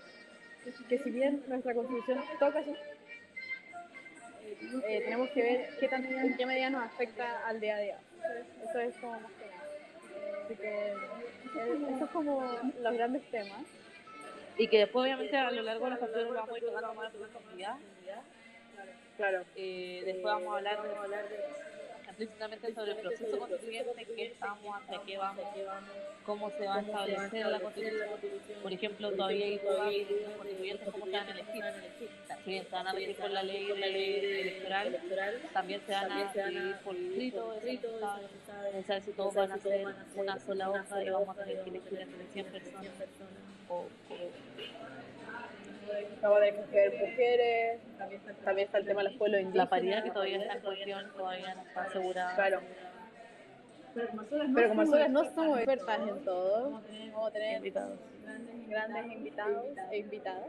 que 0.88 0.98
si 0.98 1.12
bien 1.12 1.44
nuestra 1.50 1.74
constitución 1.74 2.24
toca 2.40 2.62
eso, 2.62 2.74
eh, 4.88 5.02
tenemos 5.04 5.30
que 5.32 5.42
ver 5.42 5.70
qué 5.78 5.90
tan, 5.90 6.06
en 6.06 6.38
qué 6.38 6.46
medida 6.46 6.70
nos 6.70 6.86
afecta 6.86 7.46
al 7.46 7.60
día 7.60 7.76
a 7.76 7.80
día. 7.80 8.00
Eso 8.64 8.80
es 8.80 8.96
como 8.96 9.20
más 9.20 9.32
que 9.34 9.46
nada. 9.46 10.46
Así 10.46 10.56
que 10.56 10.88
eh, 10.88 11.96
eso 11.96 12.06
es 12.06 12.12
como 12.12 12.42
los 12.80 12.94
grandes 12.94 13.30
temas. 13.30 13.64
Y 14.58 14.68
que 14.70 14.80
después, 14.80 15.04
obviamente, 15.04 15.36
a 15.36 15.52
lo 15.52 15.64
largo 15.64 15.84
de 15.86 15.92
los 15.92 16.00
capítulos 16.00 16.34
vamos 16.34 16.56
a 16.56 16.58
ir 16.58 16.66
tocando 16.66 16.94
más 16.94 17.12
profundidad. 17.12 17.76
Claro. 19.22 19.46
Eh, 19.56 20.02
después 20.04 20.34
vamos 20.34 20.52
a 20.52 20.58
hablar 20.58 20.82
de, 20.82 20.90
explícitamente 22.06 22.74
sobre 22.74 22.92
el 22.94 22.98
proceso 22.98 23.38
constituyente, 23.38 24.06
qué 24.16 24.26
estamos, 24.26 24.76
hacia 24.76 25.00
qué 25.06 25.18
vamos, 25.18 25.46
cómo 26.26 26.50
se 26.50 26.66
va 26.66 26.78
a 26.78 26.82
establecer 26.82 27.46
la 27.46 27.60
constitución. 27.60 28.10
Por 28.64 28.74
ejemplo, 28.74 29.12
todavía 29.12 29.46
hay 29.46 29.60
todavía 29.60 30.08
constituyentes 30.38 30.90
cómo 30.90 31.06
se 31.06 31.12
van 31.12 31.28
a 31.28 31.32
elegir. 31.34 31.64
Si 32.44 32.50
bien 32.50 32.64
se 32.64 32.72
van 32.72 32.88
a 32.88 32.92
elegir 32.94 33.16
por 33.18 33.30
la 33.30 33.44
ley, 33.44 33.68
la 33.68 33.88
ley 33.88 34.16
electoral, 34.42 35.40
también 35.54 35.82
se 35.86 35.92
van 35.92 36.12
a 36.12 36.32
elegir 36.32 36.76
por 36.84 36.96
distrito, 36.96 37.60
no 38.74 38.84
sabe 38.88 39.02
si 39.02 39.12
todos 39.12 39.36
van 39.36 39.52
a 39.52 39.58
ser 39.60 39.86
una 40.16 40.40
sola 40.40 40.72
hoja 40.72 41.04
y 41.04 41.10
vamos 41.12 41.30
a 41.30 41.44
tener 41.44 41.64
que 41.64 41.70
elegir 41.70 42.00
entre 42.00 42.26
100 42.26 42.46
personas. 42.48 42.88
O, 43.70 43.76
o, 43.76 43.88
Vamos 46.22 46.38
a 46.38 46.42
tener 46.42 46.56
que 46.56 46.62
escoger 46.62 47.10
mujeres, 47.10 47.80
también 47.98 48.66
está 48.66 48.78
el 48.78 48.86
tema 48.86 49.04
de 49.04 49.10
los 49.10 49.18
pueblos 49.18 49.42
indígenas. 49.42 49.66
la 49.66 49.70
paridad 49.70 50.04
que 50.04 50.12
todavía 50.12 50.38
está 50.42 50.54
en 50.54 50.62
cuestión, 50.62 51.12
todavía 51.18 51.56
no 51.56 51.62
está 51.62 51.84
asegurada. 51.84 52.36
Claro. 52.36 52.60
Pero 53.94 54.70
como 54.70 54.84
nosotros 54.84 55.10
no 55.10 55.24
somos 55.36 55.58
expertas 55.58 56.00
en 56.08 56.24
todo, 56.24 56.72
vamos 56.72 57.28
a 57.28 57.32
tener 57.32 57.58
Invitados. 57.58 58.00
grandes 58.70 59.06
invitados 59.12 59.66
e 59.92 59.98
invitadas 59.98 60.48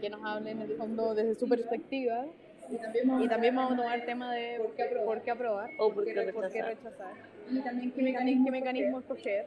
que 0.00 0.10
nos 0.10 0.24
hablen 0.24 0.60
en 0.62 0.70
el 0.70 0.76
fondo 0.76 1.14
desde 1.14 1.34
su 1.36 1.48
perspectiva 1.48 2.26
y 2.70 3.28
también 3.28 3.54
vamos 3.54 3.72
a 3.72 3.76
tomar 3.76 3.98
el 4.00 4.04
tema 4.06 4.34
de 4.34 4.58
por 5.04 5.22
qué 5.22 5.30
aprobar 5.30 5.70
O 5.78 5.92
por 5.92 6.04
qué 6.04 6.14
por 6.32 6.50
qué 6.50 6.62
rechazar. 6.62 7.14
y 7.50 7.60
también 7.60 7.92
qué 7.92 8.02
mecanismo, 8.02 8.44
qué 8.44 8.50
mecanismo 8.50 8.98
escoger, 8.98 9.46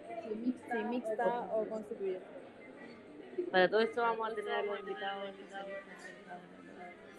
si 0.72 0.84
mixta 0.86 1.42
o 1.54 1.66
constituyente. 1.66 2.41
Para 3.52 3.70
todo 3.70 3.82
esto 3.82 4.02
vamos 4.02 4.32
a 4.32 4.36
tener 4.36 4.54
a 4.54 4.64
los 4.64 4.80
invitados. 4.80 5.32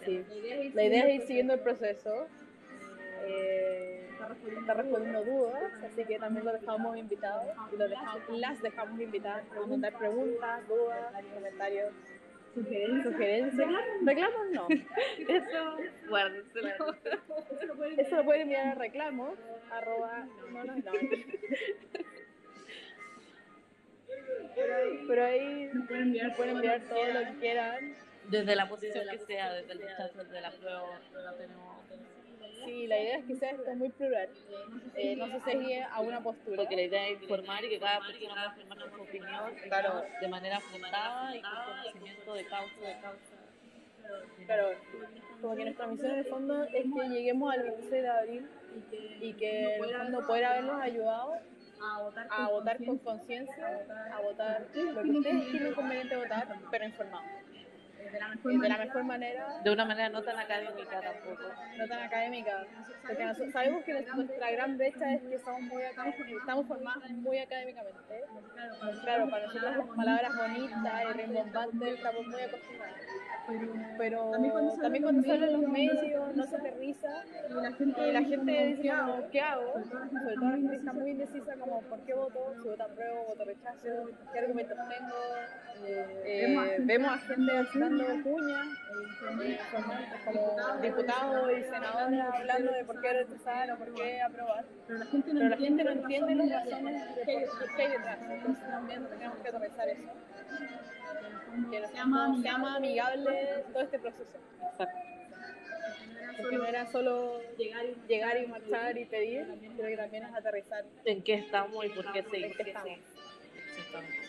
Sí. 0.03 0.25
La 0.73 0.83
idea 0.83 1.07
es 1.07 1.15
ir 1.15 1.27
siguiendo 1.27 1.53
el 1.53 1.59
proceso. 1.61 2.27
Eh, 3.25 4.09
está 4.59 4.73
respondiendo 4.73 5.23
dudas, 5.23 5.71
así 5.83 6.05
que 6.05 6.19
también 6.19 6.45
los 6.45 6.59
dejamos 6.59 6.97
invitados 6.97 7.45
y 7.71 7.77
dejamos, 7.77 8.21
las 8.29 8.61
dejamos 8.61 8.99
invitadas 8.99 9.43
a 9.51 9.67
mandar 9.67 9.97
preguntas, 9.97 10.67
dudas, 10.67 11.23
comentarios, 11.33 11.93
sugerencias. 12.53 13.69
Reclamos 14.03 14.41
no. 14.51 14.67
Eso, 15.27 15.77
guárdenselo. 16.09 16.95
Eso 17.97 18.15
lo 18.17 18.25
pueden 18.25 18.41
enviar 18.43 18.67
a 18.67 18.75
reclamos, 18.75 19.37
arroba, 19.71 20.27
no, 20.51 20.63
no, 20.63 20.75
no. 20.75 20.91
Pero 25.07 25.25
ahí 25.25 25.69
nos 25.73 25.87
pueden 25.87 26.03
enviar 26.55 26.81
todo 26.83 27.05
lo 27.05 27.19
que 27.19 27.39
quieran. 27.39 27.95
Desde 28.29 28.55
la 28.55 28.69
posición 28.69 29.05
que 29.09 29.17
sea, 29.19 29.53
desde 29.53 29.73
el 29.73 29.81
rechazo, 29.81 30.23
desde 30.23 30.41
la 30.41 30.51
prueba, 30.51 30.99
no 31.13 31.33
tenemos. 31.33 31.73
Sí, 32.65 32.87
la 32.87 32.97
idea 32.97 33.17
es 33.17 33.25
que 33.25 33.35
sea 33.35 33.51
esto 33.51 33.75
muy 33.75 33.89
plural. 33.89 34.29
Eh, 34.95 35.15
no 35.17 35.27
se 35.27 35.39
cegue 35.41 35.83
a 35.83 35.99
una 35.99 36.21
postura. 36.23 36.55
Porque 36.55 36.75
la 36.77 36.81
idea 36.83 37.09
es 37.09 37.21
informar 37.21 37.65
y 37.65 37.69
que 37.69 37.79
cada 37.79 37.99
persona 37.99 38.55
pueda 38.55 38.77
formar 38.77 38.95
su 38.95 39.01
opinión 39.01 39.55
Claro. 39.67 40.03
de 40.21 40.27
manera 40.29 40.59
fundada 40.61 41.35
y 41.35 41.41
con 41.41 41.51
conocimiento 41.51 42.33
de 42.33 42.45
causa. 42.45 42.79
De 42.79 43.01
causa. 43.01 43.35
Claro, 44.45 44.69
como 45.41 45.55
que 45.55 45.63
nuestra 45.63 45.87
misión 45.87 46.11
en 46.11 46.17
el 46.19 46.25
fondo 46.25 46.63
es 46.63 46.71
que 46.83 47.09
lleguemos 47.09 47.53
al 47.53 47.63
26 47.63 48.01
de 48.01 48.07
abril 48.09 48.47
y 49.21 49.33
que 49.33 49.75
en 49.75 49.83
el 49.83 49.95
fondo 49.97 50.27
poder 50.27 50.45
haberlos 50.45 50.81
ayudado 50.81 51.33
a 51.81 52.47
votar 52.49 52.77
con 52.85 52.97
conciencia, 52.99 53.85
a 54.13 54.21
votar. 54.21 54.67
Lo 54.73 55.01
que 55.03 55.09
ustedes 55.11 55.51
tienen 55.51 55.73
conveniente 55.73 56.15
votar, 56.15 56.59
pero 56.71 56.85
informados. 56.85 57.29
De 58.11 58.69
la 58.69 58.77
mejor 58.77 59.03
manera, 59.03 59.61
De 59.63 59.71
una 59.71 59.85
manera 59.85 60.09
no 60.09 60.21
tan 60.21 60.37
académica 60.37 61.01
tampoco. 61.01 61.49
no 61.77 61.87
tan 61.87 61.99
académica. 62.03 62.65
Porque 63.07 63.25
nosotros 63.25 63.53
sabemos 63.53 63.83
que 63.83 63.93
nuestra 63.93 64.51
gran 64.51 64.77
brecha 64.77 65.13
es 65.13 65.21
que 65.23 65.35
estamos, 65.35 65.61
muy 65.61 65.81
estamos 65.83 66.67
formadas 66.67 67.09
muy 67.11 67.37
académicamente. 67.39 68.23
Claro, 69.03 69.29
para 69.29 69.47
nosotros 69.47 69.77
las 69.77 69.87
palabras 69.87 70.31
bonitas 70.37 71.03
y 71.09 71.17
rimbombantes 71.17 71.95
estamos 71.95 72.27
muy 72.27 72.41
acostumbrados. 72.41 72.97
Pero 73.97 74.31
también 74.81 75.03
cuando 75.03 75.21
se 75.21 75.31
habla 75.31 75.47
en 75.47 75.53
los 75.53 75.69
medios, 75.69 76.35
no 76.35 76.43
se 76.45 76.55
aterriza 76.55 77.23
y 78.07 78.11
la 78.11 78.21
gente 78.23 78.65
dice 78.67 78.89
como, 78.89 79.29
¿qué 79.29 79.41
hago? 79.41 79.73
Sobre 79.83 80.35
todo 80.35 80.49
la 80.49 80.57
gente 80.57 80.75
está 80.75 80.93
muy 80.93 81.11
indecisa 81.11 81.55
como, 81.57 81.81
¿por 81.81 81.99
qué 82.05 82.13
voto? 82.13 82.53
Si 82.61 82.69
voto 82.69 82.83
apruebo, 82.83 83.25
voto 83.27 83.45
rechazo, 83.45 83.87
¿qué 84.31 84.39
argumentos 84.39 84.77
tengo? 84.77 85.15
Eh, 86.25 86.77
vemos 86.79 87.11
a 87.11 87.17
gente 87.17 87.51
dando 87.75 87.92
cuñas, 88.23 88.67
eh, 89.43 89.59
como 89.71 90.81
diputados 90.81 91.51
y 91.57 91.63
senadores 91.63 92.19
hablando 92.21 92.71
de 92.71 92.83
por 92.85 93.01
qué 93.01 93.13
rechazar 93.13 93.71
o 93.71 93.77
por 93.77 93.93
qué 93.93 94.21
aprobar. 94.21 94.65
Pero 94.87 94.99
la 94.99 95.05
gente 95.05 95.33
no, 95.33 95.91
entiende 95.91 96.35
las 96.35 96.65
razones 96.65 97.03
qué 97.25 97.81
hay 97.81 97.91
detrás. 97.91 98.19
Entonces 98.29 98.69
también 98.69 99.07
tenemos 99.07 99.37
que 99.39 99.49
aterrizar 99.49 99.89
eso. 99.89 100.09
Que 101.69 101.79
nos 101.79 101.93
llama, 101.93 102.35
se 102.35 102.43
llama 102.43 102.75
amigable 102.75 103.65
todo 103.71 103.83
este 103.83 103.99
proceso. 103.99 104.37
Exacto. 104.71 104.99
Porque 106.37 106.57
no 106.57 106.65
era 106.65 106.85
solo 106.87 107.39
llegar 107.57 108.37
y 108.37 108.47
marchar 108.47 108.97
y 108.97 109.05
pedir, 109.05 109.45
sino 109.59 109.87
que 109.87 109.97
también 109.97 110.23
es 110.23 110.33
aterrizar. 110.33 110.83
En 111.05 111.23
qué 111.23 111.35
estamos 111.35 111.85
y 111.85 111.89
por 111.89 112.11
qué 112.11 112.23
seguimos. 112.23 112.59
¿En 112.59 112.65
qué 112.65 112.71
estamos? 112.71 114.22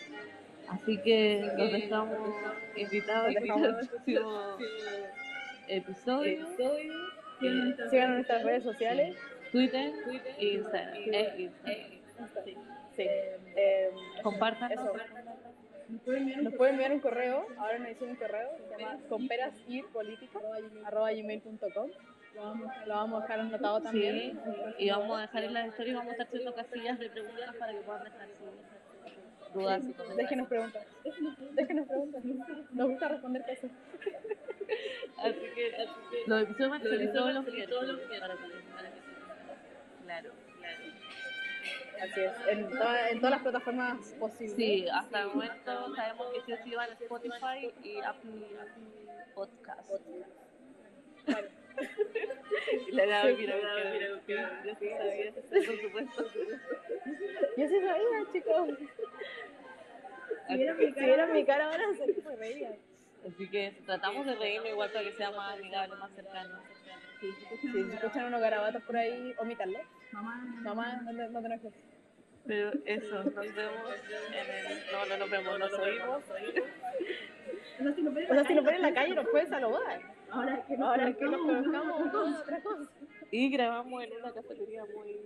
Así 0.69 0.97
que 1.01 1.51
los 1.57 1.71
dejamos 1.71 2.35
invitados 2.75 3.27
al 3.27 3.43
próximo 3.43 4.57
episodio. 5.67 6.47
En 7.41 8.13
nuestras 8.13 8.43
redes 8.43 8.63
sociales. 8.63 9.17
Twitter 9.51 9.93
e 10.37 10.45
Instagram. 10.55 11.03
Sí. 12.95 13.07
Eh, 13.55 13.91
Compartan. 14.23 14.71
Eso. 14.71 14.93
Nos 15.87 16.01
pueden 16.55 16.73
enviar 16.73 16.91
un 16.91 16.99
correo, 16.99 17.45
ahora 17.57 17.77
nos 17.77 17.89
dicen 17.89 18.09
un 18.09 18.15
correo, 18.15 18.49
se 18.57 18.81
llama 18.81 18.97
comperasirpolitica.com. 19.07 21.91
Lo 22.85 22.95
vamos 22.95 23.19
a 23.19 23.21
dejar 23.21 23.39
anotado 23.39 23.81
también. 23.81 24.41
Sí, 24.43 24.51
y 24.79 24.89
vamos 24.89 25.17
a 25.17 25.21
dejar 25.21 25.43
en 25.43 25.53
las 25.53 25.67
historias, 25.67 25.95
vamos 25.95 26.09
a 26.09 26.13
estar 26.13 26.27
haciendo 26.27 26.55
casillas 26.55 26.99
de 26.99 27.09
preguntas 27.09 27.55
para 27.55 27.71
que 27.71 27.79
puedan 27.79 28.03
dejar 28.03 28.27
dudas 29.55 29.79
y 29.83 29.93
comentarios. 29.93 30.17
Déjenos 30.17 30.47
preguntas. 30.47 30.85
Déjenos 31.53 31.87
preguntas. 31.87 32.23
Nos 32.73 32.89
gusta 32.89 33.07
responder 33.07 33.41
cosas. 33.45 33.71
Así 35.17 35.39
que, 35.55 35.75
así 35.75 35.93
que 36.11 36.17
los 36.27 36.41
episodios 36.43 36.69
van 36.69 36.81
a 36.81 36.83
salir 36.83 37.11
todos 37.13 37.33
los 37.33 37.45
que, 37.45 38.19
para 38.19 38.33
que 38.35 38.41
Claro, 40.05 40.31
claro. 40.59 40.83
Así 42.03 42.19
es, 42.21 42.31
en, 42.49 42.69
toda- 42.69 43.09
en 43.09 43.17
todas 43.19 43.31
las 43.31 43.41
plataformas 43.41 44.13
posibles. 44.19 44.55
Sí, 44.55 44.87
hasta 44.89 45.21
el 45.21 45.27
momento 45.27 45.95
sabemos 45.95 46.27
que 46.33 46.41
sí 46.41 46.53
o 46.53 46.57
sí 46.63 46.75
van 46.75 46.89
a 46.91 46.93
Spotify 46.93 47.73
y 47.83 47.97
Apple, 48.01 48.45
Apple 48.59 49.33
Podcast. 49.33 49.89
Y 52.87 52.91
la 52.91 53.05
Gaby, 53.05 53.35
mira, 53.35 53.55
mira, 53.55 54.21
mira, 54.27 54.63
yo 54.65 54.75
sí 54.79 54.89
sabía, 54.89 55.33
por 55.33 55.81
supuesto. 55.81 56.25
Yo 57.57 57.67
sí 57.67 57.75
sabía, 57.81 58.31
chicos. 58.31 58.69
Si 60.47 60.55
vieran 60.57 60.77
mi, 60.77 60.93
si 60.93 61.05
vieran 61.05 61.33
mi 61.33 61.45
cara 61.45 61.65
ahora, 61.65 61.85
se 61.93 62.21
me 62.21 62.35
reían. 62.35 62.75
Así 63.27 63.49
que 63.49 63.73
tratamos 63.85 64.25
de 64.25 64.35
reírnos 64.35 64.69
igual 64.69 64.91
para 64.91 65.03
que 65.05 65.13
sea 65.13 65.31
más 65.31 65.57
amigable, 65.57 65.95
más 65.95 66.11
cercano. 66.11 66.59
Si 67.61 67.71
se 67.71 67.93
escuchan 67.95 68.25
unos 68.25 68.41
garabatos 68.41 68.83
por 68.83 68.97
ahí, 68.97 69.33
omítanlo. 69.37 69.79
Mamá, 70.11 71.01
no 71.03 71.15
te, 71.15 71.29
no 71.29 71.41
te 71.41 71.47
enojes. 71.47 71.73
Pero 72.45 72.71
eso, 72.85 73.23
nos 73.23 73.55
vemos 73.55 73.91
en 74.31 74.49
el... 74.55 74.91
No, 74.91 75.05
no 75.07 75.17
nos 75.17 75.29
vemos, 75.29 75.59
nos 75.59 75.73
oímos. 75.73 76.23
O 77.79 77.83
sea, 77.83 78.43
si 78.45 78.53
lo 78.53 78.63
ponen 78.63 78.75
en 78.75 78.81
la 78.81 78.93
calle, 78.93 79.15
nos 79.15 79.27
pueden 79.27 79.49
saludar. 79.49 80.01
Ahora 80.31 80.65
que 80.65 80.77
nos, 80.77 80.87
Ahora 80.87 81.13
que 81.13 81.25
nos 81.25 81.41
conozcamos, 81.41 82.01
otra 82.41 82.61
cosa. 82.61 82.91
Y 83.31 83.49
grabamos 83.49 84.03
en 84.03 84.13
una 84.13 84.33
cafetería 84.33 84.83
muy... 84.85 85.19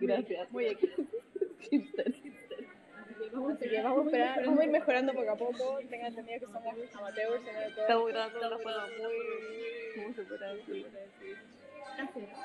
Gracias. 0.00 0.50
Muy 0.50 0.66
aquí. 0.66 0.90
Hipster. 1.70 2.08
Así 2.08 3.68
que 3.68 3.82
vamos 3.82 4.00
a 4.00 4.04
esperar, 4.04 4.44
vamos 4.44 4.60
a 4.60 4.64
ir 4.64 4.70
mejorando 4.70 5.12
poco 5.12 5.30
a 5.30 5.36
poco. 5.36 5.78
Tengan 5.88 6.08
entendido 6.08 6.40
que 6.40 6.46
somos 6.46 6.94
amateurs 6.96 7.48
en 7.48 7.56
el 7.56 7.74
todo. 7.74 7.82
Estamos 7.82 8.08
grabando 8.08 8.40
de 8.40 8.46
una 8.46 8.58
forma 8.58 8.86
muy. 8.86 10.02
¿Cómo 10.02 10.14
se 10.14 10.22
puede 10.22 10.56
decir? 10.56 10.86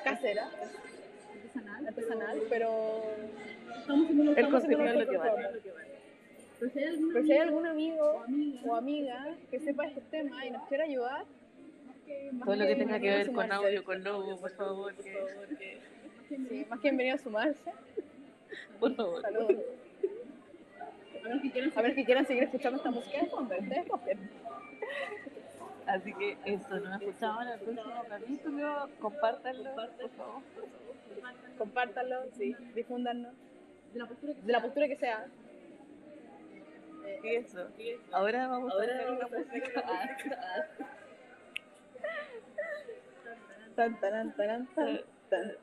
casera, 0.02 0.46
artesanal. 0.46 1.86
artesanal, 1.86 2.42
pero 2.48 3.02
Estamos 3.78 4.04
haciendo 4.04 4.24
lo 4.24 4.36
El 4.36 4.50
contenido 4.50 4.84
es 4.84 4.94
lo 4.94 5.10
que 5.10 5.18
vale. 5.18 5.91
Pero 6.62 6.70
si 6.74 6.78
hay 6.78 6.84
alguna 6.86 7.12
Pero 7.14 7.24
si 7.26 7.32
hay 7.32 7.38
algún 7.38 7.66
amigo 7.66 8.04
o 8.04 8.22
amiga 8.22 8.60
o 8.66 8.74
amiga 8.76 9.36
que 9.50 9.58
sepa 9.58 9.86
estos 9.86 10.04
temas 10.10 10.44
y 10.44 10.50
nos 10.50 10.68
quiera 10.68 10.84
ayudar, 10.84 11.24
Todo 12.44 12.54
lo 12.56 12.66
que 12.66 12.76
tenga 12.76 13.00
que 13.00 13.10
ver 13.10 13.32
con 13.32 13.50
audio, 13.50 13.84
con 13.84 14.04
logo, 14.04 14.36
por 14.38 14.50
favor. 14.52 14.94
que- 14.94 15.80
sí, 16.28 16.66
más 16.70 16.78
que 16.78 16.88
bienvenido 16.88 17.16
a 17.16 17.18
sumarse. 17.18 17.72
Por 18.78 18.94
favor. 18.94 19.22
Saludos. 19.22 19.56
a 21.24 21.28
ver 21.28 21.40
si 21.40 21.50
quieren 21.50 21.72
A 21.74 21.82
ver 21.82 21.94
que 21.96 22.04
quieran 22.04 22.26
seguir 22.26 22.44
escuchando 22.44 22.76
esta 22.76 22.90
música 22.92 23.20
de 23.22 23.26
fondo. 23.26 23.54
Ustedes. 23.58 23.86
Así 25.86 26.14
que 26.14 26.36
eso, 26.44 26.78
nos 26.78 27.02
escuchamos 27.02 27.42
en 27.42 27.48
el 27.54 27.58
próximo 27.60 28.04
capítulo. 28.08 28.88
Compártanlo, 29.00 29.74
por 29.74 30.10
favor. 30.10 30.42
Compártanlo, 31.58 32.16
sí, 32.38 32.54
difúndanlo. 32.76 33.30
de 33.92 33.98
la 34.52 34.60
postura 34.62 34.86
que 34.86 34.96
De 34.96 35.12
que 37.02 37.44
sea. 37.44 37.68
Y 37.78 37.90
eso. 37.90 38.02
Ahora 38.12 38.48
vamos 38.48 38.72
a 38.72 38.82
hacer 38.82 39.10
una 39.10 39.26
música. 39.28 39.84
Tan, 43.74 44.00
tan, 44.00 44.36
tan, 44.36 44.66
tan, 44.74 45.00
tan. 45.30 45.56